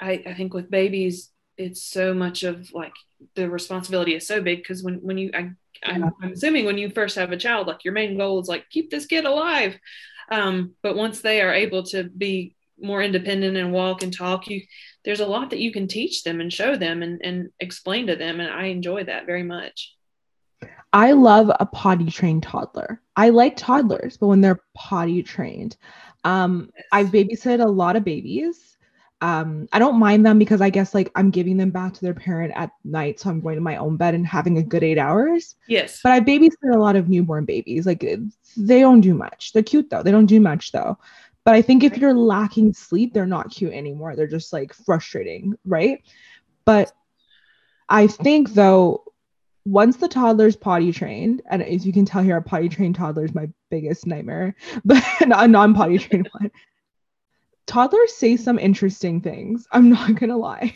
I, 0.00 0.22
I 0.26 0.34
think 0.34 0.54
with 0.54 0.70
babies 0.70 1.30
it's 1.56 1.82
so 1.82 2.14
much 2.14 2.42
of 2.42 2.72
like 2.72 2.94
the 3.34 3.48
responsibility 3.48 4.14
is 4.14 4.26
so 4.26 4.40
big 4.40 4.58
because 4.58 4.82
when 4.82 4.96
when 4.96 5.18
you 5.18 5.30
I, 5.34 5.50
I'm, 5.84 6.04
I'm, 6.22 6.32
assuming 6.32 6.64
when 6.64 6.78
you 6.78 6.90
first 6.90 7.16
have 7.16 7.32
a 7.32 7.36
child 7.36 7.66
like 7.66 7.84
your 7.84 7.94
main 7.94 8.16
goal 8.16 8.40
is 8.40 8.48
like 8.48 8.68
keep 8.70 8.90
this 8.90 9.06
kid 9.06 9.24
alive. 9.24 9.78
Um, 10.30 10.74
but 10.82 10.96
once 10.96 11.20
they 11.20 11.42
are 11.42 11.52
able 11.52 11.82
to 11.84 12.04
be 12.04 12.54
more 12.80 13.02
independent 13.02 13.56
and 13.56 13.72
walk 13.72 14.02
and 14.02 14.12
talk 14.12 14.48
you 14.48 14.62
there's 15.04 15.20
a 15.20 15.26
lot 15.26 15.50
that 15.50 15.60
you 15.60 15.72
can 15.72 15.86
teach 15.86 16.24
them 16.24 16.40
and 16.40 16.52
show 16.52 16.74
them 16.76 17.02
and, 17.02 17.20
and 17.22 17.50
explain 17.60 18.06
to 18.06 18.16
them 18.16 18.40
and 18.40 18.50
i 18.50 18.66
enjoy 18.66 19.04
that 19.04 19.26
very 19.26 19.42
much. 19.42 19.94
I 20.92 21.12
love 21.12 21.50
a 21.58 21.64
potty 21.64 22.10
trained 22.10 22.42
toddler. 22.42 23.00
I 23.16 23.30
like 23.30 23.56
toddlers, 23.56 24.16
but 24.18 24.26
when 24.26 24.42
they're 24.42 24.60
potty 24.74 25.22
trained, 25.22 25.76
um, 26.24 26.70
I've 26.90 27.08
babysat 27.08 27.62
a 27.62 27.68
lot 27.68 27.96
of 27.96 28.04
babies. 28.04 28.76
Um, 29.20 29.68
I 29.72 29.78
don't 29.78 30.00
mind 30.00 30.26
them 30.26 30.38
because 30.38 30.60
I 30.60 30.70
guess 30.70 30.94
like 30.94 31.10
I'm 31.14 31.30
giving 31.30 31.56
them 31.56 31.70
back 31.70 31.94
to 31.94 32.00
their 32.00 32.14
parent 32.14 32.52
at 32.56 32.70
night, 32.84 33.20
so 33.20 33.30
I'm 33.30 33.40
going 33.40 33.54
to 33.54 33.60
my 33.60 33.76
own 33.76 33.96
bed 33.96 34.14
and 34.14 34.26
having 34.26 34.58
a 34.58 34.62
good 34.62 34.82
eight 34.82 34.98
hours. 34.98 35.54
Yes. 35.68 36.00
But 36.02 36.12
I 36.12 36.20
babysit 36.20 36.74
a 36.74 36.78
lot 36.78 36.96
of 36.96 37.08
newborn 37.08 37.44
babies. 37.44 37.86
Like 37.86 38.00
they 38.00 38.80
don't 38.80 39.00
do 39.00 39.14
much. 39.14 39.52
They're 39.52 39.62
cute 39.62 39.90
though. 39.90 40.02
They 40.02 40.10
don't 40.10 40.26
do 40.26 40.40
much 40.40 40.72
though. 40.72 40.98
But 41.44 41.54
I 41.54 41.62
think 41.62 41.84
if 41.84 41.96
you're 41.98 42.14
lacking 42.14 42.72
sleep, 42.72 43.14
they're 43.14 43.26
not 43.26 43.50
cute 43.50 43.72
anymore. 43.72 44.16
They're 44.16 44.26
just 44.26 44.52
like 44.52 44.74
frustrating, 44.74 45.56
right? 45.64 46.02
But 46.64 46.92
I 47.88 48.08
think 48.08 48.54
though 48.54 49.04
once 49.64 49.96
the 49.96 50.08
toddler's 50.08 50.56
potty 50.56 50.92
trained, 50.92 51.42
and 51.48 51.62
as 51.62 51.86
you 51.86 51.92
can 51.92 52.04
tell 52.04 52.22
here, 52.22 52.36
a 52.36 52.42
potty 52.42 52.68
trained 52.68 52.96
toddler 52.96 53.24
is 53.24 53.34
my 53.34 53.48
biggest 53.70 54.06
nightmare, 54.06 54.54
but 54.84 55.02
a 55.20 55.48
non 55.48 55.74
potty 55.74 55.98
trained 55.98 56.28
one. 56.32 56.50
Toddlers 57.66 58.14
say 58.14 58.36
some 58.36 58.58
interesting 58.58 59.20
things. 59.20 59.66
I'm 59.70 59.88
not 59.90 60.14
gonna 60.16 60.36
lie. 60.36 60.74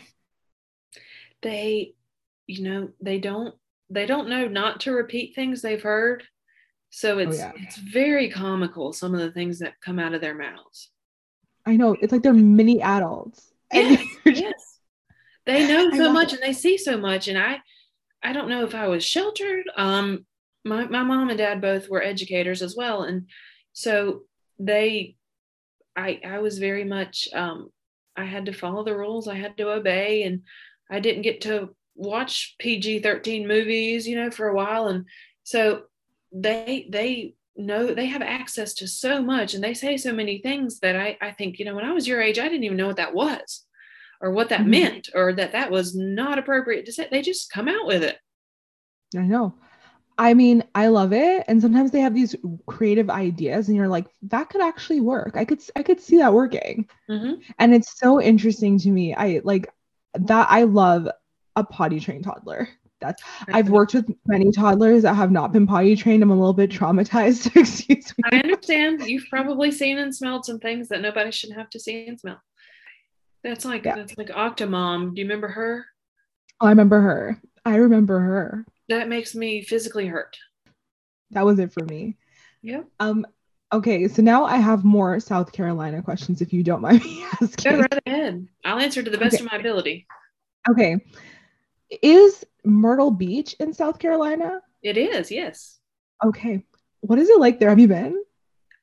They, 1.41 1.93
you 2.47 2.63
know, 2.63 2.89
they 3.01 3.19
don't 3.19 3.53
they 3.89 4.05
don't 4.05 4.29
know 4.29 4.47
not 4.47 4.81
to 4.81 4.91
repeat 4.91 5.35
things 5.35 5.61
they've 5.61 5.81
heard. 5.81 6.23
So 6.89 7.15
oh, 7.15 7.19
it's 7.19 7.37
oh, 7.37 7.39
yeah. 7.39 7.51
it's 7.55 7.77
very 7.77 8.29
comical 8.29 8.93
some 8.93 9.13
of 9.13 9.19
the 9.19 9.31
things 9.31 9.59
that 9.59 9.79
come 9.81 9.99
out 9.99 10.13
of 10.13 10.21
their 10.21 10.35
mouths. 10.35 10.89
I 11.65 11.75
know 11.75 11.97
it's 12.01 12.13
like 12.13 12.23
they're 12.23 12.33
mini 12.33 12.81
adults. 12.81 13.51
Yes, 13.73 14.01
yes. 14.25 14.79
They 15.45 15.67
know 15.67 15.91
so 15.91 16.11
much 16.11 16.33
it. 16.33 16.39
and 16.39 16.47
they 16.47 16.53
see 16.53 16.77
so 16.77 16.97
much, 16.97 17.27
and 17.27 17.37
I 17.37 17.59
I 18.23 18.33
don't 18.33 18.49
know 18.49 18.63
if 18.63 18.75
I 18.75 18.87
was 18.87 19.05
sheltered. 19.05 19.65
Um, 19.75 20.25
my, 20.65 20.85
my 20.87 21.03
mom 21.03 21.29
and 21.29 21.37
dad 21.37 21.61
both 21.61 21.89
were 21.89 22.03
educators 22.03 22.61
as 22.61 22.75
well. 22.75 23.03
And 23.03 23.27
so 23.73 24.23
they, 24.59 25.15
I, 25.95 26.19
I 26.25 26.39
was 26.39 26.57
very 26.57 26.83
much, 26.83 27.27
um, 27.33 27.69
I 28.15 28.25
had 28.25 28.47
to 28.47 28.53
follow 28.53 28.83
the 28.83 28.97
rules. 28.97 29.27
I 29.27 29.35
had 29.35 29.57
to 29.57 29.71
obey 29.71 30.23
and 30.23 30.41
I 30.89 30.99
didn't 30.99 31.21
get 31.21 31.41
to 31.41 31.75
watch 31.95 32.55
PG 32.59 32.99
13 32.99 33.47
movies, 33.47 34.07
you 34.07 34.15
know, 34.15 34.31
for 34.31 34.47
a 34.47 34.55
while. 34.55 34.87
And 34.87 35.05
so 35.43 35.83
they, 36.31 36.87
they 36.89 37.35
know 37.55 37.93
they 37.93 38.07
have 38.07 38.21
access 38.21 38.73
to 38.75 38.87
so 38.87 39.21
much 39.21 39.53
and 39.53 39.63
they 39.63 39.73
say 39.73 39.97
so 39.97 40.13
many 40.13 40.39
things 40.39 40.79
that 40.79 40.95
I, 40.95 41.17
I 41.21 41.31
think, 41.31 41.59
you 41.59 41.65
know, 41.65 41.75
when 41.75 41.85
I 41.85 41.93
was 41.93 42.07
your 42.07 42.21
age, 42.21 42.39
I 42.39 42.47
didn't 42.47 42.63
even 42.63 42.77
know 42.77 42.87
what 42.87 42.97
that 42.97 43.13
was 43.13 43.66
or 44.21 44.31
what 44.31 44.49
that 44.49 44.61
mm-hmm. 44.61 44.71
meant 44.71 45.09
or 45.13 45.33
that 45.33 45.51
that 45.51 45.71
was 45.71 45.95
not 45.95 46.39
appropriate 46.39 46.85
to 46.85 46.91
say. 46.91 47.07
They 47.09 47.21
just 47.21 47.51
come 47.51 47.67
out 47.67 47.87
with 47.87 48.03
it. 48.03 48.17
I 49.15 49.21
know. 49.21 49.55
I 50.17 50.33
mean, 50.33 50.63
I 50.73 50.87
love 50.87 51.13
it. 51.13 51.43
And 51.47 51.61
sometimes 51.61 51.91
they 51.91 51.99
have 52.01 52.15
these 52.15 52.35
creative 52.65 53.09
ideas 53.09 53.67
and 53.67 53.77
you're 53.77 53.87
like, 53.87 54.07
that 54.23 54.49
could 54.49 54.61
actually 54.61 54.99
work. 54.99 55.35
I 55.35 55.45
could 55.45 55.61
I 55.75 55.83
could 55.83 56.01
see 56.01 56.17
that 56.17 56.33
working. 56.33 56.89
Mm-hmm. 57.09 57.41
And 57.59 57.75
it's 57.75 57.99
so 57.99 58.19
interesting 58.19 58.79
to 58.79 58.89
me. 58.89 59.13
I 59.13 59.41
like 59.43 59.71
that 60.13 60.47
I 60.49 60.63
love 60.63 61.07
a 61.55 61.63
potty 61.63 61.99
trained 61.99 62.23
toddler. 62.23 62.67
That's 62.99 63.21
I've 63.53 63.69
worked 63.69 63.93
with 63.93 64.11
many 64.25 64.51
toddlers 64.51 65.03
that 65.03 65.13
have 65.13 65.31
not 65.31 65.53
been 65.53 65.67
potty 65.67 65.95
trained. 65.95 66.23
I'm 66.23 66.31
a 66.31 66.35
little 66.35 66.53
bit 66.53 66.71
traumatized. 66.71 67.55
Excuse 67.55 68.13
me. 68.17 68.23
I 68.31 68.37
understand. 68.37 69.05
You've 69.05 69.29
probably 69.29 69.71
seen 69.71 69.99
and 69.99 70.15
smelled 70.15 70.45
some 70.45 70.59
things 70.59 70.89
that 70.89 71.01
nobody 71.01 71.31
should 71.31 71.51
have 71.51 71.69
to 71.71 71.79
see 71.79 72.07
and 72.07 72.19
smell. 72.19 72.41
That's 73.47 73.63
like 73.63 73.85
yeah. 73.85 73.95
that's 73.95 74.17
like 74.17 74.27
Octomom. 74.27 75.15
Do 75.15 75.21
you 75.21 75.25
remember 75.25 75.47
her? 75.47 75.85
Oh, 76.59 76.65
I 76.67 76.69
remember 76.69 76.99
her. 76.99 77.41
I 77.63 77.75
remember 77.77 78.19
her. 78.19 78.65
That 78.89 79.07
makes 79.07 79.33
me 79.33 79.61
physically 79.61 80.05
hurt. 80.05 80.37
That 81.31 81.45
was 81.45 81.57
it 81.57 81.71
for 81.71 81.85
me. 81.85 82.17
Yeah. 82.61 82.81
Um. 82.99 83.25
Okay, 83.71 84.09
so 84.09 84.21
now 84.21 84.43
I 84.43 84.57
have 84.57 84.83
more 84.83 85.19
South 85.21 85.53
Carolina 85.53 86.01
questions, 86.01 86.41
if 86.41 86.51
you 86.51 86.61
don't 86.61 86.81
mind 86.81 87.03
me 87.05 87.25
asking. 87.41 87.71
Go 87.71 87.79
right 87.79 88.01
ahead. 88.05 88.47
I'll 88.65 88.79
answer 88.79 89.01
to 89.01 89.09
the 89.09 89.17
best 89.17 89.35
okay. 89.35 89.45
of 89.45 89.51
my 89.51 89.57
ability. 89.57 90.07
Okay. 90.69 90.97
Is 92.01 92.43
Myrtle 92.65 93.11
Beach 93.11 93.55
in 93.61 93.73
South 93.73 93.97
Carolina? 93.97 94.59
It 94.83 94.97
is. 94.97 95.31
Yes. 95.31 95.79
Okay. 96.23 96.65
What 96.99 97.19
is 97.19 97.29
it 97.29 97.39
like 97.39 97.59
there? 97.59 97.69
Have 97.69 97.79
you 97.79 97.87
been? 97.87 98.21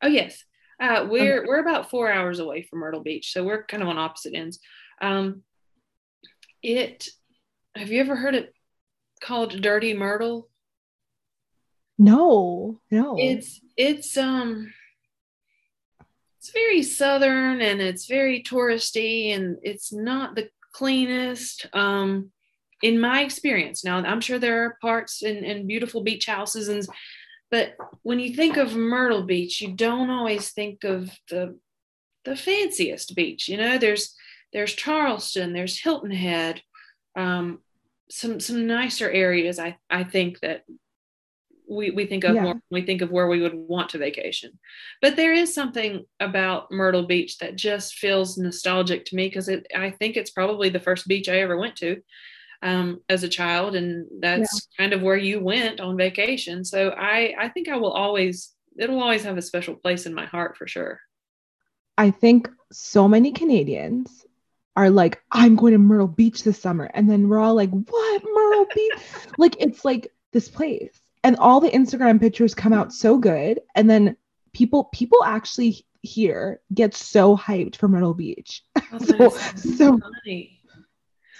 Oh 0.00 0.08
yes. 0.08 0.42
Uh, 0.80 1.06
we're 1.08 1.38
okay. 1.38 1.46
we're 1.46 1.60
about 1.60 1.90
four 1.90 2.10
hours 2.10 2.38
away 2.38 2.62
from 2.62 2.80
Myrtle 2.80 3.02
Beach, 3.02 3.32
so 3.32 3.44
we're 3.44 3.64
kind 3.64 3.82
of 3.82 3.88
on 3.88 3.98
opposite 3.98 4.34
ends. 4.34 4.58
Um, 5.00 5.42
it. 6.62 7.08
Have 7.76 7.90
you 7.90 8.00
ever 8.00 8.16
heard 8.16 8.34
it 8.34 8.54
called 9.20 9.60
Dirty 9.60 9.94
Myrtle? 9.94 10.48
No, 11.98 12.80
no. 12.90 13.16
It's 13.18 13.60
it's 13.76 14.16
um. 14.16 14.72
It's 16.38 16.52
very 16.52 16.82
southern 16.82 17.62
and 17.62 17.80
it's 17.80 18.04
very 18.04 18.42
touristy 18.42 19.34
and 19.34 19.56
it's 19.62 19.94
not 19.94 20.34
the 20.34 20.50
cleanest. 20.72 21.66
Um, 21.72 22.32
in 22.82 23.00
my 23.00 23.22
experience, 23.22 23.82
now 23.82 23.96
I'm 23.96 24.20
sure 24.20 24.38
there 24.38 24.64
are 24.64 24.76
parts 24.82 25.22
and, 25.22 25.38
and 25.38 25.66
beautiful 25.66 26.02
beach 26.02 26.26
houses 26.26 26.68
and 26.68 26.86
but 27.54 27.76
when 28.02 28.18
you 28.18 28.34
think 28.34 28.56
of 28.56 28.74
Myrtle 28.74 29.22
Beach, 29.22 29.60
you 29.60 29.70
don't 29.74 30.10
always 30.10 30.50
think 30.50 30.82
of 30.82 31.16
the 31.30 31.56
the 32.24 32.34
fanciest 32.34 33.14
beach. 33.14 33.48
You 33.48 33.58
know, 33.58 33.78
there's 33.78 34.16
there's 34.52 34.72
Charleston, 34.72 35.52
there's 35.52 35.78
Hilton 35.78 36.10
Head, 36.10 36.60
um, 37.14 37.60
some 38.10 38.40
some 38.40 38.66
nicer 38.66 39.08
areas. 39.08 39.60
I 39.60 39.76
I 39.88 40.02
think 40.02 40.40
that 40.40 40.64
we 41.70 41.92
we 41.92 42.06
think 42.06 42.24
of 42.24 42.34
yeah. 42.34 42.42
more. 42.42 42.60
We 42.72 42.82
think 42.82 43.02
of 43.02 43.12
where 43.12 43.28
we 43.28 43.40
would 43.40 43.54
want 43.54 43.90
to 43.90 43.98
vacation, 43.98 44.58
but 45.00 45.14
there 45.14 45.32
is 45.32 45.54
something 45.54 46.06
about 46.18 46.72
Myrtle 46.72 47.06
Beach 47.06 47.38
that 47.38 47.54
just 47.54 47.94
feels 47.94 48.36
nostalgic 48.36 49.04
to 49.04 49.14
me 49.14 49.28
because 49.28 49.48
it. 49.48 49.64
I 49.72 49.90
think 49.90 50.16
it's 50.16 50.30
probably 50.30 50.70
the 50.70 50.80
first 50.80 51.06
beach 51.06 51.28
I 51.28 51.36
ever 51.36 51.56
went 51.56 51.76
to 51.76 52.02
um, 52.62 53.00
as 53.08 53.22
a 53.22 53.28
child, 53.28 53.74
and 53.74 54.06
that's 54.20 54.68
yeah. 54.78 54.84
kind 54.84 54.92
of 54.92 55.02
where 55.02 55.16
you 55.16 55.40
went 55.40 55.80
on 55.80 55.96
vacation. 55.96 56.64
So 56.64 56.90
I 56.90 57.34
I 57.38 57.48
think 57.48 57.68
I 57.68 57.76
will 57.76 57.92
always 57.92 58.52
it'll 58.76 59.02
always 59.02 59.24
have 59.24 59.38
a 59.38 59.42
special 59.42 59.74
place 59.74 60.06
in 60.06 60.14
my 60.14 60.26
heart 60.26 60.56
for 60.56 60.66
sure. 60.66 61.00
I 61.96 62.10
think 62.10 62.48
so 62.72 63.06
many 63.06 63.32
Canadians 63.32 64.26
are 64.76 64.90
like, 64.90 65.22
I'm 65.30 65.56
going 65.56 65.72
to 65.72 65.78
Myrtle 65.78 66.08
Beach 66.08 66.42
this 66.42 66.60
summer. 66.60 66.90
And 66.92 67.08
then 67.08 67.28
we're 67.28 67.38
all 67.38 67.54
like, 67.54 67.70
what? 67.70 68.22
Myrtle 68.24 68.66
Beach? 68.74 68.92
like, 69.38 69.56
it's 69.60 69.84
like 69.84 70.12
this 70.32 70.48
place. 70.48 71.00
And 71.22 71.36
all 71.36 71.60
the 71.60 71.70
Instagram 71.70 72.20
pictures 72.20 72.54
come 72.54 72.72
out 72.72 72.92
so 72.92 73.18
good. 73.18 73.60
And 73.74 73.88
then 73.88 74.16
people 74.52 74.84
people 74.84 75.24
actually 75.24 75.84
here 76.02 76.60
get 76.72 76.94
so 76.94 77.36
hyped 77.36 77.76
for 77.76 77.88
Myrtle 77.88 78.14
Beach. 78.14 78.62
Oh, 78.92 78.98
so 78.98 79.28
so 79.56 79.98
funny. 79.98 80.53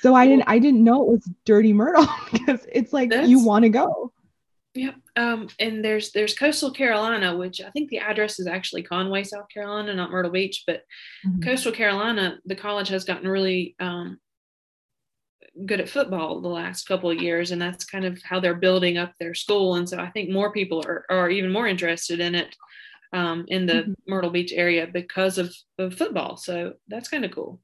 So 0.05 0.15
I 0.15 0.27
didn't 0.27 0.45
I 0.47 0.59
didn't 0.59 0.85
know 0.85 1.01
it 1.03 1.09
was 1.09 1.31
Dirty 1.47 1.73
Myrtle 1.73 2.07
because 2.33 2.67
it's 2.71 2.93
like 2.93 3.11
you 3.11 3.43
want 3.43 3.63
to 3.63 3.71
go. 3.71 4.13
Yep. 4.75 4.97
Um, 5.17 5.49
and 5.59 5.83
there's 5.83 6.13
there's 6.13 6.35
Coastal 6.35 6.73
Carolina, 6.73 7.35
which 7.39 7.63
I 7.63 7.71
think 7.71 7.89
the 7.89 8.01
address 8.01 8.39
is 8.39 8.47
actually 8.47 8.83
Conway, 8.83 9.25
South 9.25 9.49
Carolina, 9.49 9.95
not 9.95 10.11
Myrtle 10.11 10.31
Beach, 10.31 10.65
but 10.67 10.83
Coastal 11.43 11.73
Carolina, 11.73 12.39
the 12.45 12.55
college 12.55 12.89
has 12.89 13.05
gotten 13.07 13.27
really 13.27 13.77
um, 13.81 14.19
good 15.65 15.81
at 15.81 15.89
football 15.89 16.43
the 16.43 16.49
last 16.49 16.87
couple 16.87 17.09
of 17.11 17.23
years, 17.23 17.51
and 17.51 17.63
that's 17.63 17.87
kind 17.87 18.05
of 18.05 18.21
how 18.25 18.41
they're 18.41 18.57
building 18.57 18.99
up 18.99 19.13
their 19.19 19.33
school. 19.33 19.77
And 19.77 19.89
so 19.89 19.99
I 19.99 20.11
think 20.11 20.29
more 20.29 20.53
people 20.53 20.85
are, 20.87 21.07
are 21.09 21.31
even 21.31 21.51
more 21.51 21.67
interested 21.67 22.21
in 22.21 22.35
it 22.35 22.55
um, 23.15 23.47
in 23.49 23.65
the 23.65 23.85
Mhm. 23.85 23.95
Myrtle 24.07 24.31
Beach 24.31 24.53
area 24.53 24.87
because 24.87 25.39
of, 25.39 25.55
of 25.79 25.95
football. 25.95 26.37
So 26.37 26.75
that's 26.89 27.09
kind 27.09 27.25
of 27.25 27.31
cool. 27.31 27.61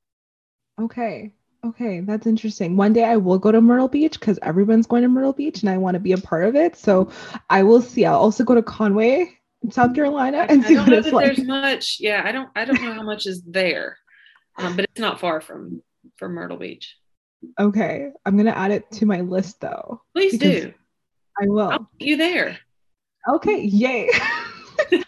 Okay. 0.81 1.35
Okay, 1.65 2.01
that's 2.01 2.27
interesting. 2.27 2.77
One 2.77 2.93
day 2.93 3.05
I 3.05 3.17
will 3.17 3.39
go 3.39 3.53
to 3.53 3.61
Myrtle 3.61 3.89
Beach 3.89 4.19
because 4.19 4.39
everyone's 4.43 4.87
going 4.87 5.03
to 5.03 5.09
Myrtle 5.09 5.35
Beach 5.35 5.61
and 5.61 5.69
I 5.69 5.77
want 5.77 5.95
to 5.95 6.01
be 6.01 6.13
a 6.13 6.19
part 6.19 6.45
of 6.45 6.57
it. 6.57 6.75
So 6.77 7.11
I 7.51 7.63
will 7.63 7.83
see. 7.83 8.07
I'll 8.07 8.19
also 8.19 8.45
go 8.45 8.55
to 8.55 8.63
Conway, 8.63 9.39
South 9.71 9.95
Carolina, 9.95 10.39
I, 10.39 10.45
and 10.47 10.65
I 10.65 10.69
see 10.69 10.75
don't 10.75 10.85
what 10.85 10.91
know 10.93 10.99
it's 10.99 11.07
that 11.09 11.15
like. 11.15 11.27
there's 11.37 11.47
much. 11.47 11.97
Yeah, 12.01 12.23
I 12.25 12.33
don't. 12.33 12.49
I 12.57 12.65
don't 12.65 12.81
know 12.83 12.95
how 12.95 13.03
much 13.03 13.27
is 13.27 13.43
there, 13.43 13.99
um, 14.57 14.75
but 14.75 14.87
it's 14.87 15.01
not 15.01 15.21
far 15.21 15.43
from 15.43 15.83
from 16.17 16.33
Myrtle 16.33 16.57
Beach. 16.57 16.97
Okay, 17.59 18.11
I'm 18.25 18.37
gonna 18.39 18.51
add 18.53 18.71
it 18.71 18.91
to 18.93 19.07
my 19.07 19.21
list 19.21 19.61
though. 19.61 20.01
Please 20.15 20.39
do. 20.39 20.73
I 21.41 21.45
will. 21.47 21.69
I'll 21.69 21.91
meet 22.01 22.09
you 22.09 22.17
there. 22.17 22.59
Okay, 23.29 23.61
yay. 23.63 24.09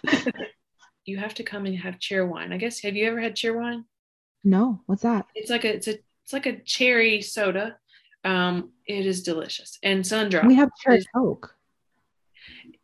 You 1.04 1.16
have 1.18 1.34
to 1.34 1.42
come 1.42 1.66
and 1.66 1.76
have 1.76 1.98
Cheerwine. 1.98 2.52
I 2.52 2.58
guess. 2.58 2.80
Have 2.82 2.94
you 2.94 3.06
ever 3.08 3.20
had 3.20 3.34
Cheerwine? 3.34 3.84
no, 4.44 4.80
what's 4.86 5.02
that? 5.02 5.26
It's 5.34 5.50
like 5.50 5.64
a 5.64 5.74
it's 5.74 5.88
a 5.88 5.98
it's 6.32 6.46
like 6.46 6.54
a 6.54 6.60
cherry 6.62 7.20
soda. 7.20 7.76
Um, 8.24 8.70
it 8.86 9.04
is 9.06 9.22
delicious. 9.22 9.78
And 9.82 10.02
Sundrop. 10.04 10.46
We 10.46 10.54
have 10.54 10.70
cherry 10.82 10.98
is- 10.98 11.06
coke. 11.14 11.54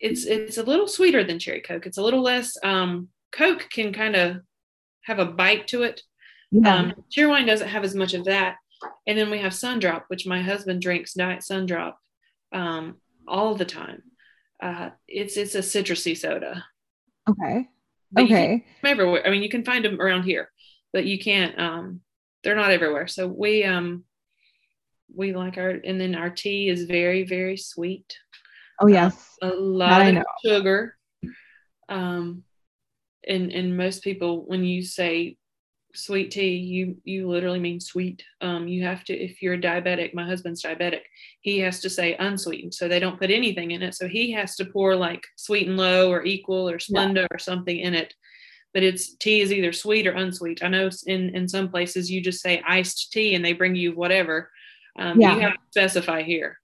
it's 0.00 0.26
it's 0.26 0.58
a 0.58 0.62
little 0.62 0.86
sweeter 0.88 1.24
than 1.24 1.38
cherry 1.38 1.60
coke. 1.60 1.86
It's 1.86 1.98
a 1.98 2.02
little 2.02 2.22
less. 2.22 2.56
Um, 2.62 3.08
Coke 3.30 3.68
can 3.70 3.92
kind 3.92 4.16
of 4.16 4.38
have 5.02 5.18
a 5.18 5.26
bite 5.26 5.68
to 5.68 5.82
it. 5.82 6.02
Yeah. 6.50 6.74
Um, 6.74 6.92
Cheerwine 7.14 7.46
doesn't 7.46 7.68
have 7.68 7.84
as 7.84 7.94
much 7.94 8.14
of 8.14 8.24
that. 8.24 8.56
And 9.06 9.18
then 9.18 9.30
we 9.30 9.38
have 9.38 9.52
Sundrop, 9.52 10.04
which 10.08 10.26
my 10.26 10.40
husband 10.40 10.80
drinks 10.80 11.12
Diet 11.14 11.40
Sundrop 11.40 11.94
um, 12.52 12.96
all 13.26 13.54
the 13.54 13.64
time. 13.66 14.02
Uh, 14.62 14.90
it's 15.06 15.36
it's 15.36 15.54
a 15.54 15.58
citrusy 15.60 16.16
soda. 16.16 16.64
okay. 17.28 17.68
But 18.10 18.24
Okay. 18.24 18.64
everywhere. 18.84 19.26
I 19.26 19.30
mean, 19.30 19.42
you 19.42 19.50
can 19.50 19.64
find 19.64 19.84
them 19.84 20.00
around 20.00 20.22
here, 20.24 20.50
but 20.92 21.04
you 21.04 21.18
can't. 21.18 21.58
Um, 21.58 22.00
they're 22.42 22.56
not 22.56 22.70
everywhere. 22.70 23.06
So 23.08 23.26
we 23.26 23.64
um, 23.64 24.04
we 25.14 25.34
like 25.34 25.58
our 25.58 25.70
and 25.70 26.00
then 26.00 26.14
our 26.14 26.30
tea 26.30 26.68
is 26.68 26.84
very 26.84 27.24
very 27.24 27.56
sweet. 27.56 28.16
Oh 28.80 28.86
yes. 28.86 29.36
a 29.42 29.48
lot 29.48 30.14
of 30.14 30.24
sugar. 30.44 30.96
Um, 31.88 32.44
and 33.26 33.52
and 33.52 33.76
most 33.76 34.02
people 34.02 34.46
when 34.46 34.64
you 34.64 34.82
say 34.82 35.36
sweet 35.94 36.30
tea, 36.30 36.56
you 36.56 36.96
you 37.04 37.28
literally 37.28 37.58
mean 37.58 37.80
sweet. 37.80 38.22
Um, 38.40 38.68
you 38.68 38.84
have 38.84 39.04
to 39.04 39.14
if 39.14 39.42
you're 39.42 39.58
diabetic. 39.58 40.14
My 40.14 40.26
husband's 40.26 40.62
diabetic. 40.62 41.02
He 41.40 41.58
has 41.60 41.80
to 41.80 41.90
say 41.90 42.14
unsweetened, 42.16 42.74
so 42.74 42.88
they 42.88 43.00
don't 43.00 43.18
put 43.18 43.30
anything 43.30 43.72
in 43.72 43.82
it. 43.82 43.94
So 43.94 44.06
he 44.06 44.32
has 44.32 44.54
to 44.56 44.66
pour 44.66 44.94
like 44.94 45.24
sweet 45.36 45.68
and 45.68 45.76
low 45.76 46.10
or 46.10 46.24
equal 46.24 46.68
or 46.68 46.78
Splenda 46.78 47.26
or 47.30 47.38
something 47.38 47.78
in 47.78 47.94
it. 47.94 48.14
But 48.74 48.82
it's 48.82 49.14
tea 49.16 49.40
is 49.40 49.52
either 49.52 49.72
sweet 49.72 50.06
or 50.06 50.12
unsweet. 50.12 50.62
I 50.62 50.68
know 50.68 50.90
in 51.06 51.34
in 51.34 51.48
some 51.48 51.68
places 51.70 52.10
you 52.10 52.20
just 52.20 52.40
say 52.42 52.62
iced 52.66 53.12
tea 53.12 53.34
and 53.34 53.44
they 53.44 53.52
bring 53.54 53.74
you 53.74 53.92
whatever. 53.94 54.50
Um, 54.98 55.20
Yeah. 55.20 55.34
You 55.34 55.40
have 55.42 55.54
to 55.54 55.60
specify 55.70 56.22
here. 56.22 56.58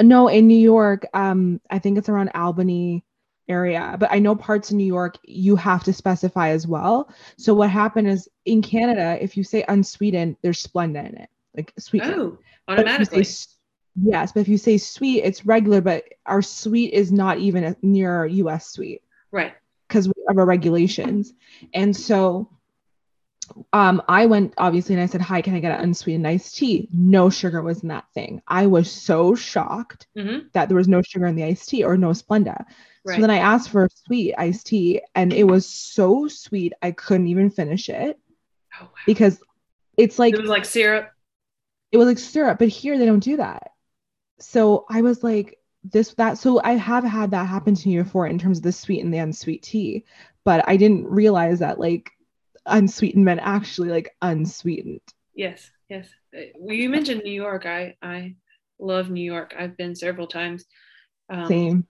No, 0.00 0.28
in 0.28 0.46
New 0.46 0.58
York, 0.58 1.06
um, 1.14 1.60
I 1.70 1.78
think 1.78 1.96
it's 1.96 2.10
around 2.10 2.30
Albany 2.34 3.02
area, 3.48 3.96
but 3.98 4.10
I 4.12 4.18
know 4.18 4.34
parts 4.36 4.70
of 4.70 4.76
New 4.76 4.84
York 4.84 5.16
you 5.24 5.56
have 5.56 5.84
to 5.84 5.92
specify 5.92 6.48
as 6.50 6.66
well. 6.66 7.10
So 7.38 7.54
what 7.54 7.70
happened 7.70 8.08
is 8.08 8.28
in 8.44 8.60
Canada, 8.60 9.16
if 9.20 9.36
you 9.38 9.44
say 9.44 9.64
unsweetened, 9.68 10.36
there's 10.42 10.62
Splenda 10.62 11.08
in 11.08 11.16
it, 11.16 11.30
like 11.56 11.72
sweetened. 11.78 12.14
Oh, 12.14 12.38
But 12.66 12.76
say 12.78 12.82
automatically. 12.82 13.20
s- 13.20 13.56
yes, 14.02 14.32
but 14.32 14.40
if 14.40 14.48
you 14.48 14.58
say 14.58 14.76
sweet, 14.76 15.22
it's 15.22 15.46
regular, 15.46 15.80
but 15.80 16.04
our 16.26 16.42
sweet 16.42 16.92
is 16.92 17.10
not 17.10 17.38
even 17.38 17.64
a- 17.64 17.76
near 17.82 18.26
US 18.26 18.68
sweet 18.72 19.00
Right. 19.30 19.54
Of 20.28 20.38
our 20.38 20.46
regulations. 20.46 21.32
And 21.72 21.96
so 21.96 22.50
um, 23.72 24.02
I 24.08 24.26
went 24.26 24.54
obviously 24.58 24.94
and 24.94 25.02
I 25.02 25.06
said, 25.06 25.20
Hi, 25.20 25.40
can 25.40 25.54
I 25.54 25.60
get 25.60 25.78
an 25.78 25.84
unsweetened 25.84 26.26
iced 26.26 26.56
tea? 26.56 26.88
No 26.92 27.30
sugar 27.30 27.62
was 27.62 27.82
in 27.82 27.88
that 27.88 28.06
thing. 28.12 28.42
I 28.46 28.66
was 28.66 28.90
so 28.90 29.34
shocked 29.34 30.06
hmm 30.16 30.38
that 30.52 30.68
there 30.68 30.76
was 30.76 30.88
no 30.88 31.02
sugar 31.02 31.26
in 31.26 31.36
the 31.36 31.44
iced 31.44 31.68
tea 31.68 31.84
or 31.84 31.96
no 31.96 32.10
Splenda. 32.10 32.64
Right. 33.04 33.14
So 33.14 33.20
then 33.20 33.30
I 33.30 33.38
asked 33.38 33.70
for 33.70 33.84
a 33.84 33.88
sweet 34.06 34.34
iced 34.36 34.66
tea 34.66 35.02
and 35.14 35.32
it 35.32 35.44
was 35.44 35.66
so 35.66 36.28
sweet 36.28 36.72
I 36.82 36.90
couldn't 36.90 37.28
even 37.28 37.50
finish 37.50 37.88
it 37.88 38.18
oh, 38.80 38.84
wow. 38.84 38.90
because 39.06 39.40
it's 39.96 40.18
like 40.18 40.34
it 40.34 40.40
was 40.40 40.50
like 40.50 40.64
syrup. 40.64 41.10
it 41.92 41.96
was 41.96 42.06
like 42.06 42.18
syrup, 42.18 42.58
but 42.58 42.68
here 42.68 42.98
they 42.98 43.06
don't 43.06 43.20
do 43.20 43.36
that. 43.36 43.70
So 44.38 44.84
I 44.90 45.02
was 45.02 45.22
like, 45.22 45.58
this, 45.90 46.14
that. 46.14 46.38
So 46.38 46.60
I 46.62 46.72
have 46.72 47.04
had 47.04 47.30
that 47.32 47.46
happen 47.46 47.74
to 47.74 47.88
me 47.88 47.98
before 47.98 48.26
in 48.26 48.38
terms 48.38 48.58
of 48.58 48.64
the 48.64 48.72
sweet 48.72 49.02
and 49.04 49.12
the 49.12 49.18
unsweet 49.18 49.62
tea, 49.62 50.04
but 50.44 50.64
I 50.68 50.76
didn't 50.76 51.06
realize 51.06 51.58
that 51.60 51.78
like 51.78 52.10
unsweetened 52.66 53.24
meant 53.24 53.40
actually 53.42 53.88
like 53.88 54.14
unsweetened. 54.22 55.00
Yes, 55.34 55.70
yes. 55.88 56.08
Well, 56.58 56.74
you 56.74 56.88
mentioned 56.88 57.22
New 57.24 57.32
York. 57.32 57.66
I 57.66 57.96
I 58.02 58.36
love 58.78 59.10
New 59.10 59.24
York. 59.24 59.54
I've 59.58 59.76
been 59.76 59.94
several 59.94 60.26
times. 60.26 60.64
Um, 61.30 61.46
Same. 61.46 61.86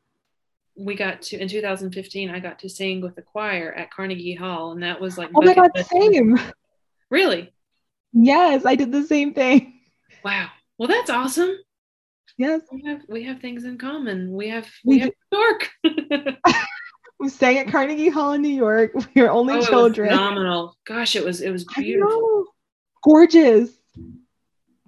We 0.78 0.94
got 0.94 1.22
to 1.22 1.38
in 1.38 1.48
2015. 1.48 2.30
I 2.30 2.38
got 2.38 2.58
to 2.60 2.68
sing 2.68 3.00
with 3.00 3.16
the 3.16 3.22
choir 3.22 3.72
at 3.72 3.90
Carnegie 3.90 4.34
Hall, 4.34 4.72
and 4.72 4.82
that 4.82 5.00
was 5.00 5.16
like 5.16 5.30
Oh 5.34 5.42
my 5.42 5.54
God, 5.54 5.70
list. 5.74 5.90
same. 5.90 6.38
Really? 7.10 7.52
Yes, 8.12 8.64
I 8.64 8.74
did 8.74 8.92
the 8.92 9.04
same 9.04 9.32
thing. 9.34 9.80
Wow. 10.24 10.48
Well, 10.78 10.88
that's 10.88 11.10
awesome. 11.10 11.56
Yes. 12.38 12.60
We 12.70 12.82
have 12.86 13.02
we 13.08 13.22
have 13.24 13.40
things 13.40 13.64
in 13.64 13.78
common. 13.78 14.32
We 14.32 14.48
have 14.48 14.68
We 14.84 14.96
we, 14.96 15.00
have 15.00 15.12
New 15.32 15.38
York. 15.38 15.70
We 17.18 17.30
sang 17.30 17.56
at 17.56 17.68
Carnegie 17.68 18.10
Hall 18.10 18.34
in 18.34 18.42
New 18.42 18.48
York. 18.48 18.92
We 19.14 19.22
were 19.22 19.30
only 19.30 19.54
oh, 19.54 19.64
children. 19.64 20.10
phenomenal. 20.10 20.76
Gosh, 20.86 21.16
it 21.16 21.24
was 21.24 21.40
it 21.40 21.50
was 21.50 21.64
beautiful. 21.64 22.44
Gorgeous. 23.02 23.70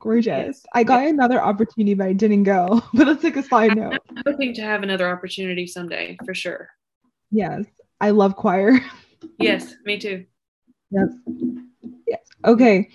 Gorgeous. 0.01 0.65
I 0.75 0.85
got 0.85 1.07
another 1.07 1.41
opportunity, 1.41 1.95
but 1.95 2.07
I 2.07 2.13
didn't 2.13 2.45
go. 2.45 2.83
But 2.95 3.07
that's 3.07 3.25
like 3.25 3.37
a 3.37 3.43
side 3.43 3.77
note. 3.77 3.99
I'm 4.11 4.23
hoping 4.27 4.55
to 4.55 4.63
have 4.63 4.83
another 4.83 5.09
opportunity 5.09 5.67
someday 5.67 6.17
for 6.25 6.35
sure. 6.35 6.69
Yes. 7.31 7.65
I 8.01 8.11
love 8.11 8.37
choir. 8.37 8.79
Yes, 9.39 9.75
me 9.85 9.99
too. 9.99 10.25
Yes. 10.91 11.09
Yes. 12.07 12.21
Okay. 12.45 12.91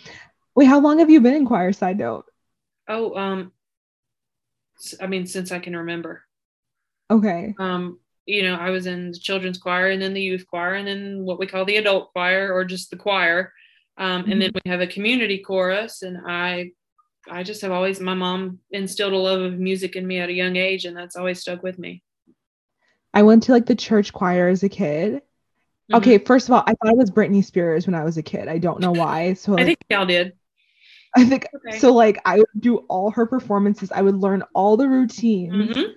Wait, 0.56 0.66
how 0.66 0.80
long 0.80 1.00
have 1.00 1.10
you 1.10 1.20
been 1.20 1.34
in 1.34 1.46
choir? 1.46 1.74
Side 1.74 1.98
note. 1.98 2.26
Oh, 2.88 3.16
um, 3.16 3.52
I 5.02 5.08
mean, 5.08 5.26
since 5.26 5.52
I 5.52 5.60
can 5.60 5.76
remember. 5.76 6.24
Okay. 7.10 7.56
Um, 7.60 8.00
you 8.26 8.44
know, 8.44 8.56
I 8.56 8.70
was 8.70 8.86
in 8.86 9.12
the 9.12 9.20
children's 9.20 9.58
choir 9.58 9.88
and 9.90 10.02
then 10.02 10.14
the 10.14 10.22
youth 10.22 10.46
choir 10.48 10.76
and 10.76 10.88
then 10.88 11.24
what 11.24 11.40
we 11.40 11.48
call 11.48 11.66
the 11.66 11.78
adult 11.78 12.12
choir 12.14 12.54
or 12.54 12.64
just 12.64 12.90
the 12.90 12.96
choir. 12.96 13.54
Um, 13.98 14.32
and 14.32 14.42
then 14.42 14.52
we 14.54 14.72
have 14.72 14.82
a 14.82 14.88
community 14.88 15.40
chorus 15.40 16.02
and 16.02 16.18
I 16.28 16.72
I 17.30 17.44
just 17.44 17.62
have 17.62 17.72
always 17.72 18.00
my 18.00 18.16
mom 18.16 18.60
instilled 18.72 19.14
a 19.14 19.18
love 19.18 19.42
of 19.42 19.60
music 19.60 19.96
in 19.96 20.06
me 20.06 20.20
at 20.20 20.30
a 20.30 20.34
young 20.34 20.56
age 20.56 20.86
and 20.86 20.96
that's 20.98 21.16
always 21.16 21.40
stuck 21.42 21.64
with 21.64 21.78
me. 21.78 22.04
I 23.14 23.24
went 23.24 23.44
to 23.44 23.52
like 23.52 23.66
the 23.66 23.76
church 23.76 24.12
choir 24.12 24.48
as 24.50 24.64
a 24.64 24.70
kid. 24.70 25.22
Mhm. 25.92 25.98
Okay, 25.98 26.18
first 26.18 26.48
of 26.48 26.54
all, 26.54 26.64
I 26.66 26.74
thought 26.74 26.92
it 26.92 26.98
was 26.98 27.12
Britney 27.12 27.44
Spears 27.44 27.86
when 27.86 27.96
I 27.96 28.04
was 28.04 28.18
a 28.18 28.24
kid. 28.24 28.48
I 28.48 28.58
don't 28.58 28.80
know 28.80 28.92
why. 28.92 29.34
So 29.34 29.58
I 29.58 29.66
think 29.66 29.78
y'all 29.90 30.06
did. 30.06 30.34
I 31.16 31.26
think 31.26 31.48
Okay. 31.56 31.78
so. 31.80 31.94
Like 31.94 32.20
I 32.26 32.38
would 32.38 32.48
do 32.60 32.78
all 32.90 33.12
her 33.12 33.26
performances. 33.26 33.92
I 33.92 34.02
would 34.02 34.16
learn 34.16 34.44
all 34.54 34.78
the 34.78 34.88
routines. 34.90 35.54
Mhm. 35.54 35.96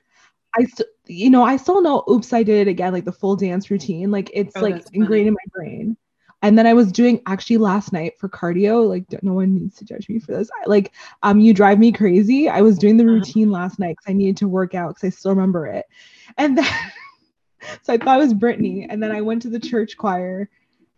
I 0.59 0.65
still, 0.65 0.87
you 1.07 1.31
know, 1.31 1.43
I 1.43 1.57
still 1.57 1.83
know. 1.83 2.05
Oops, 2.11 2.33
I 2.33 2.43
did 2.43 2.67
it 2.67 2.71
again. 2.71 2.93
Like 2.93 3.05
the 3.05 3.13
full 3.13 3.37
dance 3.37 3.71
routine. 3.71 4.11
Like 4.11 4.31
it's 4.35 4.57
Oh, 4.57 4.63
like 4.63 4.85
ingrained 4.93 5.29
in 5.29 5.35
my 5.35 5.51
brain. 5.53 5.97
And 6.43 6.59
then 6.59 6.67
I 6.67 6.75
was 6.75 6.93
doing 6.93 7.21
actually 7.27 7.57
last 7.59 7.93
night 7.93 8.19
for 8.19 8.29
cardio. 8.29 8.87
Like 8.89 9.05
no 9.23 9.33
one 9.33 9.55
needs 9.55 9.77
to 9.77 9.85
judge 9.85 10.09
me 10.09 10.19
for 10.19 10.33
this. 10.33 10.51
I, 10.63 10.69
like 10.69 10.93
um, 11.23 11.41
you 11.41 11.53
drive 11.55 11.79
me 11.79 11.93
crazy. 11.93 12.49
I 12.49 12.61
was 12.61 12.79
doing 12.79 12.97
the 12.97 13.05
Uh-huh. 13.05 13.13
routine 13.15 13.51
last 13.51 13.79
night 13.79 13.97
because 13.97 14.11
I 14.11 14.15
needed 14.15 14.37
to 14.39 14.49
work 14.49 14.75
out 14.75 14.95
because 14.95 15.05
I 15.05 15.11
still 15.11 15.33
remember 15.33 15.67
it. 15.67 15.87
And 16.39 16.57
then 16.59 16.67
so 17.83 17.93
I 17.93 17.99
thought 17.99 18.19
it 18.19 18.25
was 18.25 18.35
Brittany. 18.35 18.87
And 18.89 19.03
then 19.03 19.11
I 19.13 19.21
went 19.23 19.43
to 19.43 19.51
the 19.51 19.61
church 19.61 19.97
choir. 19.97 20.49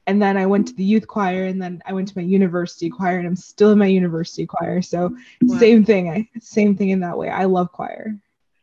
And 0.08 0.22
then 0.22 0.38
I 0.38 0.46
went 0.46 0.66
to 0.68 0.74
the 0.74 0.82
youth 0.82 1.06
choir, 1.06 1.44
and 1.44 1.60
then 1.60 1.82
I 1.84 1.92
went 1.92 2.08
to 2.08 2.16
my 2.16 2.24
university 2.24 2.88
choir, 2.88 3.18
and 3.18 3.26
I'm 3.26 3.36
still 3.36 3.72
in 3.72 3.78
my 3.78 3.86
university 3.86 4.46
choir. 4.46 4.80
So 4.80 5.14
Wow. 5.42 5.58
same 5.58 5.84
thing. 5.84 6.08
I 6.08 6.26
same 6.40 6.74
thing 6.74 6.88
in 6.88 7.00
that 7.00 7.18
way. 7.18 7.28
I 7.28 7.44
love 7.44 7.70
choir. 7.72 8.16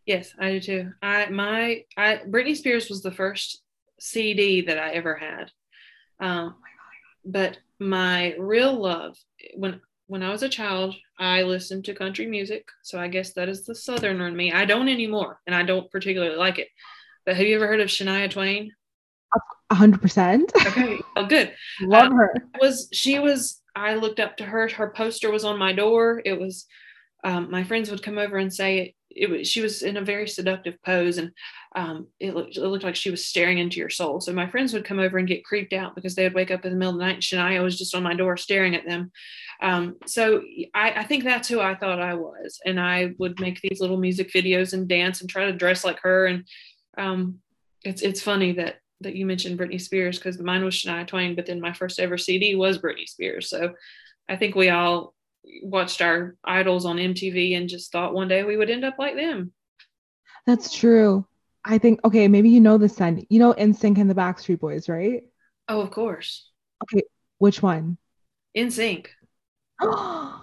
Yes, 0.07 0.33
I 0.39 0.53
do 0.53 0.59
too. 0.59 0.93
I 1.03 1.29
my 1.29 1.83
I 1.95 2.21
Britney 2.27 2.55
Spears 2.55 2.89
was 2.89 3.03
the 3.03 3.11
first 3.11 3.61
CD 3.99 4.61
that 4.61 4.79
I 4.79 4.93
ever 4.93 5.15
had. 5.15 5.51
Um, 6.19 6.55
but 7.23 7.59
my 7.79 8.33
real 8.39 8.73
love 8.73 9.15
when 9.55 9.81
when 10.07 10.23
I 10.23 10.31
was 10.31 10.41
a 10.41 10.49
child, 10.49 10.95
I 11.19 11.43
listened 11.43 11.85
to 11.85 11.93
country 11.93 12.25
music. 12.25 12.67
So 12.81 12.99
I 12.99 13.07
guess 13.07 13.33
that 13.33 13.49
is 13.49 13.65
the 13.65 13.75
southerner 13.75 14.27
in 14.27 14.35
me. 14.35 14.51
I 14.51 14.65
don't 14.65 14.89
anymore, 14.89 15.41
and 15.45 15.55
I 15.55 15.61
don't 15.61 15.91
particularly 15.91 16.37
like 16.37 16.57
it. 16.57 16.69
But 17.23 17.37
have 17.37 17.45
you 17.45 17.55
ever 17.55 17.67
heard 17.67 17.81
of 17.81 17.89
Shania 17.89 18.31
Twain? 18.31 18.71
A 19.69 19.75
hundred 19.75 20.01
percent. 20.01 20.51
Okay, 20.67 20.99
oh, 21.15 21.25
good. 21.25 21.53
Love 21.81 22.11
Uh, 22.11 22.15
her. 22.15 22.33
Was 22.61 22.87
she 22.93 23.19
was? 23.19 23.61
I 23.75 23.95
looked 23.95 24.19
up 24.19 24.37
to 24.37 24.45
her. 24.45 24.67
Her 24.69 24.89
poster 24.91 25.31
was 25.31 25.43
on 25.43 25.57
my 25.57 25.73
door. 25.73 26.21
It 26.23 26.39
was. 26.39 26.65
Um, 27.23 27.49
my 27.49 27.63
friends 27.63 27.89
would 27.89 28.03
come 28.03 28.19
over 28.19 28.37
and 28.37 28.53
say 28.53 28.77
it, 28.79 28.93
it 29.09 29.29
was. 29.31 29.47
She 29.47 29.61
was 29.61 29.81
in 29.81 29.97
a 29.97 30.01
very 30.03 30.27
seductive 30.27 30.75
pose, 30.85 31.17
and 31.17 31.31
um, 31.75 32.07
it 32.19 32.35
looked 32.35 32.57
it 32.57 32.61
looked 32.61 32.83
like 32.83 32.95
she 32.95 33.09
was 33.09 33.25
staring 33.25 33.57
into 33.57 33.79
your 33.79 33.89
soul. 33.89 34.21
So 34.21 34.31
my 34.33 34.47
friends 34.47 34.71
would 34.73 34.85
come 34.85 34.99
over 34.99 35.17
and 35.17 35.27
get 35.27 35.43
creeped 35.43 35.73
out 35.73 35.95
because 35.95 36.13
they 36.13 36.23
would 36.23 36.35
wake 36.35 36.51
up 36.51 36.63
in 36.63 36.71
the 36.71 36.77
middle 36.77 36.93
of 36.93 36.99
the 36.99 37.05
night 37.05 37.15
and 37.15 37.23
Shania 37.23 37.63
was 37.63 37.77
just 37.77 37.95
on 37.95 38.03
my 38.03 38.13
door 38.13 38.37
staring 38.37 38.75
at 38.75 38.85
them. 38.85 39.11
Um, 39.61 39.95
so 40.05 40.43
I, 40.75 40.91
I 40.91 41.03
think 41.05 41.23
that's 41.23 41.47
who 41.47 41.59
I 41.59 41.73
thought 41.75 41.99
I 41.99 42.13
was, 42.13 42.59
and 42.65 42.79
I 42.79 43.13
would 43.17 43.39
make 43.39 43.59
these 43.61 43.81
little 43.81 43.97
music 43.97 44.31
videos 44.31 44.73
and 44.73 44.87
dance 44.87 45.21
and 45.21 45.29
try 45.29 45.45
to 45.45 45.53
dress 45.57 45.83
like 45.83 45.99
her. 46.01 46.27
And 46.27 46.43
um, 46.97 47.39
it's 47.83 48.03
it's 48.03 48.21
funny 48.21 48.51
that 48.53 48.75
that 49.01 49.15
you 49.15 49.25
mentioned 49.25 49.59
Britney 49.59 49.79
Spears 49.81 50.17
because 50.17 50.39
mine 50.39 50.63
was 50.63 50.73
Shania 50.75 51.05
Twain, 51.07 51.35
but 51.35 51.45
then 51.45 51.59
my 51.61 51.73
first 51.73 51.99
ever 51.99 52.17
CD 52.17 52.55
was 52.55 52.79
Britney 52.79 53.07
Spears. 53.07 53.49
So 53.49 53.73
I 54.29 54.35
think 54.35 54.55
we 54.55 54.69
all 54.69 55.13
watched 55.61 56.01
our 56.01 56.35
idols 56.43 56.85
on 56.85 56.97
MTV 56.97 57.57
and 57.57 57.69
just 57.69 57.91
thought 57.91 58.13
one 58.13 58.27
day 58.27 58.43
we 58.43 58.57
would 58.57 58.69
end 58.69 58.85
up 58.85 58.95
like 58.97 59.15
them. 59.15 59.51
That's 60.47 60.73
true. 60.73 61.25
I 61.63 61.77
think 61.79 61.99
okay, 62.05 62.27
maybe 62.27 62.49
you 62.49 62.61
know 62.61 62.77
this 62.77 62.95
then. 62.95 63.25
You 63.29 63.39
know 63.39 63.53
NSYNC 63.53 63.97
and 63.99 64.09
the 64.09 64.15
Backstreet 64.15 64.59
Boys, 64.59 64.87
right? 64.87 65.23
Oh, 65.67 65.81
of 65.81 65.89
course, 65.91 66.49
Okay, 66.83 67.03
Which 67.39 67.61
one? 67.61 67.97
NSYNC. 68.55 69.07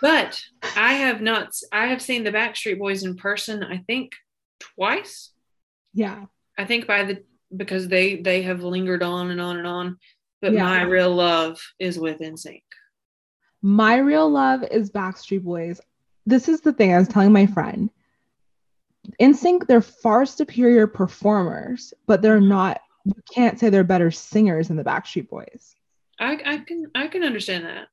But 0.00 0.42
I 0.76 0.94
have 0.94 1.20
not. 1.22 1.52
I 1.70 1.86
have 1.86 2.02
seen 2.02 2.24
the 2.24 2.32
Backstreet 2.32 2.78
Boys 2.78 3.04
in 3.04 3.16
person. 3.16 3.62
I 3.62 3.78
think 3.86 4.12
twice. 4.58 5.30
yeah. 5.94 6.24
I 6.58 6.64
think 6.64 6.86
by 6.88 7.04
the 7.04 7.22
because 7.56 7.88
they 7.88 8.16
they 8.16 8.42
have 8.42 8.62
lingered 8.62 9.02
on 9.02 9.30
and 9.30 9.40
on 9.40 9.56
and 9.58 9.66
on. 9.66 9.98
But 10.40 10.52
Yeah. 10.54 10.64
my 10.64 10.82
real 10.82 11.14
love 11.14 11.60
is 11.78 11.98
with 11.98 12.20
NSYNC. 12.20 12.62
My 13.62 13.96
real 13.98 14.28
love 14.28 14.64
is 14.64 14.90
Backstreet 14.90 15.42
Boys. 15.44 15.80
This 16.26 16.48
is 16.48 16.60
the 16.60 16.72
thing 16.72 16.92
I 16.92 16.98
was 16.98 17.08
telling 17.08 17.32
my 17.32 17.46
friend. 17.46 17.90
Sync, 19.32 19.66
they're 19.66 19.80
far 19.82 20.24
superior 20.26 20.86
performers, 20.86 21.92
but 22.06 22.22
they're 22.22 22.40
not. 22.40 22.80
You 23.04 23.14
can't 23.34 23.58
say 23.58 23.68
they're 23.68 23.82
better 23.84 24.10
singers 24.10 24.68
than 24.68 24.76
the 24.76 24.84
Backstreet 24.84 25.28
Boys, 25.28 25.74
I, 26.20 26.38
I 26.44 26.58
can 26.58 26.86
I 26.94 27.08
can 27.08 27.24
understand 27.24 27.64
that. 27.64 27.88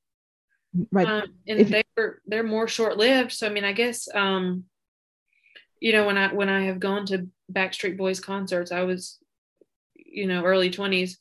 right? 0.92 1.08
um, 1.08 1.24
and 1.48 1.60
if- 1.60 1.84
they're 1.96 2.22
they're 2.28 2.44
more 2.44 2.68
short 2.68 2.98
lived. 2.98 3.32
So 3.32 3.48
I 3.48 3.50
mean, 3.50 3.64
I 3.64 3.74
guess 3.74 4.08
um, 4.14 4.66
you 5.80 5.92
know 5.94 6.06
when 6.06 6.18
I 6.18 6.34
when 6.34 6.50
I 6.50 6.64
have 6.66 6.80
gone 6.80 7.06
to 7.08 7.28
Backstreet 7.52 7.98
Boys 7.98 8.20
concerts, 8.20 8.72
I 8.72 8.84
was 8.84 9.18
you 10.12 10.28
know 10.28 10.44
early 10.44 10.70
twenties, 10.70 11.20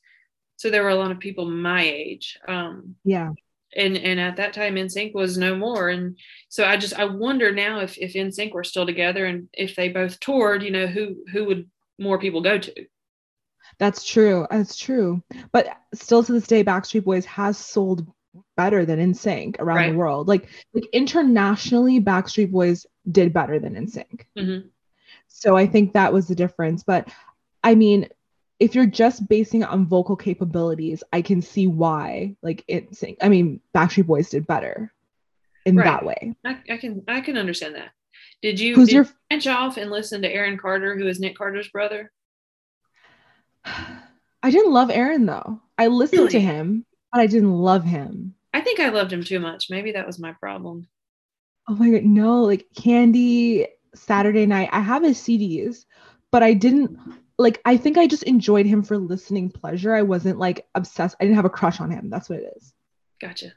so 0.56 0.70
there 0.70 0.82
were 0.82 0.88
a 0.90 0.94
lot 0.96 1.10
of 1.10 1.18
people 1.18 1.44
my 1.50 1.82
age. 1.82 2.38
Um, 2.46 2.96
yeah, 3.04 3.32
and 3.76 3.96
and 3.96 4.18
at 4.20 4.36
that 4.36 4.52
time, 4.54 4.74
NSYNC 4.76 5.14
was 5.14 5.36
no 5.38 5.56
more, 5.56 5.88
and 5.88 6.18
so 6.48 6.64
I 6.64 6.76
just 6.76 6.94
I 6.98 7.04
wonder 7.04 7.52
now 7.52 7.80
if 7.80 7.98
if 7.98 8.14
In 8.16 8.28
NSYNC 8.28 8.52
were 8.52 8.64
still 8.64 8.86
together 8.86 9.26
and 9.26 9.48
if 9.52 9.76
they 9.76 9.88
both 9.88 10.20
toured, 10.20 10.62
you 10.62 10.70
know, 10.70 10.86
who 10.86 11.16
who 11.32 11.44
would 11.46 11.70
more 11.98 12.18
people 12.18 12.40
go 12.40 12.58
to? 12.58 12.86
that's 13.78 14.02
true. 14.04 14.46
That's 14.50 14.76
true. 14.76 15.22
But 15.52 15.68
still, 15.94 16.22
to 16.24 16.32
this 16.32 16.46
day, 16.46 16.64
Backstreet 16.64 17.04
Boys 17.04 17.24
has 17.26 17.56
sold 17.58 18.10
better 18.56 18.84
than 18.84 18.98
NSYNC 18.98 19.60
around 19.60 19.76
Right. 19.76 19.92
the 19.92 19.98
world. 19.98 20.26
Like, 20.26 20.48
like 20.72 20.86
internationally, 20.92 22.00
Backstreet 22.00 22.50
Boys 22.50 22.86
did 23.10 23.32
better 23.32 23.58
than 23.58 23.74
NSYNC. 23.74 24.24
Mhm. 24.36 24.70
So 25.28 25.56
I 25.56 25.66
think 25.66 25.92
that 25.92 26.12
was 26.12 26.26
the 26.28 26.34
difference. 26.34 26.82
But 26.82 27.08
I 27.62 27.74
mean, 27.74 28.08
if 28.60 28.74
you're 28.74 28.86
just 28.86 29.28
basing 29.28 29.62
it 29.62 29.68
on 29.68 29.86
vocal 29.86 30.16
capabilities, 30.16 31.02
I 31.12 31.22
can 31.22 31.40
see 31.42 31.66
why, 31.66 32.34
like, 32.42 32.64
it 32.68 32.94
sync. 32.96 33.18
I 33.22 33.28
mean, 33.28 33.60
Backstreet 33.74 34.06
Boys 34.06 34.30
did 34.30 34.46
better 34.46 34.92
in 35.64 35.76
Right. 35.76 35.84
that 35.84 36.04
way. 36.04 36.34
I, 36.44 36.58
I 36.70 36.76
can 36.76 37.02
I 37.08 37.20
can 37.20 37.36
understand 37.36 37.74
that. 37.76 37.90
Did 38.42 38.58
you 38.58 38.74
Who's 38.74 38.88
did 38.88 38.94
your? 38.94 39.04
you 39.04 39.10
branch 39.30 39.46
off 39.46 39.76
and 39.76 39.90
listen 39.90 40.22
to 40.22 40.32
Aaron 40.32 40.58
Carter, 40.58 40.96
who 40.96 41.06
is 41.06 41.20
Nick 41.20 41.36
Carter's 41.36 41.68
brother? 41.68 42.10
I 43.64 44.50
didn't 44.50 44.72
love 44.72 44.90
Aaron 44.90 45.26
though. 45.26 45.60
I 45.76 45.88
listened 45.88 46.30
to 46.30 46.40
him, 46.40 46.84
but 47.12 47.20
I 47.20 47.26
didn't 47.26 47.52
love 47.52 47.84
him. 47.84 48.34
I 48.54 48.60
think 48.60 48.80
I 48.80 48.88
loved 48.88 49.12
him 49.12 49.22
too 49.22 49.40
much. 49.40 49.68
Maybe 49.70 49.92
that 49.92 50.06
was 50.06 50.18
my 50.18 50.32
problem. 50.32 50.88
Oh 51.68 51.74
my 51.74 51.90
god, 51.90 52.04
no! 52.04 52.42
Like 52.42 52.66
Candy, 52.76 53.66
Saturday 53.94 54.46
Night. 54.46 54.70
I 54.72 54.80
have 54.80 55.02
his 55.02 55.18
CDs, 55.18 55.84
but 56.32 56.42
I 56.42 56.54
didn't 56.54 56.98
like. 57.38 57.60
I 57.64 57.76
think 57.76 57.96
I 57.98 58.06
just 58.06 58.24
enjoyed 58.24 58.66
him 58.66 58.82
for 58.82 58.98
listening 58.98 59.50
pleasure. 59.50 59.94
I 59.94 60.02
wasn't 60.02 60.38
like 60.38 60.66
obsessed. 60.74 61.16
I 61.20 61.24
didn't 61.24 61.36
have 61.36 61.44
a 61.44 61.50
crush 61.50 61.80
on 61.80 61.90
him. 61.90 62.10
That's 62.10 62.28
what 62.28 62.40
it 62.40 62.52
is. 62.56 62.72
Gotcha. 63.20 63.52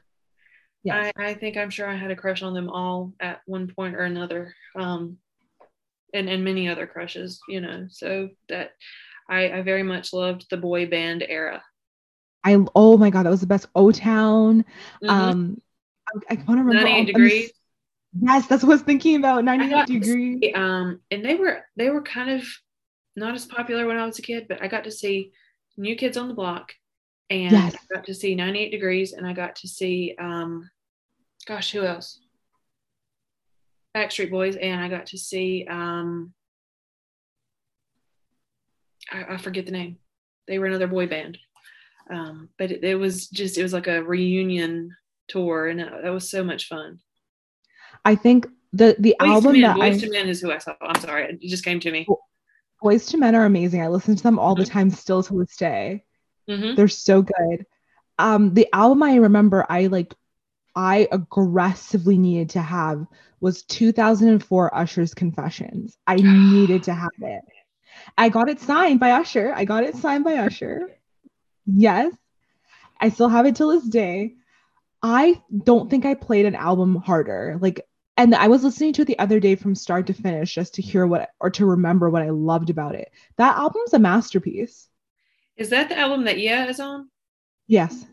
Yeah. 0.84 1.10
I, 1.16 1.26
I 1.26 1.34
think 1.34 1.56
I'm 1.56 1.70
sure 1.70 1.88
I 1.88 1.94
had 1.96 2.10
a 2.10 2.16
crush 2.16 2.42
on 2.42 2.54
them 2.54 2.68
all 2.68 3.12
at 3.20 3.40
one 3.46 3.68
point 3.68 3.94
or 3.94 4.00
another. 4.00 4.54
Um, 4.76 5.18
and, 6.12 6.28
and 6.28 6.44
many 6.44 6.68
other 6.68 6.86
crushes, 6.86 7.40
you 7.48 7.60
know. 7.60 7.86
So 7.88 8.30
that 8.48 8.72
I, 9.28 9.50
I 9.50 9.62
very 9.62 9.82
much 9.82 10.12
loved 10.12 10.46
the 10.50 10.56
boy 10.56 10.86
band 10.86 11.24
era. 11.26 11.62
I 12.44 12.58
oh 12.74 12.96
my 12.98 13.10
god, 13.10 13.24
that 13.24 13.30
was 13.30 13.40
the 13.40 13.46
best. 13.46 13.66
O 13.74 13.92
Town. 13.92 14.64
Mhm. 15.02 15.08
Um, 15.08 15.62
I, 16.28 16.34
I 16.34 16.34
want 16.34 16.46
to 16.58 16.64
remember. 16.64 16.74
98 16.74 16.90
all- 16.90 16.98
I'm 16.98 17.06
degrees. 17.06 17.52
Yes, 18.20 18.46
that's 18.46 18.62
what 18.62 18.70
I 18.70 18.74
was 18.74 18.82
thinking 18.82 19.16
about. 19.16 19.44
98 19.44 19.70
got 19.70 19.86
degrees. 19.86 20.52
um, 20.54 21.00
and 21.10 21.24
they 21.24 21.34
were 21.36 21.64
they 21.76 21.88
were 21.88 22.02
kind 22.02 22.30
of 22.30 22.44
not 23.16 23.34
as 23.34 23.46
popular 23.46 23.86
when 23.86 23.98
I 23.98 24.06
was 24.06 24.18
a 24.18 24.22
kid, 24.22 24.46
but 24.48 24.62
I 24.62 24.68
got 24.68 24.84
to 24.84 24.90
see 24.90 25.32
New 25.76 25.96
Kids 25.96 26.16
on 26.16 26.28
the 26.28 26.34
Block, 26.34 26.72
and 27.30 27.52
Yes. 27.52 27.74
I 27.74 27.94
got 27.94 28.04
to 28.04 28.14
see 28.14 28.34
98 28.34 28.70
Degrees, 28.70 29.12
and 29.12 29.26
I 29.26 29.32
got 29.32 29.56
to 29.56 29.68
see 29.68 30.14
um, 30.18 30.68
gosh, 31.46 31.72
who 31.72 31.82
else? 31.82 32.20
Backstreet 33.96 34.30
Boys, 34.30 34.56
and 34.56 34.80
I 34.80 34.88
got 34.88 35.06
to 35.06 35.18
see 35.18 35.66
um, 35.68 36.32
I, 39.10 39.34
I 39.34 39.36
forget 39.36 39.66
the 39.66 39.72
name. 39.72 39.98
They 40.48 40.58
were 40.58 40.66
another 40.66 40.86
boy 40.86 41.06
band, 41.06 41.38
um, 42.10 42.48
but 42.58 42.70
it, 42.70 42.82
it 42.84 42.94
was 42.96 43.28
just 43.28 43.58
it 43.58 43.62
was 43.62 43.72
like 43.72 43.86
a 43.86 44.02
reunion 44.02 44.96
tour, 45.28 45.68
and 45.68 45.80
that, 45.80 46.02
that 46.02 46.10
was 46.10 46.30
so 46.30 46.42
much 46.42 46.68
fun. 46.68 46.98
I 48.04 48.14
think 48.14 48.46
the 48.72 48.96
the 48.98 49.14
Boys 49.18 49.28
album 49.28 49.60
that 49.60 49.76
I 49.76 49.90
Boyz 49.90 50.02
II 50.02 50.10
Men 50.10 50.28
is 50.28 50.40
who 50.40 50.50
I 50.50 50.58
saw. 50.58 50.74
I'm 50.80 51.00
sorry, 51.00 51.24
it 51.24 51.40
just 51.42 51.64
came 51.64 51.80
to 51.80 51.90
me. 51.90 52.06
Boyz 52.82 53.12
II 53.12 53.20
Men 53.20 53.34
are 53.34 53.44
amazing. 53.44 53.82
I 53.82 53.88
listen 53.88 54.16
to 54.16 54.22
them 54.22 54.38
all 54.38 54.54
the 54.54 54.64
Mhm. 54.64 54.70
time, 54.70 54.90
still 54.90 55.22
to 55.24 55.38
this 55.38 55.56
day. 55.56 56.04
hmm 56.48 56.74
They're 56.74 56.88
so 56.88 57.22
good. 57.22 57.66
Um, 58.18 58.54
the 58.54 58.68
album 58.72 59.02
I 59.02 59.16
remember 59.16 59.64
I 59.68 59.86
like 59.86 60.14
I 60.74 61.08
aggressively 61.12 62.18
needed 62.18 62.50
to 62.50 62.60
have 62.62 63.06
was 63.40 63.62
2004 63.64 64.74
Usher's 64.74 65.14
Confessions. 65.14 65.98
I 66.06 66.16
needed 66.22 66.84
to 66.84 66.94
have 66.94 67.10
it. 67.20 67.42
I 68.18 68.28
got 68.30 68.48
it 68.48 68.60
signed 68.60 69.00
by 69.00 69.12
Usher. 69.12 69.52
I 69.54 69.64
got 69.64 69.84
it 69.84 69.96
signed 69.96 70.24
by 70.24 70.34
Usher. 70.36 70.88
Yes. 71.66 72.14
I 73.00 73.10
still 73.10 73.28
have 73.28 73.46
it 73.46 73.56
till 73.56 73.70
this 73.70 73.88
day. 73.88 74.36
I 75.02 75.42
don't 75.64 75.90
think 75.90 76.06
I 76.06 76.14
played 76.14 76.46
an 76.46 76.54
album 76.54 76.96
harder. 76.96 77.58
Like, 77.60 77.82
and 78.22 78.36
I 78.36 78.46
was 78.46 78.62
listening 78.62 78.92
to 78.92 79.02
it 79.02 79.06
the 79.06 79.18
other 79.18 79.40
day 79.40 79.56
from 79.56 79.74
start 79.74 80.06
to 80.06 80.12
finish 80.12 80.54
just 80.54 80.74
to 80.74 80.82
mm-hmm. 80.82 80.90
hear 80.90 81.06
what 81.08 81.30
or 81.40 81.50
to 81.50 81.66
remember 81.66 82.08
what 82.08 82.22
I 82.22 82.30
loved 82.30 82.70
about 82.70 82.94
it. 82.94 83.10
That 83.36 83.56
album's 83.56 83.94
a 83.94 83.98
masterpiece. 83.98 84.86
Is 85.56 85.70
that 85.70 85.88
the 85.88 85.98
album 85.98 86.24
that 86.24 86.38
Yeah 86.38 86.68
is 86.68 86.78
on? 86.78 87.10
Yes. 87.66 88.06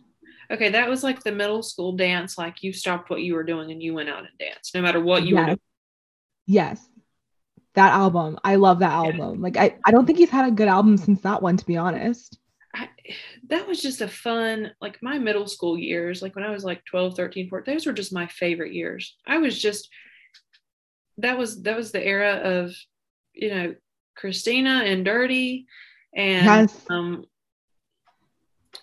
Okay, 0.50 0.70
that 0.70 0.90
was 0.90 1.04
like 1.04 1.22
the 1.22 1.32
middle 1.32 1.62
school 1.62 1.92
dance. 1.92 2.40
Like 2.40 2.64
you 2.64 2.74
stopped 2.74 3.12
what 3.12 3.22
you 3.22 3.36
were 3.36 3.44
doing 3.44 3.72
and 3.72 3.84
you 3.84 3.94
went 3.94 4.10
out 4.10 4.22
and 4.22 4.40
danced, 4.40 4.74
no 4.74 4.82
matter 4.82 5.00
what 5.00 5.24
you 5.24 5.36
were 5.36 5.42
yes. 5.42 5.48
doing. 5.50 5.60
Yes. 6.48 6.90
That 7.76 7.94
album. 7.94 8.40
I 8.44 8.56
love 8.56 8.80
that 8.80 8.92
album. 8.92 9.42
Like 9.42 9.58
I, 9.58 9.78
I 9.86 9.92
don't 9.92 10.08
think 10.08 10.18
he's 10.18 10.32
had 10.32 10.48
a 10.48 10.52
good 10.52 10.68
album 10.68 10.98
since 10.98 11.22
that 11.22 11.44
one, 11.44 11.58
to 11.58 11.66
be 11.68 11.78
honest. 11.78 12.39
I, 12.76 12.90
that 13.48 13.68
was 13.68 13.82
just 13.82 14.02
a 14.02 14.08
fun, 14.08 14.72
like 14.80 15.00
my 15.02 15.18
middle 15.18 15.48
school 15.48 15.78
years, 15.78 16.22
like 16.22 16.36
when 16.36 16.46
I 16.46 16.52
was 16.52 16.64
like 16.64 16.86
12, 16.86 17.16
13, 17.16 17.50
14, 17.50 17.74
those 17.74 17.86
were 17.86 17.94
just 17.94 18.14
my 18.14 18.28
favorite 18.28 18.74
years. 18.74 19.16
I 19.26 19.40
was 19.40 19.60
just, 19.60 19.90
that 21.18 21.38
was, 21.38 21.64
that 21.64 21.76
was 21.76 21.92
the 21.92 22.06
era 22.06 22.34
of, 22.36 22.76
you 23.34 23.50
know, 23.50 23.76
Christina 24.16 24.84
and 24.86 25.04
Dirrty 25.04 25.66
and 26.16 26.46
Yes. 26.46 26.86
um, 26.90 27.26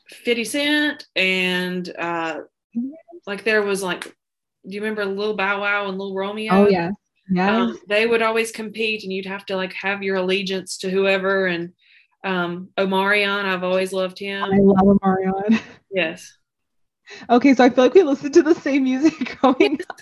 50 0.09 0.45
Cent 0.45 1.07
and 1.14 1.89
uh, 1.97 2.41
like 3.26 3.45
there 3.45 3.62
was 3.62 3.82
like, 3.82 4.05
do 4.05 4.74
you 4.74 4.80
remember 4.80 5.05
Lil 5.05 5.37
Bow 5.37 5.61
Wow 5.61 5.89
and 5.89 5.99
Lil 5.99 6.14
Romeo? 6.14 6.53
Oh 6.53 6.68
yeah 6.68 6.91
Yes. 7.28 7.51
um, 7.51 7.78
they 7.89 8.07
would 8.07 8.22
always 8.22 8.53
compete 8.53 9.03
and 9.03 9.12
you'd 9.12 9.26
have 9.26 9.45
to 9.47 9.57
like 9.57 9.72
have 9.72 10.03
your 10.03 10.16
allegiance 10.16 10.78
to 10.78 10.91
whoever 10.91 11.47
and 11.47 11.72
Um, 12.26 12.70
Omarion, 12.76 13.44
I've 13.44 13.62
always 13.64 13.92
loved 13.92 14.18
him. 14.18 14.52
I 14.52 14.58
love 14.58 14.98
Omarion. 14.98 15.60
Yes. 15.90 16.36
Okay, 17.30 17.54
so 17.54 17.64
I 17.64 17.70
feel 17.70 17.84
like 17.84 17.94
we 17.94 18.02
listened 18.02 18.34
to 18.34 18.42
the 18.42 18.54
same 18.54 18.84
music 18.84 19.38
growing 19.40 19.80
up. 19.88 20.00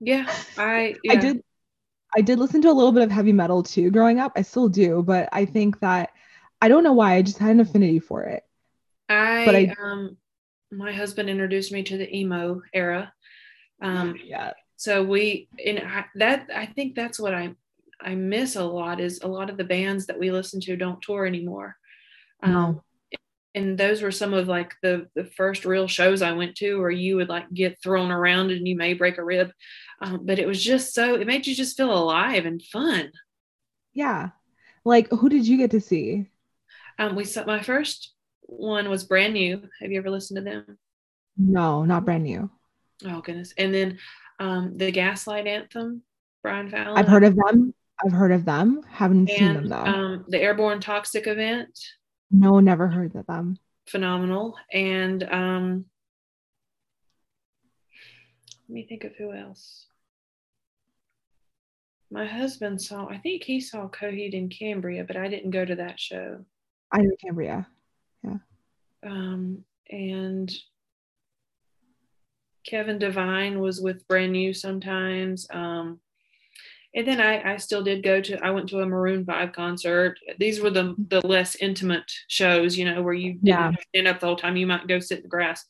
Yeah, 0.00 0.28
I 0.56 0.96
yeah. 1.02 1.12
I 1.12 1.16
did 1.16 1.42
I 2.16 2.20
did 2.22 2.38
listen 2.38 2.62
to 2.62 2.70
a 2.70 2.72
little 2.72 2.92
bit 2.92 3.02
of 3.02 3.10
heavy 3.10 3.32
metal 3.32 3.62
too 3.62 3.90
growing 3.90 4.20
up. 4.20 4.32
I 4.36 4.42
still 4.42 4.68
do, 4.68 5.02
but 5.02 5.28
I 5.32 5.44
think 5.44 5.80
that 5.80 6.10
I 6.62 6.68
don't 6.68 6.84
know 6.84 6.92
why 6.92 7.14
I 7.14 7.22
just 7.22 7.38
had 7.38 7.50
an 7.50 7.60
affinity 7.60 7.98
for 8.00 8.24
it. 8.24 8.44
I, 9.08 9.44
but 9.44 9.56
I- 9.56 9.74
um 9.82 10.16
my 10.70 10.92
husband 10.92 11.30
introduced 11.30 11.72
me 11.72 11.82
to 11.84 11.96
the 11.98 12.14
emo 12.16 12.62
era. 12.72 13.12
Um 13.82 14.14
Yeah. 14.24 14.52
so 14.76 15.02
we 15.02 15.48
and 15.64 15.80
I, 15.80 16.04
that 16.16 16.50
I 16.54 16.66
think 16.66 16.94
that's 16.94 17.18
what 17.18 17.34
I 17.34 17.54
I 18.00 18.14
miss 18.14 18.56
a 18.56 18.64
lot 18.64 19.00
is 19.00 19.20
a 19.22 19.28
lot 19.28 19.50
of 19.50 19.56
the 19.56 19.64
bands 19.64 20.06
that 20.06 20.18
we 20.18 20.30
listen 20.30 20.60
to 20.62 20.76
don't 20.76 21.02
tour 21.02 21.26
anymore. 21.26 21.76
Um 22.42 22.52
No. 22.52 22.84
and 23.54 23.76
those 23.78 24.02
were 24.02 24.12
some 24.12 24.34
of 24.34 24.46
like 24.48 24.74
the 24.82 25.08
the 25.14 25.24
first 25.24 25.64
real 25.64 25.88
shows 25.88 26.22
I 26.22 26.32
went 26.32 26.54
to 26.56 26.78
where 26.78 26.90
you 26.90 27.16
would 27.16 27.28
like 27.28 27.52
get 27.52 27.80
thrown 27.82 28.10
around 28.10 28.50
and 28.50 28.66
you 28.68 28.76
may 28.76 28.94
break 28.94 29.18
a 29.18 29.24
rib. 29.24 29.50
Um, 30.00 30.24
but 30.26 30.38
it 30.38 30.46
was 30.46 30.62
just 30.62 30.94
so 30.94 31.16
it 31.16 31.26
made 31.26 31.46
you 31.46 31.54
just 31.54 31.76
feel 31.76 31.92
alive 31.92 32.46
and 32.46 32.62
fun. 32.62 33.10
Yeah. 33.94 34.30
Like 34.84 35.10
who 35.10 35.28
did 35.28 35.46
you 35.46 35.56
get 35.56 35.72
to 35.72 35.80
see? 35.80 36.26
Um, 37.00 37.16
we 37.16 37.24
saw 37.24 37.44
my 37.44 37.62
first 37.62 38.14
one 38.42 38.88
was 38.88 39.04
brand 39.04 39.34
new. 39.34 39.62
Have 39.80 39.90
you 39.92 39.98
ever 39.98 40.10
listened 40.10 40.36
to 40.38 40.42
them? 40.44 40.78
No, 41.36 41.84
not 41.84 42.04
brand 42.04 42.24
new. 42.24 42.50
Oh 43.04 43.20
goodness. 43.20 43.52
And 43.58 43.74
then 43.74 43.98
um 44.38 44.76
the 44.76 44.92
Gaslight 44.92 45.46
Anthem, 45.48 46.02
Brian 46.42 46.70
Fallon. 46.70 46.96
I've 46.96 47.08
heard 47.08 47.24
of 47.24 47.34
them. 47.34 47.74
I've 48.04 48.12
heard 48.12 48.32
of 48.32 48.44
them. 48.44 48.82
Haven't 48.88 49.28
seen 49.28 49.54
them 49.54 49.68
though. 49.68 49.76
um 49.84 50.24
the 50.28 50.40
Airborne 50.40 50.80
Toxic 50.80 51.26
event, 51.26 51.78
no, 52.30 52.60
never 52.60 52.88
heard 52.88 53.14
of 53.16 53.26
them. 53.26 53.58
phenomenal. 53.86 54.56
And 54.72 55.22
um 55.24 55.84
let 58.68 58.74
me 58.74 58.86
think 58.86 59.04
of 59.04 59.16
who 59.16 59.32
else. 59.32 59.86
My 62.10 62.26
husband 62.26 62.80
saw, 62.80 63.06
I 63.06 63.18
think 63.18 63.42
he 63.44 63.60
saw 63.60 63.88
Coheed 63.88 64.36
and 64.36 64.50
Cambria, 64.50 65.04
but 65.04 65.16
I 65.16 65.28
didn't 65.28 65.50
go 65.50 65.64
to 65.64 65.76
that 65.76 66.00
show. 66.00 66.44
I 66.92 67.00
know 67.02 67.10
Cambria. 67.22 67.66
Yeah. 68.22 68.36
Um, 69.02 69.64
and 69.90 70.50
Kevin 72.66 72.98
Devine 72.98 73.60
was 73.60 73.80
with 73.80 74.06
Brand 74.08 74.32
New 74.32 74.54
sometimes. 74.54 75.46
Um, 75.50 76.00
and 76.94 77.06
then 77.06 77.20
I, 77.20 77.54
I 77.54 77.56
still 77.58 77.82
did 77.82 78.02
go 78.02 78.20
to, 78.20 78.38
I 78.44 78.50
went 78.50 78.68
to 78.70 78.80
a 78.80 78.86
Maroon 78.86 79.24
5 79.24 79.52
concert. 79.52 80.18
These 80.38 80.60
were 80.60 80.70
the, 80.70 80.94
the 81.08 81.26
less 81.26 81.54
intimate 81.56 82.10
shows, 82.28 82.76
you 82.76 82.84
know, 82.84 83.02
where 83.02 83.14
you 83.14 83.34
didn't 83.34 83.46
Yeah. 83.46 83.72
stand 83.90 84.08
up 84.08 84.20
the 84.20 84.26
whole 84.26 84.36
time. 84.36 84.56
You 84.56 84.66
might 84.66 84.86
go 84.88 84.98
sit 84.98 85.18
in 85.18 85.22
the 85.22 85.28
grass. 85.28 85.64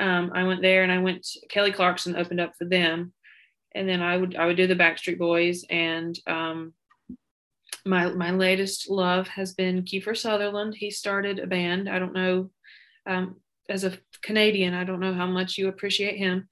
Um, 0.00 0.30
I 0.34 0.44
went 0.44 0.62
there 0.62 0.82
and 0.84 0.92
I 0.92 0.98
went, 0.98 1.26
Kelly 1.50 1.72
Clarkson 1.72 2.16
opened 2.16 2.40
up 2.40 2.54
for 2.56 2.64
them. 2.64 3.12
And 3.74 3.88
then 3.88 4.00
I 4.02 4.16
would, 4.16 4.36
I 4.36 4.46
would 4.46 4.56
do 4.56 4.66
the 4.66 4.76
Backstreet 4.76 5.18
Boys 5.18 5.64
and, 5.68 6.18
um, 6.26 6.74
my, 7.84 8.08
my 8.10 8.30
latest 8.30 8.88
love 8.88 9.26
has 9.28 9.54
been 9.54 9.82
Kiefer 9.82 10.16
Sutherland. 10.16 10.74
He 10.76 10.90
started 10.92 11.40
a 11.40 11.46
band. 11.48 11.88
I 11.88 11.98
don't 11.98 12.12
know, 12.14 12.50
um, 13.06 13.36
as 13.68 13.82
a 13.82 13.98
Canadian, 14.22 14.74
I 14.74 14.84
don't 14.84 15.00
know 15.00 15.14
how 15.14 15.26
much 15.26 15.58
you 15.58 15.68
appreciate 15.68 16.16
him. 16.16 16.48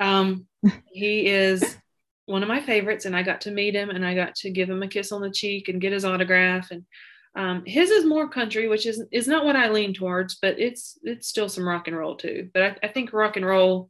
Um, 0.00 0.46
he 0.86 1.26
is 1.28 1.76
one 2.26 2.42
of 2.42 2.48
my 2.48 2.60
favorites, 2.60 3.04
and 3.04 3.16
I 3.16 3.22
got 3.22 3.40
to 3.42 3.50
meet 3.50 3.74
him 3.74 3.90
and 3.90 4.06
I 4.06 4.14
got 4.14 4.34
to 4.36 4.50
give 4.50 4.70
him 4.70 4.82
a 4.82 4.88
kiss 4.88 5.12
on 5.12 5.20
the 5.20 5.30
cheek 5.30 5.68
and 5.68 5.80
get 5.80 5.92
his 5.92 6.04
autograph. 6.04 6.70
And 6.70 6.84
um, 7.34 7.62
his 7.66 7.90
is 7.90 8.04
more 8.04 8.28
country, 8.28 8.68
which 8.68 8.86
is 8.86 9.02
is 9.10 9.26
not 9.26 9.44
what 9.44 9.56
I 9.56 9.70
lean 9.70 9.94
towards, 9.94 10.36
but 10.36 10.58
it's 10.58 10.98
it's 11.02 11.28
still 11.28 11.48
some 11.48 11.66
rock 11.66 11.88
and 11.88 11.96
roll 11.96 12.16
too. 12.16 12.50
But 12.52 12.62
I, 12.62 12.76
I 12.84 12.88
think 12.88 13.12
rock 13.12 13.36
and 13.36 13.46
roll, 13.46 13.88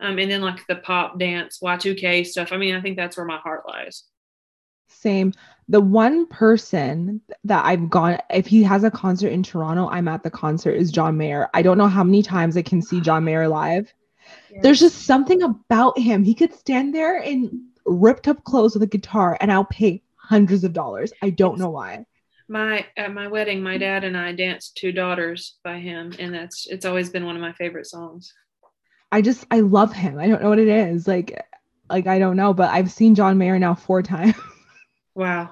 um, 0.00 0.18
and 0.18 0.30
then 0.30 0.42
like 0.42 0.66
the 0.66 0.76
pop 0.76 1.18
dance 1.18 1.60
Y2K 1.62 2.26
stuff. 2.26 2.52
I 2.52 2.56
mean, 2.56 2.74
I 2.74 2.80
think 2.80 2.96
that's 2.96 3.16
where 3.16 3.26
my 3.26 3.38
heart 3.38 3.62
lies. 3.68 4.04
Same. 4.88 5.32
The 5.68 5.80
one 5.80 6.26
person 6.26 7.22
that 7.44 7.64
I've 7.64 7.88
gone, 7.88 8.18
if 8.30 8.46
he 8.46 8.62
has 8.64 8.84
a 8.84 8.90
concert 8.90 9.28
in 9.28 9.42
Toronto, 9.42 9.88
I'm 9.88 10.08
at 10.08 10.22
the 10.22 10.30
concert 10.30 10.72
is 10.72 10.90
John 10.90 11.16
Mayer. 11.16 11.48
I 11.54 11.62
don't 11.62 11.78
know 11.78 11.88
how 11.88 12.04
many 12.04 12.22
times 12.22 12.56
I 12.56 12.62
can 12.62 12.82
see 12.82 13.00
John 13.00 13.24
Mayer 13.24 13.48
live. 13.48 13.92
There's 14.62 14.80
just 14.80 15.02
something 15.06 15.42
about 15.42 15.98
him. 15.98 16.24
He 16.24 16.34
could 16.34 16.52
stand 16.54 16.94
there 16.94 17.18
in 17.18 17.68
ripped 17.84 18.28
up 18.28 18.44
clothes 18.44 18.74
with 18.74 18.82
a 18.82 18.86
guitar 18.86 19.36
and 19.40 19.50
I'll 19.50 19.64
pay 19.64 20.02
hundreds 20.16 20.64
of 20.64 20.72
dollars. 20.72 21.12
I 21.22 21.30
don't 21.30 21.58
know 21.58 21.70
why. 21.70 22.06
my 22.48 22.86
at 22.96 23.12
my 23.12 23.28
wedding, 23.28 23.62
my 23.62 23.72
mm-hmm. 23.72 23.80
dad 23.80 24.04
and 24.04 24.16
I 24.16 24.32
danced 24.32 24.76
Two 24.76 24.92
Daughters 24.92 25.58
by 25.64 25.78
him, 25.78 26.12
and 26.18 26.34
that's 26.34 26.66
it's 26.66 26.84
always 26.84 27.10
been 27.10 27.24
one 27.26 27.36
of 27.36 27.42
my 27.42 27.52
favorite 27.52 27.86
songs. 27.86 28.32
I 29.10 29.20
just 29.22 29.44
I 29.50 29.60
love 29.60 29.92
him. 29.92 30.18
I 30.18 30.26
don't 30.26 30.42
know 30.42 30.48
what 30.48 30.58
it 30.58 30.68
is. 30.68 31.06
Like 31.06 31.44
like 31.90 32.06
I 32.06 32.18
don't 32.18 32.36
know, 32.36 32.54
but 32.54 32.70
I've 32.70 32.90
seen 32.90 33.14
John 33.14 33.38
Mayer 33.38 33.58
now 33.58 33.74
four 33.74 34.02
times. 34.02 34.34
Wow. 35.14 35.50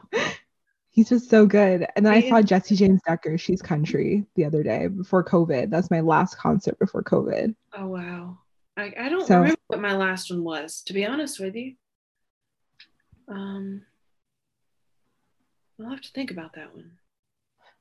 He's 0.88 1.10
just 1.10 1.28
so 1.28 1.46
good. 1.46 1.86
And 1.94 2.06
then 2.06 2.12
I 2.14 2.26
saw 2.28 2.36
is- 2.36 2.46
Jessie 2.46 2.76
James 2.76 3.00
Decker, 3.06 3.38
she's 3.38 3.62
country 3.62 4.24
the 4.34 4.44
other 4.44 4.62
day 4.62 4.86
before 4.86 5.24
COVID. 5.24 5.70
That's 5.70 5.90
my 5.90 6.00
last 6.00 6.38
concert 6.38 6.78
before 6.78 7.02
COVID. 7.02 7.54
Oh 7.74 7.86
wow. 7.86 8.38
I, 8.80 8.94
I 8.98 9.08
don't 9.08 9.26
So- 9.26 9.36
remember 9.36 9.60
what 9.68 9.80
my 9.80 9.94
last 9.94 10.30
one 10.30 10.42
was, 10.42 10.82
to 10.86 10.92
be 10.92 11.04
honest 11.04 11.38
with 11.38 11.54
you. 11.54 11.74
Um 13.28 13.82
I'll 15.82 15.90
have 15.90 16.00
to 16.02 16.12
think 16.12 16.30
about 16.30 16.54
that 16.54 16.74
one. 16.74 16.92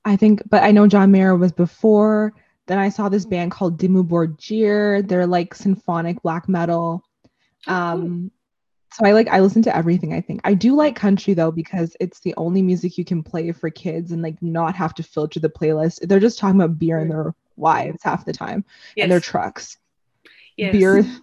I 0.05 0.15
think, 0.15 0.41
but 0.49 0.63
I 0.63 0.71
know 0.71 0.87
John 0.87 1.11
Mayer 1.11 1.35
was 1.35 1.51
before. 1.51 2.33
Then 2.67 2.77
I 2.79 2.89
saw 2.89 3.09
this 3.09 3.25
band 3.25 3.51
called 3.51 3.79
Dimmu 3.79 4.07
Borgir. 4.07 5.05
They're 5.05 5.27
like 5.27 5.53
symphonic 5.53 6.21
black 6.21 6.47
metal. 6.47 7.03
Oh, 7.67 7.67
cool. 7.67 7.75
Um, 7.75 8.31
so 8.93 9.05
I 9.05 9.11
like 9.11 9.27
I 9.27 9.39
listen 9.39 9.61
to 9.63 9.75
everything. 9.75 10.13
I 10.13 10.21
think 10.21 10.41
I 10.43 10.53
do 10.53 10.75
like 10.75 10.95
country 10.95 11.33
though 11.33 11.51
because 11.51 11.95
it's 11.99 12.19
the 12.21 12.33
only 12.37 12.61
music 12.61 12.97
you 12.97 13.05
can 13.05 13.21
play 13.21 13.51
for 13.51 13.69
kids 13.69 14.11
and 14.11 14.21
like 14.21 14.41
not 14.41 14.75
have 14.75 14.93
to 14.95 15.03
filter 15.03 15.39
the 15.39 15.49
playlist. 15.49 16.07
They're 16.07 16.19
just 16.19 16.39
talking 16.39 16.59
about 16.59 16.79
beer 16.79 16.99
and 16.99 17.11
their 17.11 17.35
wives 17.55 18.01
half 18.03 18.25
the 18.25 18.33
time 18.33 18.63
yes. 18.95 19.03
and 19.03 19.11
their 19.11 19.19
trucks. 19.19 19.77
Yes. 20.59 20.73
Beer, 20.73 20.93
running 20.95 21.19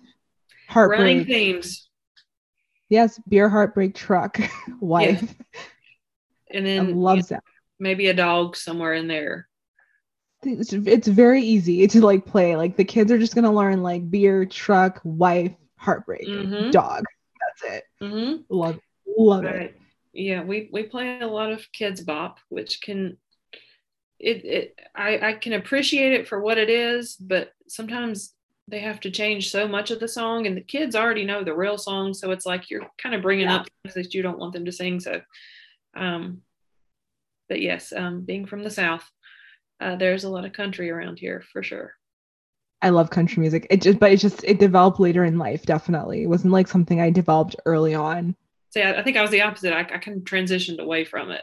heartbreak. 0.69 1.27
themes. 1.27 1.91
Yes, 2.89 3.21
beer, 3.29 3.51
heartbreak, 3.51 3.95
truck, 3.95 4.39
wife. 4.81 5.35
And 6.51 6.65
then 6.65 6.97
love 6.97 7.19
yeah, 7.19 7.25
that. 7.31 7.45
maybe 7.79 8.07
a 8.07 8.15
dog 8.15 8.57
somewhere 8.57 8.95
in 8.95 9.09
there. 9.09 9.49
It's, 10.43 10.73
it's 10.73 11.09
very 11.09 11.43
easy 11.43 11.87
to 11.87 12.01
like 12.01 12.25
play. 12.25 12.57
Like 12.57 12.77
the 12.77 12.85
kids 12.85 13.13
are 13.13 13.19
just 13.19 13.35
gonna 13.35 13.53
learn 13.53 13.83
like 13.83 14.11
beer, 14.11 14.47
truck, 14.47 15.01
wife, 15.05 15.53
heartbreak, 15.77 16.27
Mhm. 16.27 16.73
dog. 16.73 17.05
That's 17.61 17.75
it. 17.75 17.85
Mm-hmm. 18.03 18.43
Love, 18.49 18.79
love 19.19 19.45
it. 19.45 19.79
Yeah, 20.15 20.45
we 20.45 20.71
we 20.73 20.85
play 20.85 21.21
a 21.21 21.27
lot 21.27 21.53
of 21.53 21.67
Kidz 21.79 22.05
Bop, 22.07 22.39
which 22.49 22.81
can 22.81 23.19
it 24.19 24.45
it 24.47 24.81
I 24.95 25.19
I 25.19 25.33
can 25.35 25.53
appreciate 25.53 26.13
it 26.13 26.27
for 26.29 26.41
what 26.41 26.57
it 26.57 26.71
is, 26.71 27.17
but 27.17 27.53
sometimes 27.69 28.33
they 28.69 28.81
have 28.81 29.01
to 29.01 29.11
change 29.11 29.51
so 29.51 29.69
much 29.69 29.91
of 29.91 30.01
the 30.01 30.09
song, 30.09 30.47
and 30.47 30.57
the 30.57 30.61
kids 30.63 30.97
already 30.97 31.25
know 31.25 31.45
the 31.45 31.55
real 31.55 31.79
song, 31.79 32.15
so 32.15 32.31
it's 32.33 32.47
like 32.47 32.69
you're 32.71 32.87
kind 32.99 33.15
of 33.15 33.23
bringing 33.23 33.47
Yeah. 33.47 33.57
up 33.57 33.69
things 33.85 33.95
that 33.95 34.15
you 34.15 34.23
don't 34.23 34.39
want 34.39 34.53
them 34.53 34.65
to 34.65 34.73
sing. 34.73 34.99
So, 35.01 35.21
um, 35.97 36.43
but 37.49 37.61
yes, 37.61 37.93
um, 37.93 38.23
being 38.23 38.45
from 38.47 38.65
the 38.65 38.71
south, 38.71 39.09
uh, 39.81 39.97
there's 39.97 40.25
a 40.25 40.29
lot 40.31 40.45
of 40.45 40.53
country 40.53 40.91
around 40.91 41.19
here 41.19 41.45
for 41.53 41.63
sure. 41.63 41.95
I 42.83 42.91
love 42.91 43.09
country 43.11 43.41
music. 43.41 43.67
It 43.71 43.83
just, 43.83 43.99
but 43.99 44.13
it 44.13 44.19
just 44.19 44.45
it 44.45 44.59
developed 44.59 45.01
later 45.01 45.25
in 45.25 45.39
life. 45.39 45.65
Definitely, 45.65 46.23
it 46.25 46.29
wasn't 46.29 46.53
like 46.53 46.69
something 46.69 47.01
I 47.01 47.11
developed 47.11 47.57
early 47.67 47.95
on. 47.95 48.37
So 48.71 48.81
yeah, 48.81 48.95
I 48.99 49.03
think 49.03 49.17
I 49.17 49.23
was 49.23 49.31
the 49.31 49.43
opposite. 49.43 49.73
I, 49.73 49.81
I 49.81 49.99
kind 49.99 50.19
of 50.19 50.25
transitioned 50.25 50.79
away 50.81 51.05
from 51.05 51.31
it. 51.31 51.43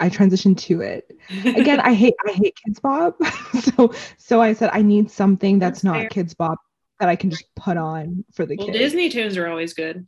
I 0.00 0.08
transitioned 0.08 0.58
to 0.58 0.80
it. 0.80 1.10
Again, 1.44 1.80
I 1.80 1.92
hate 2.02 2.14
I 2.26 2.32
hate 2.32 2.56
Kidz 2.66 2.80
Bop. 2.80 3.18
so 3.60 3.92
so 4.16 4.40
I 4.40 4.52
said 4.52 4.70
I 4.72 4.82
need 4.82 5.10
something 5.10 5.58
that's, 5.58 5.82
That's 5.82 5.84
not 5.84 5.96
fair. 5.96 6.08
Kidz 6.08 6.36
Bop 6.36 6.58
that 7.00 7.08
I 7.08 7.16
can 7.16 7.30
just 7.30 7.44
put 7.56 7.76
on 7.76 8.24
for 8.32 8.46
the 8.46 8.56
well, 8.56 8.66
kids. 8.66 8.78
Disney 8.78 9.08
tunes 9.10 9.36
are 9.36 9.48
always 9.48 9.74
good. 9.74 10.06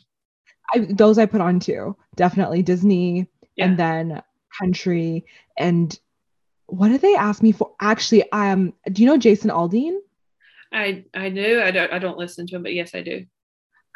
I, 0.74 0.80
those 0.90 1.18
I 1.18 1.26
put 1.26 1.40
on 1.40 1.60
too. 1.60 1.96
Definitely 2.16 2.62
Disney 2.62 3.26
Yeah. 3.56 3.66
and 3.66 3.78
then 3.78 4.22
country 4.58 5.24
and 5.58 5.98
what 6.66 6.88
did 6.88 7.00
they 7.00 7.14
ask 7.14 7.42
me 7.42 7.52
for? 7.52 7.72
Actually, 7.80 8.30
um, 8.32 8.74
do 8.92 9.02
you 9.02 9.08
know 9.08 9.16
Jason 9.16 9.50
Aldean? 9.50 9.96
I 10.72 11.04
I 11.14 11.30
do. 11.30 11.62
I 11.62 11.70
don't 11.70 11.92
I 11.92 11.98
don't 11.98 12.18
listen 12.18 12.46
to 12.46 12.56
him, 12.56 12.62
but 12.62 12.74
yes, 12.74 12.94
I 12.94 13.00
do. 13.02 13.24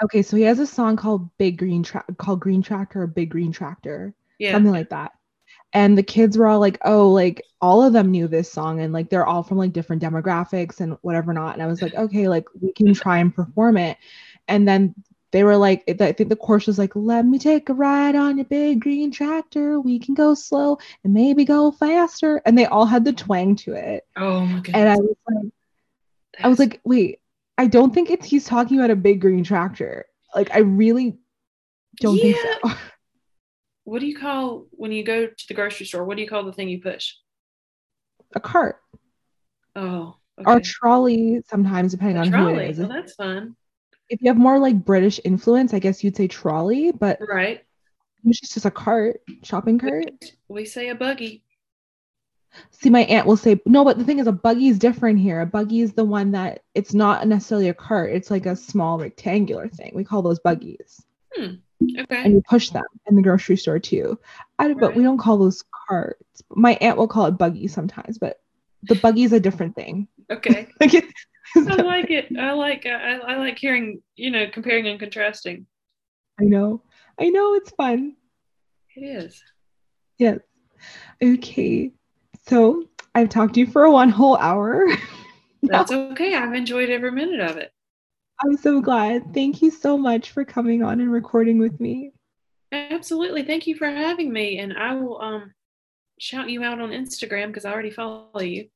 Okay, 0.04 0.22
so 0.22 0.36
he 0.36 0.42
has 0.44 0.58
a 0.58 0.66
song 0.66 0.96
called 0.96 1.28
Big 1.38 1.58
Green 1.58 1.82
Tra- 1.82 2.04
called 2.18 2.40
Green 2.40 2.62
Tractor 2.62 3.02
or 3.02 3.06
Big 3.06 3.30
Green 3.30 3.52
Tractor, 3.52 4.14
Yeah. 4.38 4.52
something 4.52 4.72
like 4.72 4.88
that. 4.90 5.12
And 5.72 5.96
the 5.96 6.02
kids 6.02 6.36
were 6.36 6.46
all 6.46 6.60
like, 6.60 6.78
"Oh, 6.84 7.10
like 7.10 7.42
all 7.60 7.82
of 7.82 7.92
them 7.92 8.10
knew 8.10 8.28
this 8.28 8.50
song, 8.50 8.80
and 8.80 8.92
like 8.92 9.08
they're 9.08 9.26
all 9.26 9.42
from 9.42 9.58
like 9.58 9.72
different 9.72 10.02
demographics 10.02 10.80
and 10.80 10.98
whatever 11.02 11.32
not." 11.32 11.54
And 11.54 11.62
I 11.62 11.66
was 11.66 11.82
like, 11.82 11.94
"Okay, 11.94 12.28
like 12.28 12.46
we 12.60 12.72
can 12.72 12.94
try 12.94 13.18
and 13.18 13.34
perform 13.34 13.76
it." 13.76 13.96
And 14.48 14.68
then 14.68 14.94
they 15.30 15.44
were 15.44 15.56
like, 15.56 15.82
I 15.88 16.12
think 16.12 16.28
the 16.28 16.36
chorus 16.36 16.66
was 16.66 16.78
like, 16.78 16.94
"Let 16.94 17.24
me 17.24 17.38
take 17.38 17.68
a 17.70 17.74
ride 17.74 18.16
on 18.16 18.36
your 18.36 18.44
big 18.44 18.80
green 18.80 19.10
tractor. 19.10 19.80
We 19.80 19.98
can 19.98 20.14
go 20.14 20.34
slow 20.34 20.78
and 21.04 21.14
maybe 21.14 21.44
go 21.44 21.72
faster." 21.72 22.42
And 22.44 22.56
they 22.58 22.66
all 22.66 22.86
had 22.86 23.04
the 23.04 23.12
twang 23.14 23.56
to 23.56 23.72
it. 23.72 24.06
Oh 24.16 24.44
my 24.44 24.60
goodness. 24.60 24.74
And 24.74 24.88
I 24.88 24.96
was 24.96 25.16
like, 25.28 25.52
I 26.40 26.48
was 26.48 26.58
like, 26.58 26.80
wait, 26.84 27.20
I 27.58 27.66
don't 27.66 27.94
think 27.94 28.10
it's 28.10 28.26
he's 28.26 28.44
talking 28.44 28.78
about 28.78 28.90
a 28.90 28.96
big 28.96 29.20
green 29.20 29.44
tractor. 29.44 30.06
Like, 30.34 30.50
I 30.54 30.60
really 30.60 31.18
don't 32.00 32.18
think 32.18 32.36
so. 32.36 32.72
what 33.84 34.00
do 34.00 34.06
you 34.06 34.16
call 34.18 34.66
when 34.70 34.92
you 34.92 35.04
go 35.04 35.26
to 35.26 35.48
the 35.48 35.54
grocery 35.54 35.86
store? 35.86 36.04
What 36.04 36.16
do 36.16 36.22
you 36.22 36.28
call 36.28 36.44
the 36.44 36.52
thing 36.52 36.68
you 36.68 36.80
push? 36.80 37.14
A 38.34 38.40
cart 38.40 38.76
Oh, 39.74 40.16
or 40.38 40.54
okay. 40.56 40.62
trolley 40.62 41.42
sometimes, 41.48 41.92
depending 41.92 42.16
A 42.16 42.20
on 42.20 42.32
who 42.32 42.58
it 42.58 42.70
is. 42.70 42.78
Well, 42.78 42.88
that's 42.88 43.14
fun. 43.14 43.56
If 44.08 44.20
you 44.20 44.28
have 44.28 44.36
more 44.36 44.58
like 44.58 44.84
British 44.84 45.20
influence, 45.24 45.72
I 45.72 45.78
guess 45.78 46.04
you'd 46.04 46.16
say 46.16 46.28
trolley, 46.28 46.92
but 46.92 47.18
Right. 47.26 47.62
it's 48.24 48.40
just 48.40 48.66
a 48.66 48.70
cart, 48.70 49.20
shopping 49.42 49.78
cart. 49.78 50.10
We 50.48 50.64
say 50.66 50.88
a 50.90 50.94
buggy. 50.94 51.42
See, 52.70 52.90
my 52.90 53.00
aunt 53.04 53.26
will 53.26 53.38
say, 53.38 53.60
no, 53.64 53.82
but 53.82 53.96
the 53.96 54.04
thing 54.04 54.18
is, 54.18 54.26
a 54.26 54.32
buggy 54.32 54.68
is 54.68 54.78
different 54.78 55.18
here. 55.18 55.40
A 55.40 55.46
buggy 55.46 55.80
is 55.80 55.94
the 55.94 56.04
one 56.04 56.32
that 56.32 56.62
it's 56.74 56.92
not 56.92 57.26
necessarily 57.26 57.70
a 57.70 57.74
cart, 57.74 58.12
it's 58.12 58.30
like 58.30 58.44
a 58.44 58.54
small 58.54 58.98
rectangular 58.98 59.68
thing. 59.68 59.92
We 59.94 60.04
call 60.04 60.20
those 60.20 60.38
buggies. 60.40 61.02
Hmm. 61.34 61.54
Okay. 61.98 62.22
And 62.24 62.34
you 62.34 62.42
push 62.48 62.70
them 62.70 62.84
in 63.08 63.16
the 63.16 63.22
grocery 63.22 63.56
store 63.56 63.78
too. 63.78 64.18
I, 64.58 64.72
But 64.74 64.94
we 64.96 65.02
don't 65.02 65.18
call 65.18 65.38
those 65.38 65.64
carts. 65.88 66.42
My 66.50 66.74
aunt 66.80 66.96
will 66.96 67.08
call 67.08 67.26
it 67.26 67.32
buggy 67.32 67.68
sometimes, 67.68 68.18
but 68.18 68.40
the 68.84 68.94
buggy 68.94 69.24
is 69.24 69.32
a 69.32 69.40
different 69.40 69.74
thing. 69.74 70.08
Okay. 70.30 70.68
Like 70.80 70.94
it- 70.94 71.12
I 71.56 71.76
like 71.82 72.10
it. 72.10 72.36
I 72.38 72.52
like 72.52 72.86
I, 72.86 73.16
I 73.18 73.36
like 73.36 73.58
hearing, 73.58 74.00
you 74.16 74.30
know, 74.30 74.46
comparing 74.50 74.86
and 74.86 74.98
contrasting. 74.98 75.66
I 76.40 76.44
know. 76.44 76.82
I 77.20 77.28
know 77.28 77.54
it's 77.54 77.70
fun. 77.72 78.16
It 78.96 79.00
is. 79.02 79.42
Yes. 80.18 80.38
Okay. 81.22 81.92
So 82.48 82.84
I've 83.14 83.28
talked 83.28 83.54
to 83.54 83.60
you 83.60 83.66
for 83.66 83.90
one 83.90 84.08
whole 84.08 84.36
hour. 84.36 84.86
That's 85.62 85.92
okay. 85.92 86.34
I've 86.34 86.54
enjoyed 86.54 86.88
every 86.90 87.12
minute 87.12 87.40
of 87.40 87.56
it. 87.58 87.72
I'm 88.42 88.56
so 88.56 88.80
glad. 88.80 89.32
Thank 89.32 89.62
you 89.62 89.70
so 89.70 89.96
much 89.96 90.30
for 90.30 90.44
coming 90.44 90.82
on 90.82 91.00
and 91.00 91.12
recording 91.12 91.58
with 91.58 91.78
me. 91.80 92.12
Absolutely. 92.72 93.42
Thank 93.42 93.66
you 93.66 93.76
for 93.76 93.86
having 93.86 94.32
me. 94.32 94.58
And 94.58 94.72
I 94.72 94.94
will 94.94 95.20
um 95.20 95.52
shout 96.18 96.50
you 96.50 96.62
out 96.64 96.80
on 96.80 96.90
Instagram 96.90 97.48
because 97.48 97.64
I 97.64 97.72
already 97.72 97.90
follow 97.90 98.40
you. 98.40 98.68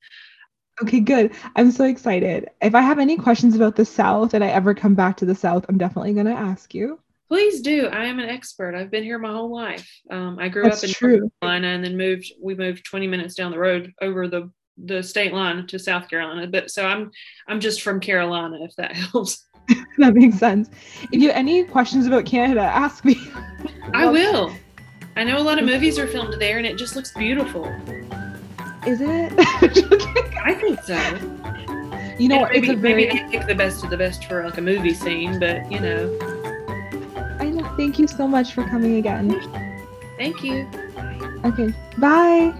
Okay, 0.83 1.01
good. 1.01 1.33
I'm 1.55 1.71
so 1.71 1.85
excited. 1.85 2.51
If 2.61 2.75
I 2.75 2.83
have 2.83 2.99
any 2.99 3.17
questions 3.17 3.57
about 3.57 3.77
the 3.77 3.85
South 3.85 4.35
and 4.35 4.45
I 4.45 4.49
ever 4.49 4.75
come 4.75 4.95
back 4.95 5.17
to 5.19 5.25
the 5.25 5.35
South, 5.35 5.65
I'm 5.69 5.79
definitely 5.79 6.13
going 6.13 6.27
to 6.27 6.33
ask 6.33 6.75
you. 6.75 7.01
Please 7.29 7.63
do. 7.63 7.87
I 7.87 8.05
am 8.05 8.19
an 8.19 8.29
expert. 8.29 8.75
I've 8.75 8.91
been 8.91 9.03
here 9.03 9.19
my 9.19 9.33
whole 9.33 9.53
life. 9.53 9.91
Um, 10.11 10.39
I 10.39 10.49
grew 10.49 10.65
That's 10.65 10.85
up 10.85 10.89
in 10.89 10.95
true. 10.95 11.19
North 11.19 11.33
Carolina 11.41 11.69
and 11.69 11.83
then 11.83 11.97
moved. 11.97 12.31
We 12.41 12.55
moved 12.55 12.85
20 12.85 13.07
minutes 13.07 13.35
down 13.35 13.51
the 13.51 13.59
road 13.59 13.93
over 14.03 14.29
the 14.29 14.51
the 14.83 15.03
state 15.03 15.33
line 15.33 15.67
to 15.69 15.79
South 15.79 16.09
Carolina. 16.09 16.47
But 16.47 16.71
so 16.71 16.85
I'm 16.85 17.11
I'm 17.49 17.61
just 17.61 17.83
from 17.83 18.01
Carolina, 18.01 18.59
if 18.63 18.75
that 18.77 18.93
helps. 18.97 19.47
That 19.99 20.15
makes 20.15 20.39
sense. 20.39 20.69
If 21.11 21.21
you 21.23 21.29
have 21.29 21.37
any 21.39 21.65
questions 21.65 22.07
about 22.07 22.27
Canada, 22.27 22.61
ask 22.61 23.03
me. 23.05 23.17
I 23.95 24.07
will. 24.07 24.53
I 25.17 25.25
know 25.25 25.39
a 25.39 25.43
lot 25.43 25.59
of 25.59 25.65
movies 25.65 25.99
are 25.99 26.07
filmed 26.07 26.35
there, 26.39 26.59
and 26.59 26.67
it 26.67 26.77
just 26.77 26.95
looks 26.97 27.13
beautiful. 27.15 27.65
Is 28.87 29.01
it? 29.01 29.33
I 30.45 30.55
think 30.55 30.83
so. 30.83 30.95
you 32.19 32.29
know, 32.29 32.45
And 32.45 32.53
maybe, 32.53 32.59
it's 32.59 32.69
a 32.69 32.77
very. 32.77 33.07
maybe 33.07 33.19
they 33.19 33.31
pick 33.39 33.47
the 33.47 33.55
best 33.55 33.83
of 33.83 33.89
the 33.91 33.97
best 33.97 34.27
for 34.27 34.45
like 34.45 34.59
a 34.59 34.61
movie 34.61 34.93
scene, 34.95 35.41
but 35.41 35.71
you 35.73 35.81
know. 35.81 36.17
I 37.41 37.49
know. 37.49 37.67
Thank 37.79 37.99
you 37.99 38.07
so 38.07 38.29
much 38.29 38.53
for 38.53 38.65
coming 38.69 38.97
again. 38.97 39.31
Thank 40.19 40.43
you. 40.45 40.69
Okay. 41.45 41.73
Bye. 41.99 42.53